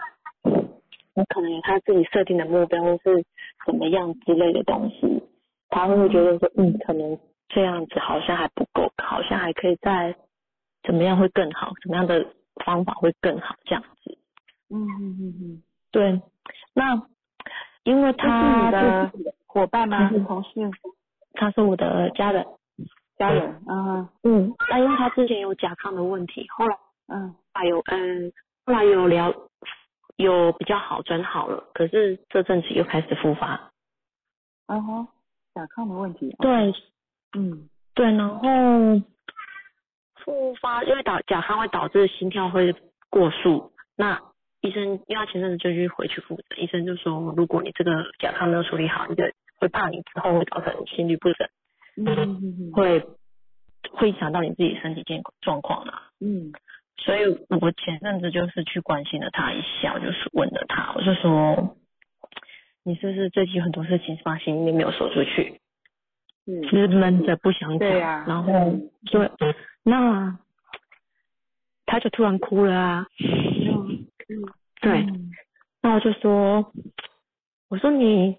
[1.14, 3.26] 他可能有他自己设定的目标或是
[3.66, 5.22] 怎么样之类的东西，
[5.68, 7.20] 他会觉得说，嗯，可能
[7.50, 10.16] 这样子好像还不够，好像还可以再
[10.84, 12.26] 怎么样会更好，怎么样的
[12.64, 14.18] 方法会更好这样子。
[14.70, 16.22] 嗯嗯嗯嗯，对，
[16.74, 17.02] 那
[17.84, 19.12] 因为他是的
[19.48, 20.08] 伙伴吗？
[20.10, 20.50] 是同事？
[21.34, 22.46] 他是我的家人。
[23.18, 26.78] 家人，嗯嗯，那因为他之前有甲亢的问题，后来
[27.08, 28.32] 嗯，还有嗯，
[28.66, 29.34] 后来有聊，
[30.18, 33.72] 有比较好转好了，可是这阵子又开始复发。
[34.68, 35.08] 嗯哼，
[35.56, 36.36] 甲亢的问题。
[36.40, 36.74] 对，
[37.38, 38.42] 嗯，对，然后
[40.24, 42.76] 复发，因为导甲亢会导致心跳会
[43.10, 44.22] 过速，那
[44.62, 49.24] 医生因为他前阵子就去回去复诊，医生就说，如果你这个甲亢没有处理好，你就
[49.56, 51.48] 会怕你之后会造成心律不整。
[51.98, 53.04] 嗯，会
[53.92, 56.04] 会影响到你自己身体健状况啦。
[56.20, 56.52] 嗯，
[56.98, 57.22] 所以
[57.62, 61.76] 我前阵子就是去关心了他一下，就是问了他，我就说，
[62.84, 65.60] 你是不是最近很多事情放心里面没有说出去，
[66.46, 66.68] 嗯。
[66.70, 68.74] 是闷着不想讲，对啊然后
[69.06, 69.28] 就
[69.84, 70.38] 那
[71.86, 73.08] 他就突然哭了啊，
[74.82, 75.32] 对，嗯。
[75.82, 76.74] 那我就说，
[77.70, 78.38] 我说你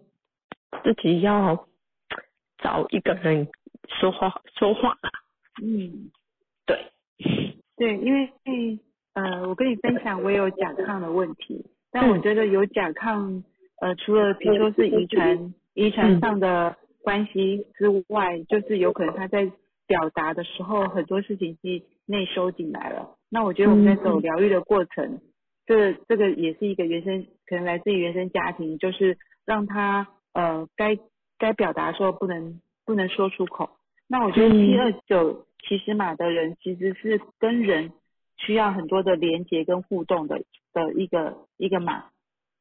[0.84, 1.66] 自己要
[2.58, 3.48] 找一个人
[4.00, 5.10] 说话说话啦，
[5.62, 6.10] 嗯，
[6.66, 6.92] 对，
[7.76, 8.30] 对，因为
[9.14, 13.42] 呃，我跟你分享，我有甲亢的问题，但我觉得有甲亢，
[13.80, 19.50] 呃，除了比如说是遗传遗传上的关系之外，就是有可能他在
[19.86, 23.16] 表达的时候很多事情是内收进来了。
[23.30, 25.20] 那我觉得我们在走疗愈的过程，
[25.66, 30.96] 这这个也是一个原生，可能来自于原生家庭，就是让他呃该
[31.38, 33.70] 该表达的时候不能不能说出口。
[34.06, 37.92] 那我觉得七二九其实马的人其实是跟人
[38.38, 40.42] 需要很多的连接跟互动的
[40.72, 42.04] 的一个一个马，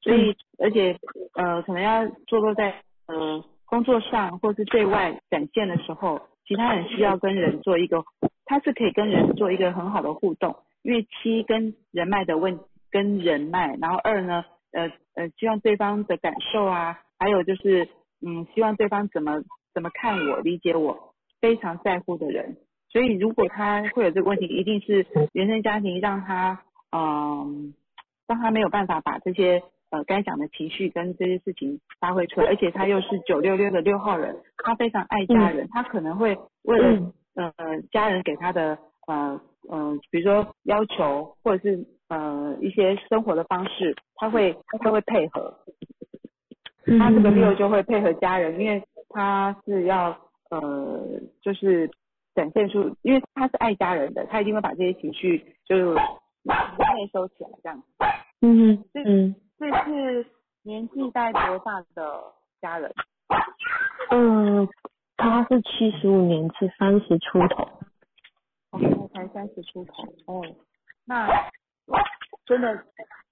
[0.01, 0.97] 所以而且
[1.33, 8.03] 呃可能要坐落在呃工作上或是对外展现的时候，其他人需要跟人做一个，
[8.45, 12.59] 他是可以跟人做一个很好的互动，因为七跟人脉的问
[12.89, 17.87] 跟人脉，然后二呢呃呃希望对方的感受啊，还有就是
[18.26, 19.41] 嗯希望对方怎么
[19.73, 21.14] 怎么看我理解我。
[21.39, 22.57] 非常在乎的人，
[22.89, 27.76] 所以如果他会有这个问题，一定是原生家庭让他嗯
[28.26, 29.61] 让他没有办法把这些
[29.91, 37.53] 呃该讲的情绪跟这些事情发挥出来，而且他又是九六六的六号人，他非常爱家人，他可能会为了呃
[37.91, 39.39] 家人给他的呃
[39.69, 45.60] 呃比如说要求或者是呃一些生活的方式，他会他会配合，
[46.99, 50.18] 他这个六就会配合家人，因为他是要。
[50.49, 51.91] 呃，就是
[52.34, 57.84] 展现出，因为他是爱家人的，他一定会把这些情绪就内收起来，这样。
[58.39, 60.26] 嗯嗯，这是
[60.64, 62.23] 年纪大概多大的
[62.61, 62.89] 家人？
[64.11, 64.69] 嗯，
[65.18, 67.68] 他是七十五年，是三十出头。
[68.72, 70.03] 哦，才三十出头。
[70.27, 70.41] 哦，
[71.03, 71.27] 那
[72.47, 72.83] 真的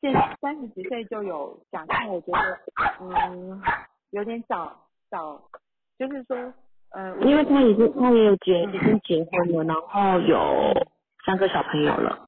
[0.02, 2.60] 现三十几岁就有甲亢，我觉得
[3.02, 3.60] 嗯
[4.12, 4.78] 有点早
[5.10, 5.42] 早，
[5.98, 6.54] 就是说。
[6.92, 10.72] 呃，因为他已经他也有结已经结婚了，然后有
[11.26, 12.26] 三个小朋友了。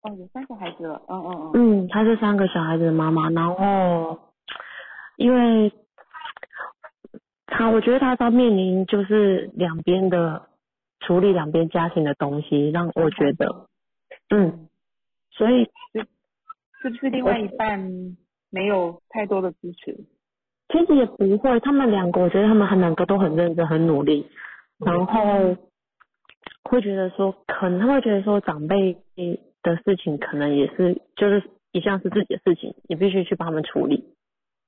[0.00, 1.84] 哦，有三个孩子了，嗯嗯嗯。
[1.84, 4.18] 嗯，他是三个小孩子的妈妈，然后
[5.16, 5.70] 因为
[7.44, 10.48] 他我觉得他在面临就是两边的
[11.00, 13.66] 处理两边家庭的东西，让我觉得，
[14.30, 14.68] 嗯，
[15.36, 15.64] 所以
[16.82, 18.16] 是不是另外一半
[18.50, 20.04] 没有太多的支持？
[20.68, 24.28] 其实也不会，他们两个，我觉得他们两个都很认真、很努力，
[24.78, 25.56] 然后
[26.64, 28.96] 会觉得说，可能他会觉得说，长辈
[29.62, 34.14] 的事情可能也是，就是一项是自己的事情，你必须去帮他们处理。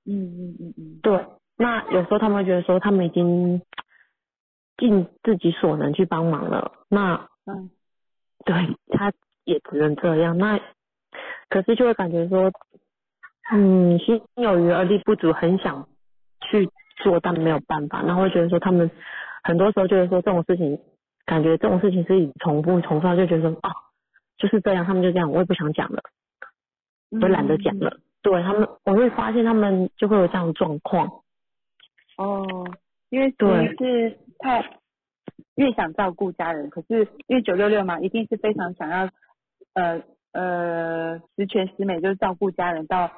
[0.04, 1.00] 嗯嗯嗯嗯。
[1.02, 1.26] 对，
[1.56, 3.62] 那有时候他们会觉得说，他们已经
[4.76, 7.70] 尽自己所能去帮忙了，那嗯，
[8.44, 8.54] 对，
[8.88, 9.12] 他
[9.46, 10.36] 也只能这样。
[10.36, 10.60] 那
[11.48, 12.52] 可是就会感觉说，
[13.50, 15.88] 嗯，心有余而力不足，很想。
[16.48, 16.68] 去
[17.02, 18.88] 做，但没有办法，然后会觉得说他们
[19.42, 20.78] 很多时候就是说这种事情，
[21.24, 23.70] 感觉这种事情是以重复重复，就觉得说哦
[24.36, 26.02] 就是这样，他们就这样，我也不想讲了，
[27.20, 27.98] 我懒得讲了。
[28.22, 31.10] 对他们，我会发现他们就会有这样的状况。
[32.16, 32.46] 哦，
[33.08, 34.78] 因为对是太
[35.56, 39.08] 越想照顾家人，可是因为九六六嘛，一定是非常想要
[39.76, 43.12] 呃呃十全十美，就是照顾家人到。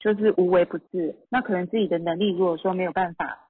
[0.00, 3.48] 就是无微不至，那可能自己的能力如果说没有办法，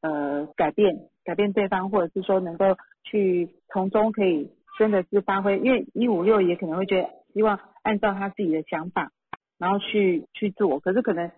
[0.00, 9.12] 呃，改变改变对方，或者是说能够去从中可以真的是发挥，因为一五六也可能会觉得希望按照他自己的想法，
[9.58, 11.30] 然后去去做，可是可能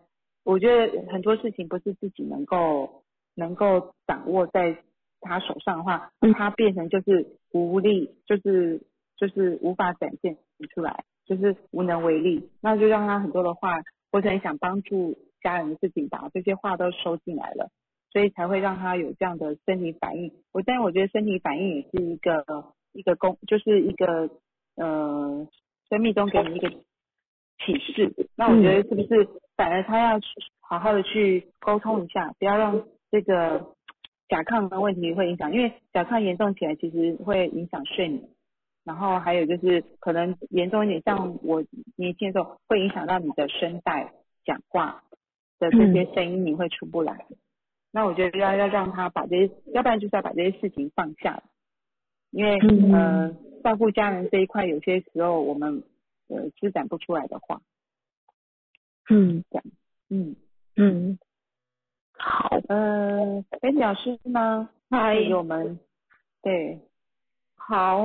[0.44, 3.02] 我觉得很多事情不是自己能够
[3.34, 4.78] 能够掌握在
[5.20, 8.82] 他手上的话，他变成就是无力，就是
[9.16, 10.36] 就是无法展现
[10.74, 13.80] 出来，就是无能为力，那就让他很多的话。
[14.12, 17.72] 或者很想帮助家人的事情，把这些话都收进来了，
[18.12, 20.32] 所以才会让他有这样的身体反应。
[20.52, 22.44] 我但是我觉得身体反应也是一个
[22.92, 24.30] 一个公，就是一个
[24.76, 25.48] 呃
[25.88, 28.28] 生命中给你一个启示。
[28.36, 30.26] 那我觉得是不是反而他要去
[30.60, 33.74] 好好的去沟通一下，不要让这个
[34.28, 38.28] 甲亢的问题会影响，因为甲亢严重起来其实会影响睡眠。
[38.84, 41.64] 然后还有就是可能严重一点，像我
[41.96, 44.12] 年轻的时候会影响到你的声带，
[44.44, 45.02] 讲话
[45.58, 47.26] 的这些声音你会出不来。
[47.90, 51.42] 那我觉得要要让他把这些，要不然就是要把这些事情放下，
[52.30, 52.58] 因为
[52.92, 55.82] 呃照顾家人这一块有些时候我们
[56.28, 57.60] 呃施展不出来的话，
[59.10, 59.64] 嗯，这样，
[60.10, 60.36] 嗯。
[60.76, 61.20] 嗯，
[62.66, 64.68] 呃，哎老师吗？
[64.90, 65.14] 嗨。
[65.14, 65.78] 给我们，
[66.42, 66.80] 对，
[67.54, 68.02] 好，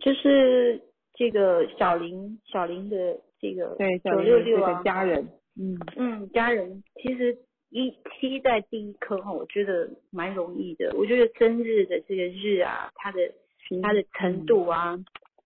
[0.00, 0.80] 就是
[1.14, 5.28] 这个小林小林的这个九六六啊，家人，
[5.58, 7.36] 嗯，嗯，家人其实
[7.70, 10.94] 一期在第一颗哈，我觉得蛮容易的。
[10.96, 13.18] 我觉得生日的这个日啊，它的
[13.82, 14.98] 它的程度啊，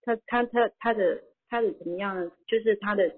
[0.02, 2.30] 它它它它的它的怎么样呢？
[2.46, 3.14] 就是它的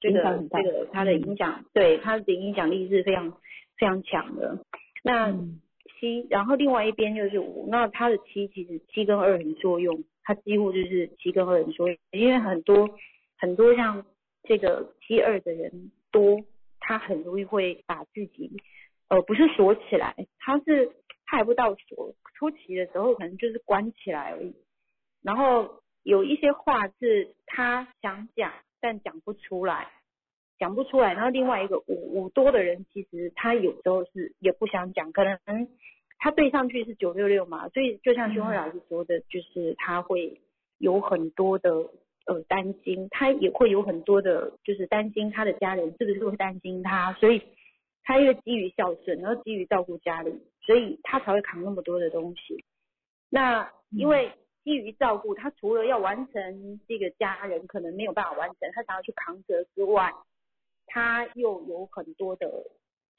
[0.00, 0.20] 这个
[0.50, 3.30] 这个它的影响，对它的影响力是非常
[3.78, 4.58] 非常强的。
[5.02, 5.60] 那嗯
[5.98, 12.98] 七，然后另外一边就是五，那它的七其实七跟二很作用，他几乎就是七跟二很作用，因为很多
[13.38, 14.04] 很多像
[14.44, 16.44] 这个七二的人多，
[16.78, 18.50] 他很容易会把自己
[19.08, 20.92] 呃不是锁起来，他是
[21.26, 24.54] 他还不到锁，出奇的时候可能就是关起来而已，
[25.22, 29.88] 然后有一些话是他想讲但讲不出来。
[30.58, 35.38] 讲不出来，然后另外一个五五多的人，其实他有时候是也不想讲，可能
[36.22, 40.38] 他对上去是九六六嘛，所以就像修慧老师说的，就是他会
[40.76, 41.70] 有很多的
[42.26, 47.42] 呃担心，他也会有很多的，就是担心他的家人是不是会担心他，所以
[48.04, 52.62] 他因为基于孝顺，然后基于照顾家里，所以他才会扛那么多的东西。
[53.30, 54.30] 那因为
[54.62, 60.12] 基于照顾，他除了要完成这个家人可能没有办法完成，他想要去扛责之外，
[60.86, 62.46] 他又有很多的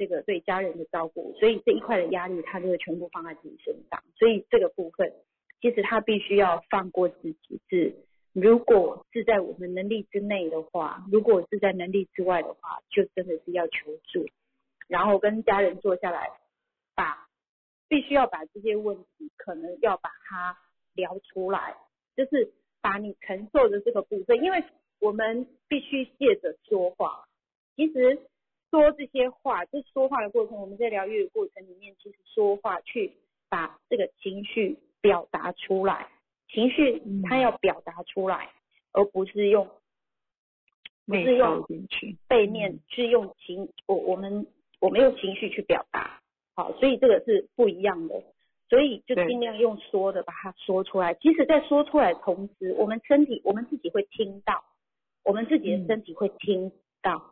[0.01, 4.01] 这个对家人的照顾，所以这一块的压力他就会全部放在自己身上。
[4.15, 5.13] 所以这个部分，
[5.61, 7.61] 其实他必须要放过自己。
[7.69, 7.93] 是
[8.33, 14.25] 如果是在我们能力之内的话，如果是在能力之外的话，就真的是要求助，
[14.87, 16.31] 然后跟家人坐下来，
[16.95, 17.27] 把
[17.87, 20.57] 必须要把这些问题可能要把它
[20.95, 21.75] 聊出来，
[22.15, 22.51] 就是
[22.81, 24.63] 把你承受的这个部分，因为
[24.99, 27.25] 我们必须借着说话。
[27.75, 28.19] 其实
[28.71, 33.11] 说这些话，就说话的过程，我们在疗愈的过程里面，其实说话去
[33.49, 36.07] 把这个情绪表达出来，
[36.47, 38.49] 情绪它要表达出来，
[38.93, 39.69] 而不是用
[41.05, 41.67] 不是用，
[42.29, 44.47] 背面是用情，我我们
[44.79, 46.21] 我们用情绪去表达，
[46.55, 48.23] 好，所以这个是不一样的，
[48.69, 51.13] 所以就尽量用说的把它说出来。
[51.15, 54.63] 即使在说出来同时，我们身体我们自己会听到，
[55.25, 56.71] 我们自己的身体会听
[57.01, 57.30] 到。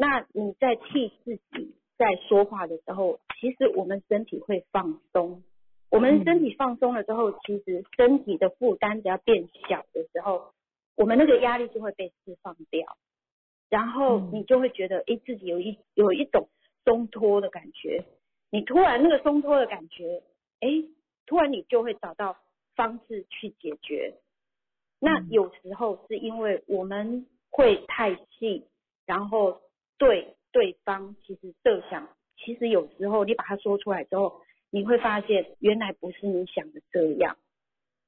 [0.00, 5.42] 那你在替自己在说话的时候，其实我们身体会放松。
[5.90, 10.52] 我们身体放松了之后，其实身体的负担只要变小的时候，
[10.94, 12.96] 我们那个压力就会被释放掉。
[13.68, 16.48] 然后嗯你就会觉得，诶，自己有一有一种
[16.84, 18.04] 松脱的感觉。
[18.50, 20.22] 你突然那个松脱的感觉，
[20.60, 20.84] 诶，
[21.26, 22.36] 突然你就会找到
[22.76, 24.14] 方式去解决。
[25.00, 28.64] 那嗯有时候是因为我们会太细，
[29.04, 29.60] 然后
[29.98, 37.36] 对对方其实设想，其实有时候你把它说出来之后，你会发现原来不是你想的这样。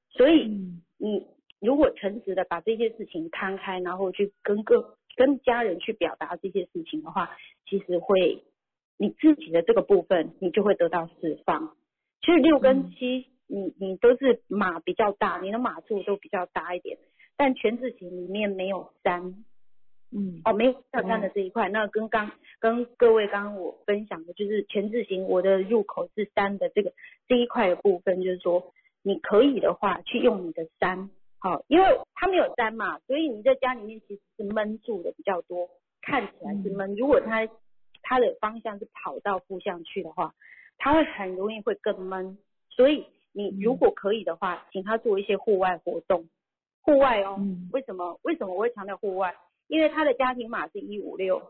[0.09, 1.27] 所以嗯你
[1.59, 7.37] 如果诚实的把这些事情摊开，然后去跟各跟家人去表达这些事情的话，
[7.69, 8.43] 其实会
[8.97, 11.75] 你自己的这个部分，你就会得到释放。
[12.21, 16.97] 其实六跟七，你你都是码比较大，你的码数都比较大一点，
[17.35, 19.43] 但全字形里面没有三，
[20.11, 21.69] 嗯哦，没有山的这一块。
[21.69, 26.93] 那跟刚跟各位刚刚我分享的就是全字形，我的入口是山的这个
[27.27, 31.09] 这一块的部分，就是说你可以的话去用你的山，
[31.39, 35.69] 好，因为它没有三嘛，所以你在家里面其实是闷住的比较多，
[36.01, 36.95] 看起来是闷。
[36.95, 37.47] 如果它
[38.03, 40.33] 它的方向是跑到负向去的话，
[40.77, 42.37] 它会很容易会更闷。
[42.69, 46.27] 所以你如果可以的话，请他做一些户外活动，
[46.81, 47.35] 户外哦。
[47.39, 48.19] 嗯为什么？
[48.23, 49.35] 为什么我会强调户外？
[49.71, 51.41] 因为他的家庭码是一五六，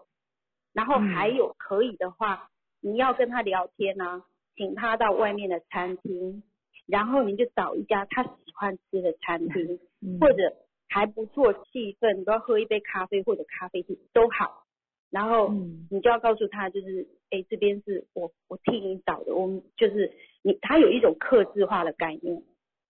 [0.74, 4.24] 然后还有可以的话，你要跟他聊天啊，
[4.56, 6.44] 请他到外面的餐厅，
[6.86, 10.54] 然后你就找一家他喜欢吃的餐厅，嗯或者
[10.88, 14.68] 还不错气氛，你都要喝一杯咖啡或者咖啡厅都好，
[15.10, 15.88] 然后嗯。
[15.90, 22.44] 你就要告诉他，就是哎这边是我我替你找的，我们就是你他有一种克制化的概念，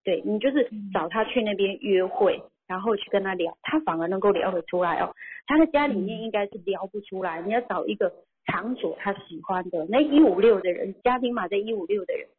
[0.04, 5.14] 对你就是找他去那边约会，然后去跟他聊，他反而能够聊得出来哦。
[5.46, 8.14] 他在家里面应该是聊不出来，你要找一个
[8.46, 12.30] 场所他喜欢的，那一五六的人，家庭码在一五六的人，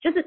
[0.00, 0.26] 就是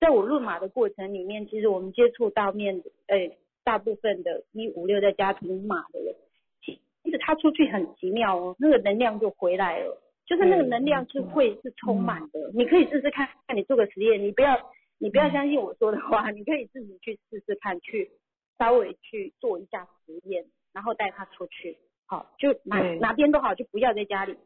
[0.00, 3.30] 在我论码的过程里面，其实我们接触到面呃
[3.62, 6.12] 大部分的一五六在家庭码的人，
[6.60, 9.96] 其其实他出去很奇妙哦，那个能量就回来了，
[10.26, 14.58] 就是那个能量是会是充满的，你可以试试看，看你做个实验，你不要
[14.98, 18.10] 你不要相信我说的话，你可以自己去试试看，去
[18.58, 24.36] 稍微去做一下实验，然后带他出去，好，就哪哪边都好，就不要在家里。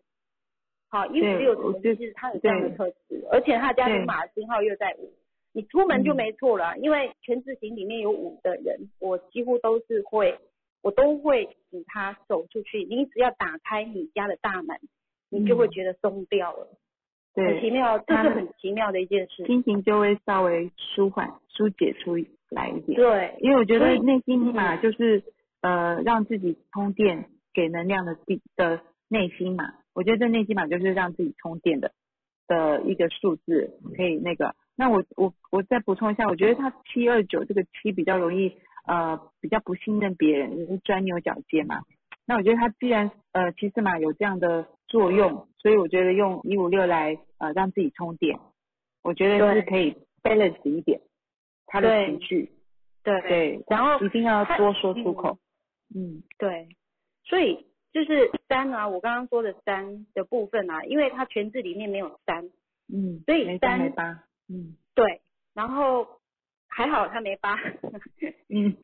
[0.89, 3.97] 好，一五六其实他有这样的特质，而且他家对。
[3.97, 5.11] 庭码星号又在五，
[5.53, 10.39] 你出门就嗯没错了，因为全字型里面有五的人，我几乎都是会，
[10.83, 14.79] 我都会请他走出去，你只要打开你家的大门，
[15.31, 16.69] 你就会嗯觉得松掉了，
[17.35, 19.47] 很奇，妙，这是很奇妙的一件事。
[19.47, 22.19] 心情就会稍微舒缓、疏解出
[22.55, 22.97] 来一点。
[22.97, 25.23] 对，因为我觉得内心码就是
[25.61, 29.75] 呃让自己充电、给能量的地的内心嘛。
[29.95, 31.93] 我觉得这内心码就是让自己充电的
[32.47, 34.55] 的一个数字，可以那个。
[34.75, 38.55] 那我我我再补充一下，我觉得他七二九这个七比较容易
[38.87, 41.83] 呃比较不信任别人，就是钻牛角尖嘛。
[42.27, 48.39] 那我觉得他既然呃其实嘛有这样的作用，所以我觉得用一五六来呃让自己充电，
[49.03, 51.03] 我觉得是可以 balance 一点
[51.73, 52.53] 他的情绪。
[53.03, 55.39] 对，对，然后一定要多说出口。
[55.95, 56.69] 嗯对，
[57.25, 62.51] 所以就是三啊，我刚刚说的三的部分啊，因为它全字里面没有三，
[62.93, 64.23] 嗯，所以三没八。
[64.49, 65.21] 嗯对，
[65.55, 66.07] 然后
[66.69, 67.59] 还好他没八，
[68.49, 68.77] 嗯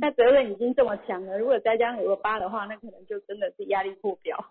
[0.00, 4.50] 那责任已经这么强了，如果再加上有个八的话，那可能就真的是压力破表。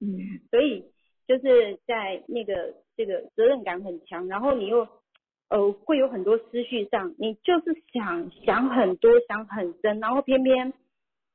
[0.00, 0.90] 嗯 所以
[1.28, 4.88] 就是在那个这个责任感很强，然后你又
[5.48, 10.72] 呃会有很多思绪上，你就是想想很多，想很深，然后偏偏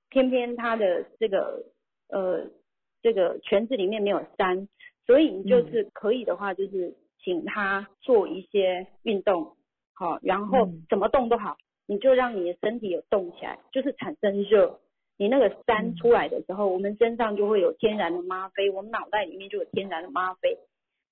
[0.09, 1.63] 偏偏他的这个
[2.09, 2.47] 呃
[3.01, 4.67] 这个圈子里面没有山，
[5.05, 9.55] 所以你就是可以的话，就是请他做一些运动，
[9.93, 11.57] 好，然后嗯怎么动都好，
[11.87, 14.79] 你就让你的身体有动起来，就是产生热。
[15.17, 20.57] 你那个三嗯出来的时候，我们身上就会有天然的吗啡，我们脑袋里面就有天然的吗啡，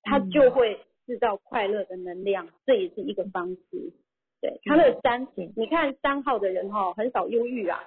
[0.02, 0.80] 它嗯就会
[1.10, 3.92] 制造快乐的能量，这也是一个方式。
[4.40, 7.80] 对，它的三对，你看三号的人哈、很少忧郁啊，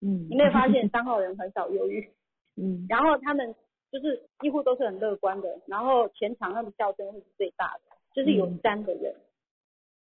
[0.00, 2.10] 嗯，你没有发现三号人很少忧郁，
[2.60, 3.54] 嗯然后他们
[3.92, 9.14] 就是几乎都是很乐观的，然后全场他们笑声会是最大的，就是有嗯三的人。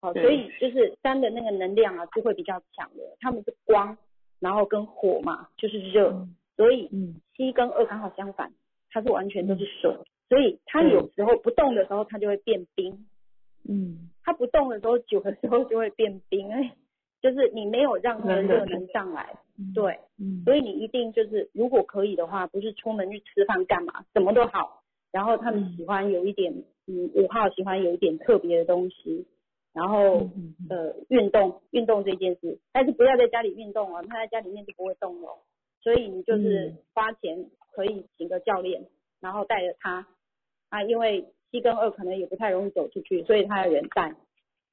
[0.00, 3.16] 好，对所以就是三的那个能量啊，就会比较强的。
[3.20, 3.96] 他们是光，
[4.40, 8.52] 然后跟火嘛，就是热，嗯所以嗯七跟二刚好相反，
[8.90, 9.96] 它是完全都是水，
[10.32, 12.94] 所以它有时候不动的时候，它就会变冰；
[13.68, 14.08] 嗯。
[14.24, 16.50] 它不动的时候，久的时候就会变冰。
[16.50, 16.72] 哎，
[17.20, 19.74] 就是你没有让它的热能上来，嗯。
[19.74, 24.82] 对，嗯，所以你一定就是如果可以的话，不是出门去吃饭干嘛，什么都好。
[25.10, 29.26] 然后他们嗯喜欢有一点，嗯，五号喜欢有一点特别的东西，
[29.74, 30.30] 然后
[30.70, 35.28] 呃运动运动这件事，但是不要在家里运动哦，他在家里面就不会动了。
[35.82, 36.78] 所以你就是嗯。
[36.94, 38.86] 花钱可以请个教练，
[39.20, 40.06] 然后带着他
[40.72, 44.14] 啊，因为七跟二可能也不太容易走出去，所以他要人带，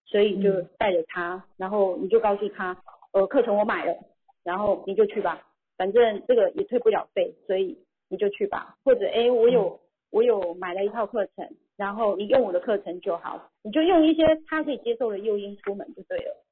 [0.05, 2.81] 所以就嗯带着他，然后你就告诉他，
[3.11, 3.93] 呃，课程我买了，
[4.45, 5.45] 然后你就去吧，
[5.77, 7.77] 反正这个也退不了费，所以
[8.07, 8.77] 你就去吧。
[8.85, 16.45] 或者哎，我有我有买了一套课程，然后你用我的课程就好，你就用一些他可以接受的诱因出门就对了。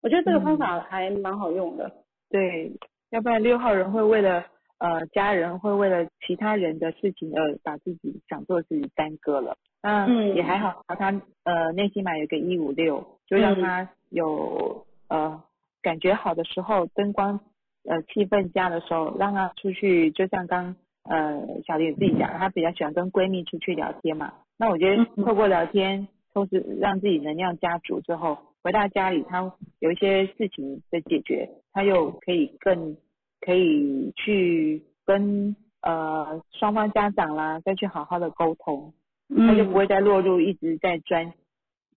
[0.00, 1.92] 我觉得这个方法还蛮好用的。
[2.30, 2.72] 对，
[3.10, 4.46] 要不然六号人会为了
[4.78, 9.56] 呃家人，会为了其他人的事情而把自己想做的事情耽搁了。
[9.82, 15.42] 那嗯也还好，他呃内心嘛有个一五六，就让他有、呃
[15.82, 17.38] 感觉好的时候，灯光
[17.84, 24.32] 呃气氛佳的时候，让他出去，就像刚呃小林自己讲，她比较喜欢跟闺蜜出去聊天嘛。
[24.56, 32.96] 那我觉得嗯透过聊天，同时让自己能量加足之后，回到家里，她有一些事情的解决，她又可以更
[33.44, 38.94] 可以去跟呃双方家长啦，再去好好的沟通，
[39.36, 41.34] 他就不会再落入一直在钻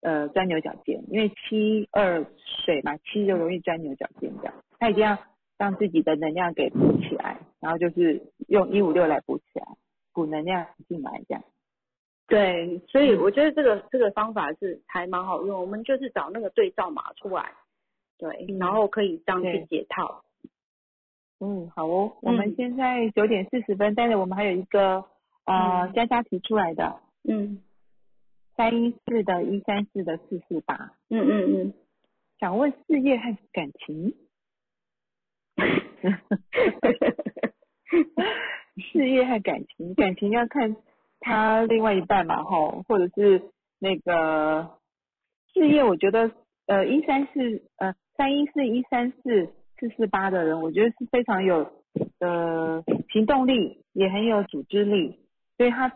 [0.02, 2.26] 呃钻牛角尖，因为七二
[2.66, 5.16] 水嘛，七就容易钻牛角尖这样，他一定要
[5.60, 9.68] 让自己的能量给补起来，然后就是用一五六来补起来，
[10.14, 11.44] 补能量进来这样。
[12.28, 15.62] 对，所以嗯我觉得这个这个方法是还蛮好用。
[15.62, 17.52] 我们就是找那个对照码出来，
[18.18, 20.24] 对，嗯然后可以这样去解套。
[21.40, 22.56] 嗯，好哦，我们嗯。
[22.56, 25.06] 现在九点四十分，但是我们还有一个
[25.46, 25.94] 呃嗯。
[25.94, 27.62] 佳佳提出来的嗯。
[28.56, 31.74] 三一四的一三四的四四八，嗯嗯嗯。
[32.40, 34.14] 想问事业和感情。
[38.92, 40.76] 事业和感情，感情要看
[41.20, 43.42] 他另外一半嘛，吼，或者是
[43.80, 44.78] 那个
[45.54, 46.32] 事业，我觉得
[46.68, 51.72] 呃一三四呃三一四一三四四四八的人，我觉得是非常有
[52.20, 55.20] 呃行动力，也很有组织力，
[55.58, 55.88] 所以他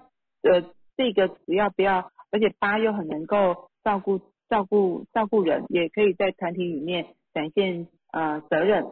[0.44, 0.62] 呃
[0.98, 4.20] 这个只要不要，而且八又很能够照顾
[4.50, 8.84] 照顾照顾人，也可以在团体里面展现呃责任，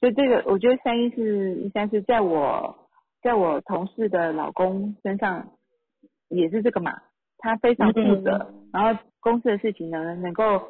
[0.00, 2.88] 所以这个我觉得三一四一三是在我
[3.22, 5.50] 在我同事的老公身上
[6.28, 6.92] 也是这个嘛，
[7.38, 10.62] 他非常负责，然后公司的事情呢能够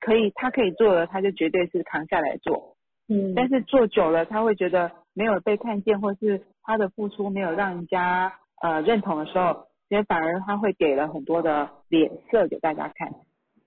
[0.00, 2.73] 可以他可以做的，他就绝对是扛下来做。
[3.08, 8.32] 嗯但是做久了，他会觉得没有被看见，或是他的付出没有让人家
[8.62, 13.12] 呃认同的时候，其实反而他会给了很多的脸色给大家看。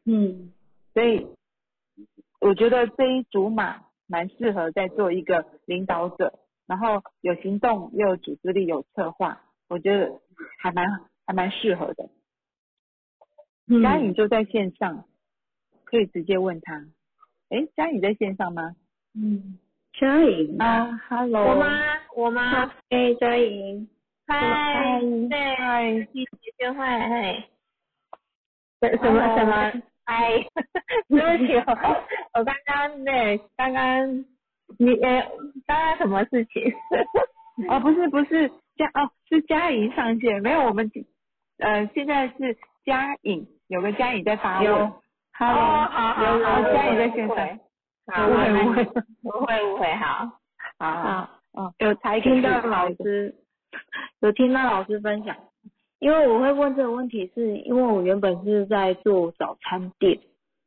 [0.05, 0.53] 嗯
[0.93, 1.27] 所以
[2.39, 10.19] 我觉得这一组马蛮适合在做一个领导者，然后有行动又有组织力有策划，我觉得
[10.59, 10.85] 还蛮
[11.25, 12.09] 还蛮适合的。
[13.67, 15.05] 嗯嘉颖就在线上，
[15.83, 16.87] 可以直接问他。
[17.49, 18.75] 诶，佳颖在线上吗？
[19.19, 19.57] 嗯，
[19.93, 21.81] 嘉颖啊，Hello，我妈？
[22.15, 22.71] 我妈？
[22.89, 23.87] 哎，嘉颖，
[24.27, 26.25] 嗨，对，嗨，学
[26.57, 27.43] 学会，嘿，
[28.79, 29.81] 什什么什么？
[30.05, 30.29] 嗨，
[31.09, 34.25] 对不起，我我刚刚对，刚刚
[34.77, 35.27] 你呃，
[35.65, 36.71] 刚刚什么事情？
[37.67, 40.91] 哦，不是不是嘉哦，是嘉颖上线，没有我们
[41.57, 45.01] 呃现在是嘉颖，有个嘉颖在发问有
[45.33, 47.59] ，Hello，哦好好有好有嘉颖在线上，
[48.07, 48.83] 好，误会那误会，
[49.21, 50.31] 不会误会，好，
[50.79, 53.35] 好好，有才听到老师，
[54.21, 55.35] 有听到老师分享，
[55.99, 60.19] 因为我会问这个问题，是因为我原本是在做早餐店，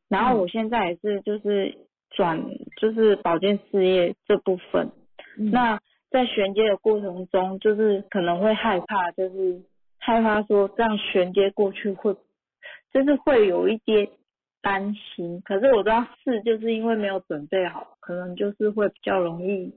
[0.08, 1.78] 然后我现在也是就是
[2.10, 2.44] 转
[2.76, 4.90] 就是保健事业这部分，
[5.38, 5.50] 嗯。
[5.50, 5.80] 那
[6.10, 9.62] 在衔接的过程中，就是可能会害怕，就是
[9.98, 12.16] 害怕说这样衔接过去会，
[12.92, 14.10] 就是会有一些
[14.62, 15.40] 担心。
[15.42, 19.74] 可是我知道是就是因为没有准备好，可能就是会比较容易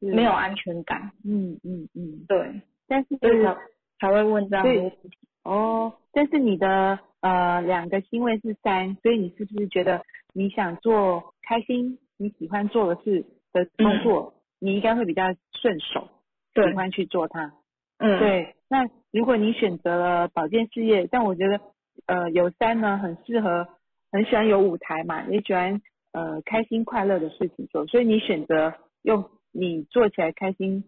[0.00, 3.56] 没有安全感，嗯嗯嗯，对，但是所以才
[4.00, 4.80] 才会问这样的对。
[4.82, 5.10] 问题。
[5.44, 10.02] 哦，但是你的呃两个星位是三，所以你是不是觉得
[10.34, 15.22] 你想做开心、你喜欢做的事的工作，你应该会比较
[15.60, 16.08] 顺手，
[16.54, 17.54] 喜欢去做它？
[17.96, 21.60] 嗯，，对，那如果你选择了保健事业，但我觉得
[22.06, 23.66] 呃有三呢很适合，
[24.10, 25.80] 很喜欢有舞台嘛，也喜欢
[26.12, 30.84] 呃开心快乐的事情做，所以你选择用你做起来开心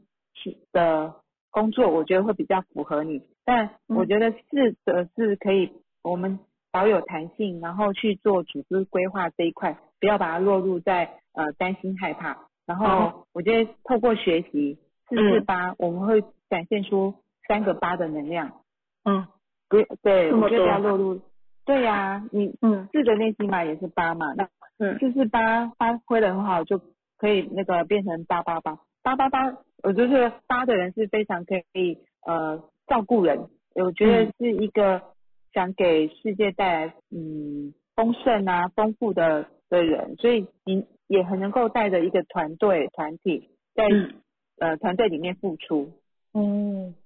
[0.72, 1.14] 的
[1.50, 3.22] 工作，我觉得会比较符合你。
[3.44, 5.72] 但我觉得四的是可以
[6.02, 6.38] 我们
[6.70, 12.46] 保有弹性，然后去做组织规划这一块，不要把它落入在呃担心害怕。
[12.66, 14.78] 然后我觉得透过学习
[15.08, 17.14] 四四八，我们会展现出
[17.48, 18.52] 三个八的能量。
[19.04, 19.26] 嗯
[19.68, 21.20] 不，对，我觉得不要落入。
[21.70, 22.88] 对呀、你嗯。
[22.90, 24.48] 四的内心码也是八嘛，那
[24.78, 24.98] 嗯。
[24.98, 26.80] 就是八发挥的很好，就
[27.16, 28.76] 可以那个变成八八八。
[29.04, 29.56] 八八八。
[29.84, 35.00] 我就是八的人是非常可以呃照顾人，我觉得是一个
[35.54, 44.14] 想给世界带来嗯丰盛啊丰富的的人，所以你也很能够带着一个团队团体在、嗯。
[44.58, 45.92] 呃团队里面付出。
[46.34, 46.96] 嗯。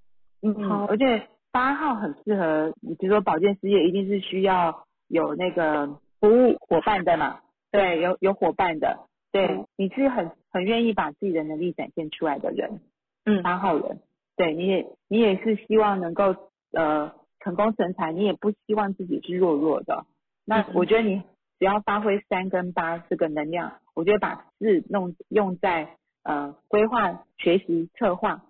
[0.41, 0.87] 嗯，好。
[0.87, 5.87] 而且八号很适合，你比如说保健事业一定是需要有那个
[6.19, 7.39] 服务伙伴的嘛，
[7.71, 9.65] 对，有有伙伴的，对，嗯。
[9.77, 12.81] 你是很很愿意把自己的能力展现出来的人，
[13.25, 13.41] 嗯。
[13.45, 14.01] 八号人，
[14.37, 16.35] 对，你也你也是希望能够
[16.73, 20.07] 呃成功成才，你也不希望自己是弱弱的，
[20.45, 21.23] 那嗯我觉得你
[21.61, 28.43] 只要发挥三跟八这个能量，我觉得把四弄用在呃规划、学习、策划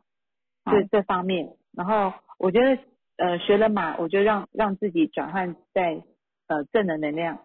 [0.64, 2.82] 这这方面，然后我觉得
[3.16, 6.02] 呃学了马，我就让让自己转换在
[6.48, 7.40] 呃正的能量，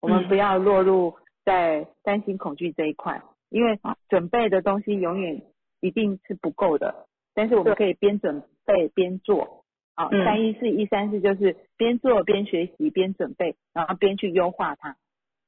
[0.00, 3.78] 我们嗯不要落入在担心恐惧这一块，因为
[4.08, 5.42] 准备的东西永远
[5.80, 9.64] 一定是不够的，但是我们可以边准备边做。
[9.96, 14.96] 啊，嗯三一四一三四就是边做边学习边准备，然后边去优化它。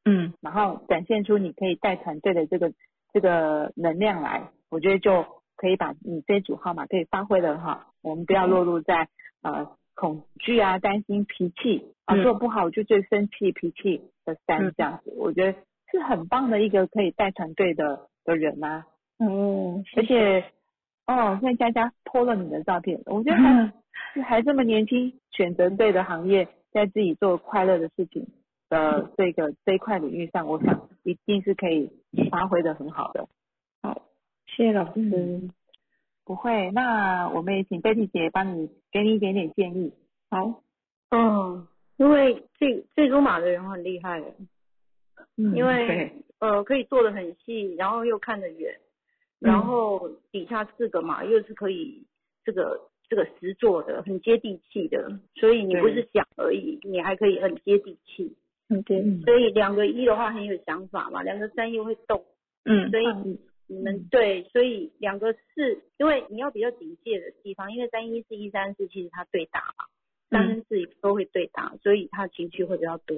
[0.04, 2.72] 嗯然后展现出你可以带团队的这个
[3.12, 5.24] 这个能量来，我觉得就
[5.56, 7.91] 可以把你这组号码可以发挥的很好。
[8.02, 9.08] 我们不要落入在
[9.42, 12.22] 呃恐惧啊、担心、脾气啊，嗯。
[12.22, 14.74] 做不好就最生气、脾气的三嗯。
[14.76, 15.58] 这样子，我觉得
[15.90, 18.86] 是很棒的一个可以带团队的的人啊。
[19.18, 20.44] 嗯，而且
[21.06, 23.72] 哦，现在佳佳 po 了你的照片，我觉得还
[24.14, 28.26] 是还这么年轻，选择对的行业，在自己做快乐的事情
[28.68, 31.90] 的这个这一块领域上，我想一定是可以
[32.30, 33.28] 发挥的很好的。
[33.82, 34.02] 好
[34.46, 34.92] 谢谢老师。
[34.96, 35.50] 嗯
[36.24, 39.92] 不会，那我们也请贝蒂姐帮你给你一点点建议。
[40.30, 40.62] 好，
[41.10, 41.66] 嗯，
[41.96, 44.20] 因为这这组马的人很厉害。
[44.20, 44.26] 的，
[45.36, 48.72] 嗯因为呃可以做的很细，然后又看得远，
[49.40, 49.50] 嗯。
[49.50, 52.06] 然后底下四个马又是可以
[52.44, 58.36] 这个这个实做的，很接地气的，所以你不是想而已，你还可以很接地气。
[58.68, 62.24] 嗯对，所以两个一的话很有想法嘛，两个三又会动，
[62.64, 63.38] 嗯所以你
[63.72, 69.86] 你们对，所以两个是，因为你要比较警戒的地方，因为三一四一三四其实它对打嘛，
[70.30, 73.16] 三跟四都会对打，所以他情绪会比较多，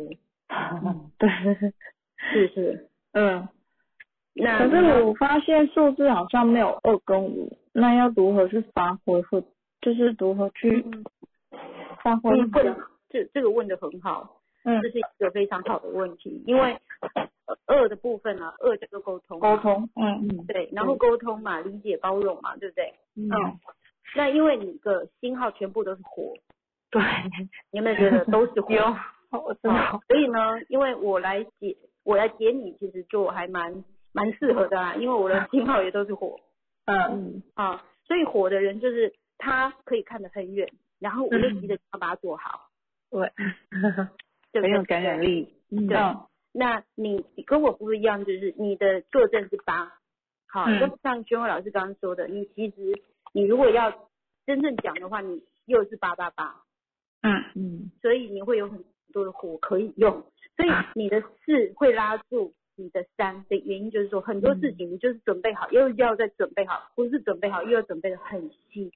[0.49, 1.29] 嗯， 对，
[2.33, 2.89] 是是？
[3.13, 3.49] 嗯。
[4.37, 9.41] 那可是我发现数字好像没有二跟五，那要如何去发挥或
[9.81, 11.05] 就是如何去嗯
[12.03, 12.33] 发挥
[13.11, 14.83] 这这个问的很好，嗯。
[14.83, 16.77] 这是一个非常好的问题，因为
[17.47, 22.95] 呃二的部分呢、二叫做沟通，沟通，嗯嗯对，然后沟通嘛，理解包容嘛，对不对？
[23.16, 23.29] 嗯，
[24.16, 26.35] 那因为你的星号全部都是火，
[26.91, 27.03] 对，
[27.71, 28.73] 你有没有觉得都是 火？
[28.75, 28.85] 有，
[29.31, 36.39] 我知道，所以呢，因为我来解，我来解你，其实就还蛮蛮适合的啦，因为我的星号也都是火
[36.87, 40.69] 嗯嗯啊，所以火的人就是他可以看得很远，
[41.01, 42.69] 然后我就急着要把它做好，
[43.11, 43.31] 对，
[44.53, 44.62] 对不对？
[44.62, 45.97] 很有感染力，嗯对
[46.57, 49.93] 那你你跟我不一样，就是你的坐镇是八，
[50.47, 50.79] 好，嗯。
[50.79, 53.03] 就像娟慧老师刚刚说的，你其实
[53.33, 54.09] 你如果要
[54.47, 56.63] 真正讲的话，你又是八八八，
[57.23, 57.45] 嗯。
[57.57, 57.91] 嗯。
[58.01, 60.13] 所以你会有很多的火可以用，
[60.57, 68.93] 所以你的四会拉住你的三的原因就是说很多事情你就是准备好，又要再准备好，不是准备好又要准备的很细，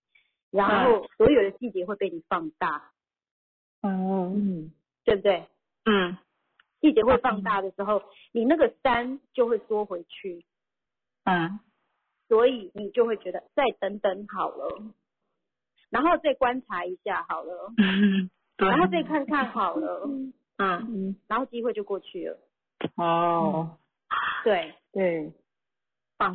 [0.53, 2.93] 然后所有的细节会被你放大，
[3.83, 4.71] 哦，嗯。
[5.05, 5.47] 对不对？
[5.87, 6.19] 嗯
[6.81, 8.03] 细节会放大的时候，
[8.33, 10.45] 你那个三就会缩回去，
[11.25, 11.61] 嗯。
[12.29, 14.83] 所以你就会觉得再等等好了，
[15.89, 18.29] 然后再观察一下好了，嗯，
[18.59, 20.33] 对，然后再看看好了，嗯。
[20.59, 22.39] 嗯然后机会就过去了。
[22.97, 23.79] 哦，
[24.45, 25.33] 对，对，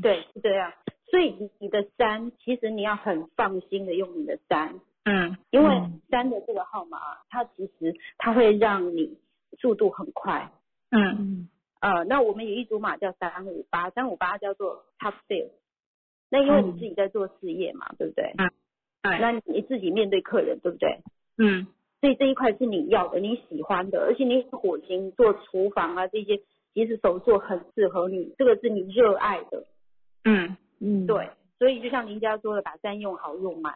[0.02, 0.74] 对，是这样。
[1.11, 5.38] 所以你你的三，其实你要很放心的用你的三，嗯。
[5.52, 6.02] 因为嗯。
[6.10, 6.98] 三的这个号码，
[7.30, 9.20] 它其实它会让你
[9.59, 10.51] 速度很快。
[10.91, 11.49] 嗯嗯
[11.81, 15.51] 呃，那我们有一组码叫三五八，三五八叫做 top sales。
[16.30, 18.34] 那因为你自己在做事业嘛，对不对？
[18.38, 18.49] 嗯
[19.01, 20.99] 对，那你自己面对客人，对不对？
[21.38, 21.67] 嗯
[21.99, 26.38] 所以这一块是你要的，你喜欢的，而且你火星做厨房啊这些，
[26.73, 29.65] 其实手作很适合你，这个是你热爱的。
[30.25, 33.75] 嗯嗯，对，所以就像林家说的，把三用好用满。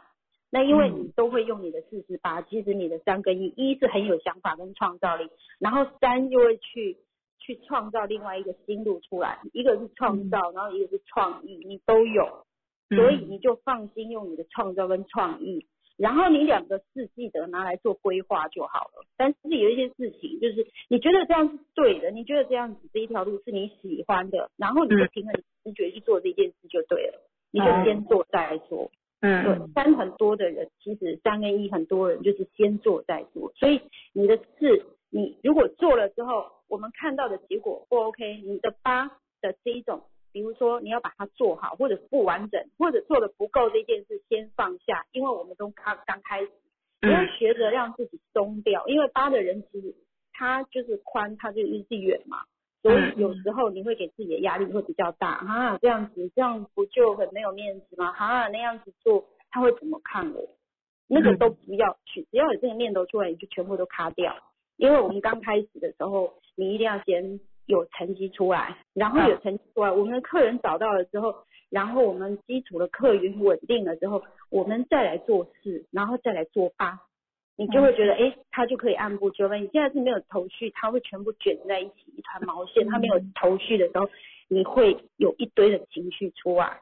[0.49, 1.03] 那因为嗯。
[1.03, 5.29] 你都会用你的四十八，其实你的三跟一，一是很有想法跟创造力，
[5.59, 6.97] 然后三就会去
[7.39, 12.45] 去创造另外一个新路出来，一个是创造，然后一个是创意，你都有，
[12.89, 12.97] 嗯。
[12.97, 15.65] 所以你就放心用你的创造跟创意，
[15.97, 19.05] 然后你两个四记得拿来做规划就好了。
[19.17, 25.09] 但是有一些事情就是你觉得这样是对的，你觉得这样子这一条路是你喜欢的，然后你就嗯。
[25.11, 25.33] 凭着
[25.63, 27.83] 你直觉去做这件事就对了，你就嗯。
[27.83, 28.89] 先做再说。
[29.19, 33.81] 对嗯，三很多的人，其实三跟一很多人就是先做再做，所以
[34.13, 39.07] 你的四，你如果做了之后，我们看到的结果不 OK，你的八
[39.41, 46.51] 的这一种，比如说你要把它做好，或者不完整，或者做的不够这件事先放下，因为我们都刚刚开始，
[47.01, 49.95] 你要嗯学着让自己松掉，因为八的人其实
[50.31, 52.43] 他就是宽，他就是远嘛。
[52.81, 58.13] 所以有时候你会给自己的压力会比较大啊，这样子这样不就很没有面子吗？
[58.17, 60.47] 啊，那样子做他会怎么看我？
[61.07, 64.35] 那个都不要去，只要有这个念头出来，你就全部都卡掉。
[64.75, 71.33] 因为我们刚开始的时候，你一定要先有成绩出来，然后有成绩出来，我们的客人找到了之后，
[71.69, 76.99] 然后我们基础的客源稳定了之后，我们再来做事，然后再来做八，
[77.57, 79.61] 你就会觉得，哎、他就可以按部就班。
[79.61, 82.87] 你现在是没有头绪，他会全部卷在一起，一团毛线。
[82.87, 84.07] 他没有头绪的时候，
[84.47, 86.79] 你会有一堆的情绪出来。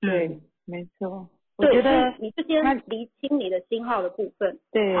[0.00, 4.58] 对，没错，我，觉得你就先他厘清你的信号的部分。
[4.72, 4.96] 对，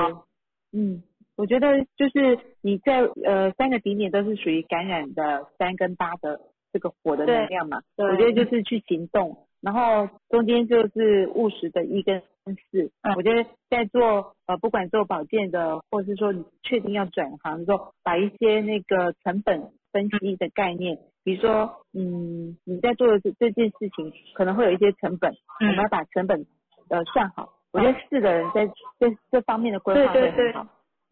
[0.72, 1.02] 嗯，
[1.36, 6.38] 我觉得就是你在呃三个顶点都是属于感染的三跟八的
[6.70, 12.22] 这个火的能量嘛，对我觉得就是去行动，然后中间就是务实的一跟
[12.70, 12.90] 四。
[13.02, 26.46] 嗯我觉得在做呃不管做保健的，或者是说你确定要转行之后，把一些那个成本分析的概念，比如说嗯你在做的这这件事情可能会有一些成本，我们要把成本
[26.88, 27.54] 呃算好。
[27.72, 28.66] 我觉得四的人在
[28.98, 30.66] 这这方面的规划对对对会很好。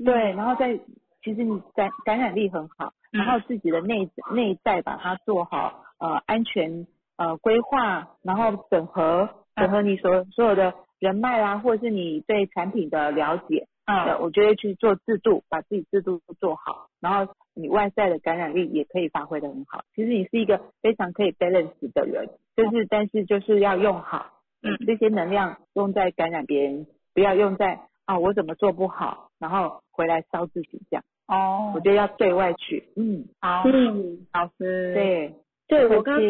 [0.04, 0.76] 对，然后在
[1.22, 6.86] 其实你感感染力很好，然后自己的内内在把它做好，呃，安全
[7.18, 19.82] 呃规划，然后整合整合你所所有的人脉啦，或者是你对产品的了解，呃，嗯，我觉得去做制度，把自己制度做好，然后你外在的感染力也可以发挥的很好。
[19.94, 24.76] 其实你是一个非常可以 balance 的人，就是但是就是要用好，嗯。
[24.86, 31.04] 这些能量用在感染别人，不要用在啊我怎么做不好，然后回来烧自己这样。
[31.26, 31.72] 哦。
[31.74, 35.34] 我觉得要对外去，嗯，好，嗯，老师，对，
[35.66, 36.20] 对我刚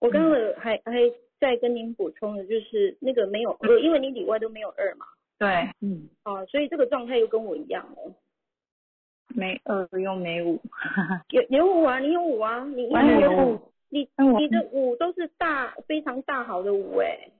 [0.00, 0.92] 我刚刚还还
[1.38, 5.06] 再跟您补充的就是那个没有二，因为你里外都没有二嘛，
[5.38, 5.48] 对，
[5.80, 8.12] 嗯，哦，所以这个状态又跟我一样哦。
[9.32, 10.60] 没二又没五，
[11.28, 14.08] 有有五啊，你有五啊，你我也有五五，你
[14.38, 17.30] 你的五都是大非常大好的五哎、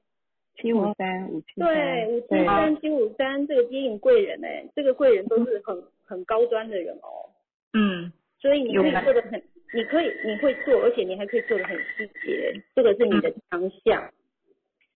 [0.57, 7.27] 七五三五七对，五七三七五三这个接引贵人哎、这个贵人都是很很高端的人哦，
[7.73, 9.43] 嗯，所以你可以做的很，
[9.73, 14.13] 你可以你会做，而且你还可以做的很细节，这个是你的强项。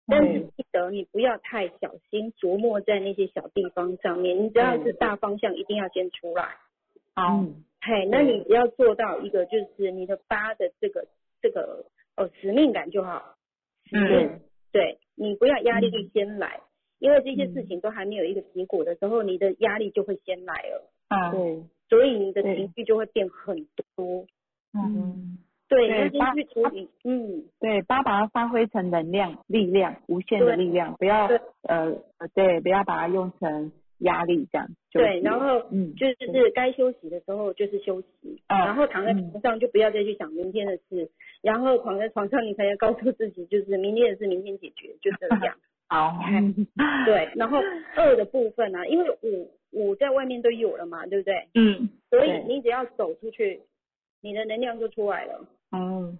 [0.06, 0.50] 但是嗯。
[0.56, 6.56] 记得你不要太小心琢磨在那些小地方上面，你只要是大方向一定要先出来。
[7.14, 7.44] 好，
[7.80, 11.06] 嘿，那你只要做到一个就是你的八的这个
[11.40, 11.86] 这个
[12.16, 13.36] 呃使命感就好。
[13.92, 14.40] 嗯，
[14.72, 16.60] 对你不要压力就先来，
[16.98, 24.26] 因为这些事情都还没有一个结果的时候，你的压力就会先来了，啊，对，所以你的情绪就会变很多。
[24.74, 25.38] 嗯，
[25.68, 34.68] 对，对你要先去处理，嗯，对，八把它发挥成能量、力量，无限的力量，不要对呃呃，对，不要把它用成压力这样。
[34.92, 41.10] 对，然后嗯，就是该休息的时候就是休息，啊然后躺在床上就不要再去想明天的事，
[41.42, 45.56] 然后躺在床上你才要告诉自己，就是明天的事明天解决，就这样。
[45.86, 46.18] 好，
[47.06, 47.58] 对，然后
[47.94, 51.46] 二的部分呢、因为五五在外面都有了嘛，对不对？
[51.54, 53.60] 嗯所以你只要走出去，
[54.24, 55.46] 你的能量就出来了。
[55.72, 56.18] 嗯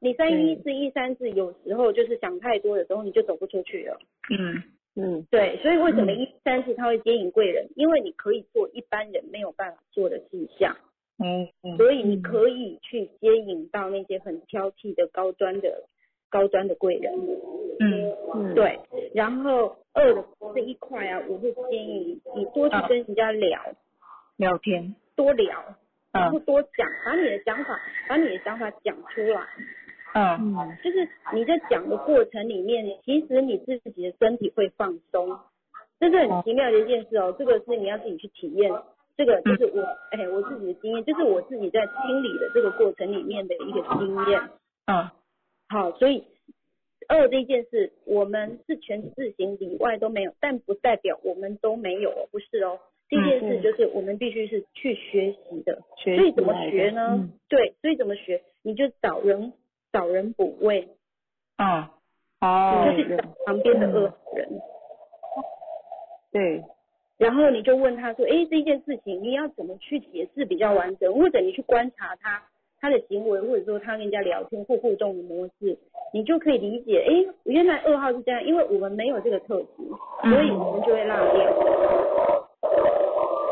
[0.00, 3.98] 你三一四一三四有时候就是想太多的时候，你就走不出去了。
[4.28, 4.62] 嗯。
[4.96, 7.68] 嗯，对，所以为什么一三四它会接引贵人？
[7.74, 10.76] 因为你可以做一般人没有办法做的事项，
[11.18, 15.84] 嗯嗯，所以你可以去接引到那些很挑剔的高端的
[16.30, 17.12] 高端的贵人。
[17.80, 18.12] 嗯。
[18.34, 18.78] 嗯，对，
[19.14, 20.24] 然后二的
[20.54, 23.60] 这一块啊，我会建议你多去跟人家聊，
[24.36, 25.74] 聊天，多聊，
[26.14, 27.78] 然后嗯多讲，把你的想法，
[28.08, 29.46] 把你的想法讲出来。
[30.14, 35.36] 嗯就是你在讲的过程里面，其实你自己的身体会放松，
[35.98, 37.34] 这是很奇妙的一件事哦。
[37.36, 38.70] 这个是你要自己去体验，
[39.16, 39.82] 这个就是我，
[40.12, 44.40] 哎，我自己的经验，就是我自己在清理的这个过程里面的一个经验。
[44.86, 45.10] 嗯
[45.68, 46.24] 好，所以
[47.08, 52.78] 二这件事，我们是全自行里外都没有，但不代表我们都没有哦，不是哦。
[53.14, 57.16] 这件事就是我们必须是去学习的，学所以怎么学呢？
[57.18, 58.42] 嗯对，所以怎么学？
[58.62, 59.52] 你就找人
[59.92, 60.88] 找人补位，
[61.58, 61.86] 嗯，
[62.40, 64.48] 哦你，就是找旁边的恶人，
[66.32, 66.62] 对，
[67.18, 71.14] 然后你就问他说：“诶，这件事情你要怎么去解释比较完整？
[71.14, 72.42] 或者你去观察他
[72.80, 75.78] 他的行为，或者说他跟人家聊天或互动的模式，
[76.12, 79.68] 你就可以理解，诶，原来二号是这样，因为我们没有这个特质，
[80.22, 82.43] 所以我们就会落掉。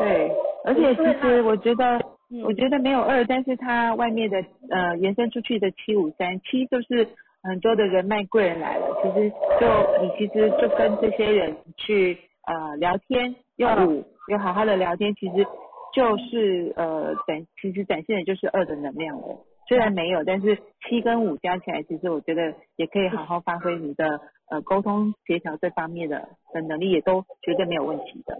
[0.03, 0.31] 对，
[0.65, 1.97] 而且其实我觉得，
[2.29, 7.07] 嗯我觉得没有二，但是它外面的呃延伸出去的七五三七就是
[7.41, 15.45] 很多的人脉贵人来了，其实就你其实就跟这些人去呃聊天，用五有好好的聊天，其实
[15.93, 19.45] 就是呃展其实展现的就是二的能量了。
[19.67, 24.19] 虽然没有，但是七跟五加起来，其实我觉得也可以好好发挥你的
[24.49, 28.37] 呃沟通协调这方面的的能力，也都绝对没有问题的。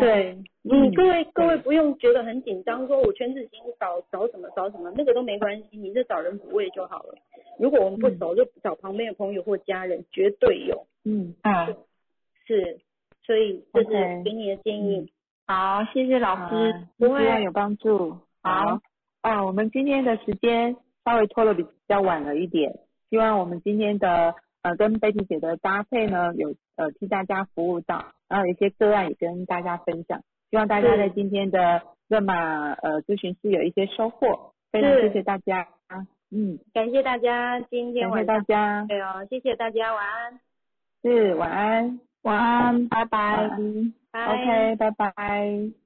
[0.00, 0.32] 对，
[0.64, 7.14] 嗯，嗯各位各位不用觉得很紧张，说我全智星找找什么找什么，那个都没关系，你就找人补位就好了。
[7.58, 10.86] 如果我们不熟，就找旁边的朋友或家人，绝对有。
[11.04, 11.76] 嗯，嗯，
[12.46, 12.80] 是，
[13.24, 15.12] 所以这是给你的建议。
[15.46, 18.16] 好，谢谢老师，希望有帮助。
[18.42, 18.80] 好，
[19.20, 20.74] 啊，我们今天的时间
[21.04, 22.78] 稍微拖的比较晚了一点，
[23.10, 24.34] 希望我们今天的
[24.64, 30.20] 呃跟贝蒂姐的搭配呢，有呃替大家服务到，然后有一些个案也跟大家分享，
[30.50, 35.68] 希望大家在今天的热玛呃咨询室有一些收获，非常谢谢大家，
[36.30, 40.40] 嗯，感谢大家今天感谢大家，对哦，谢谢大家，晚安，
[41.02, 43.50] 是晚安，晚安，拜拜拜。
[44.10, 44.26] 拜。
[44.26, 45.83] ，OK，拜拜。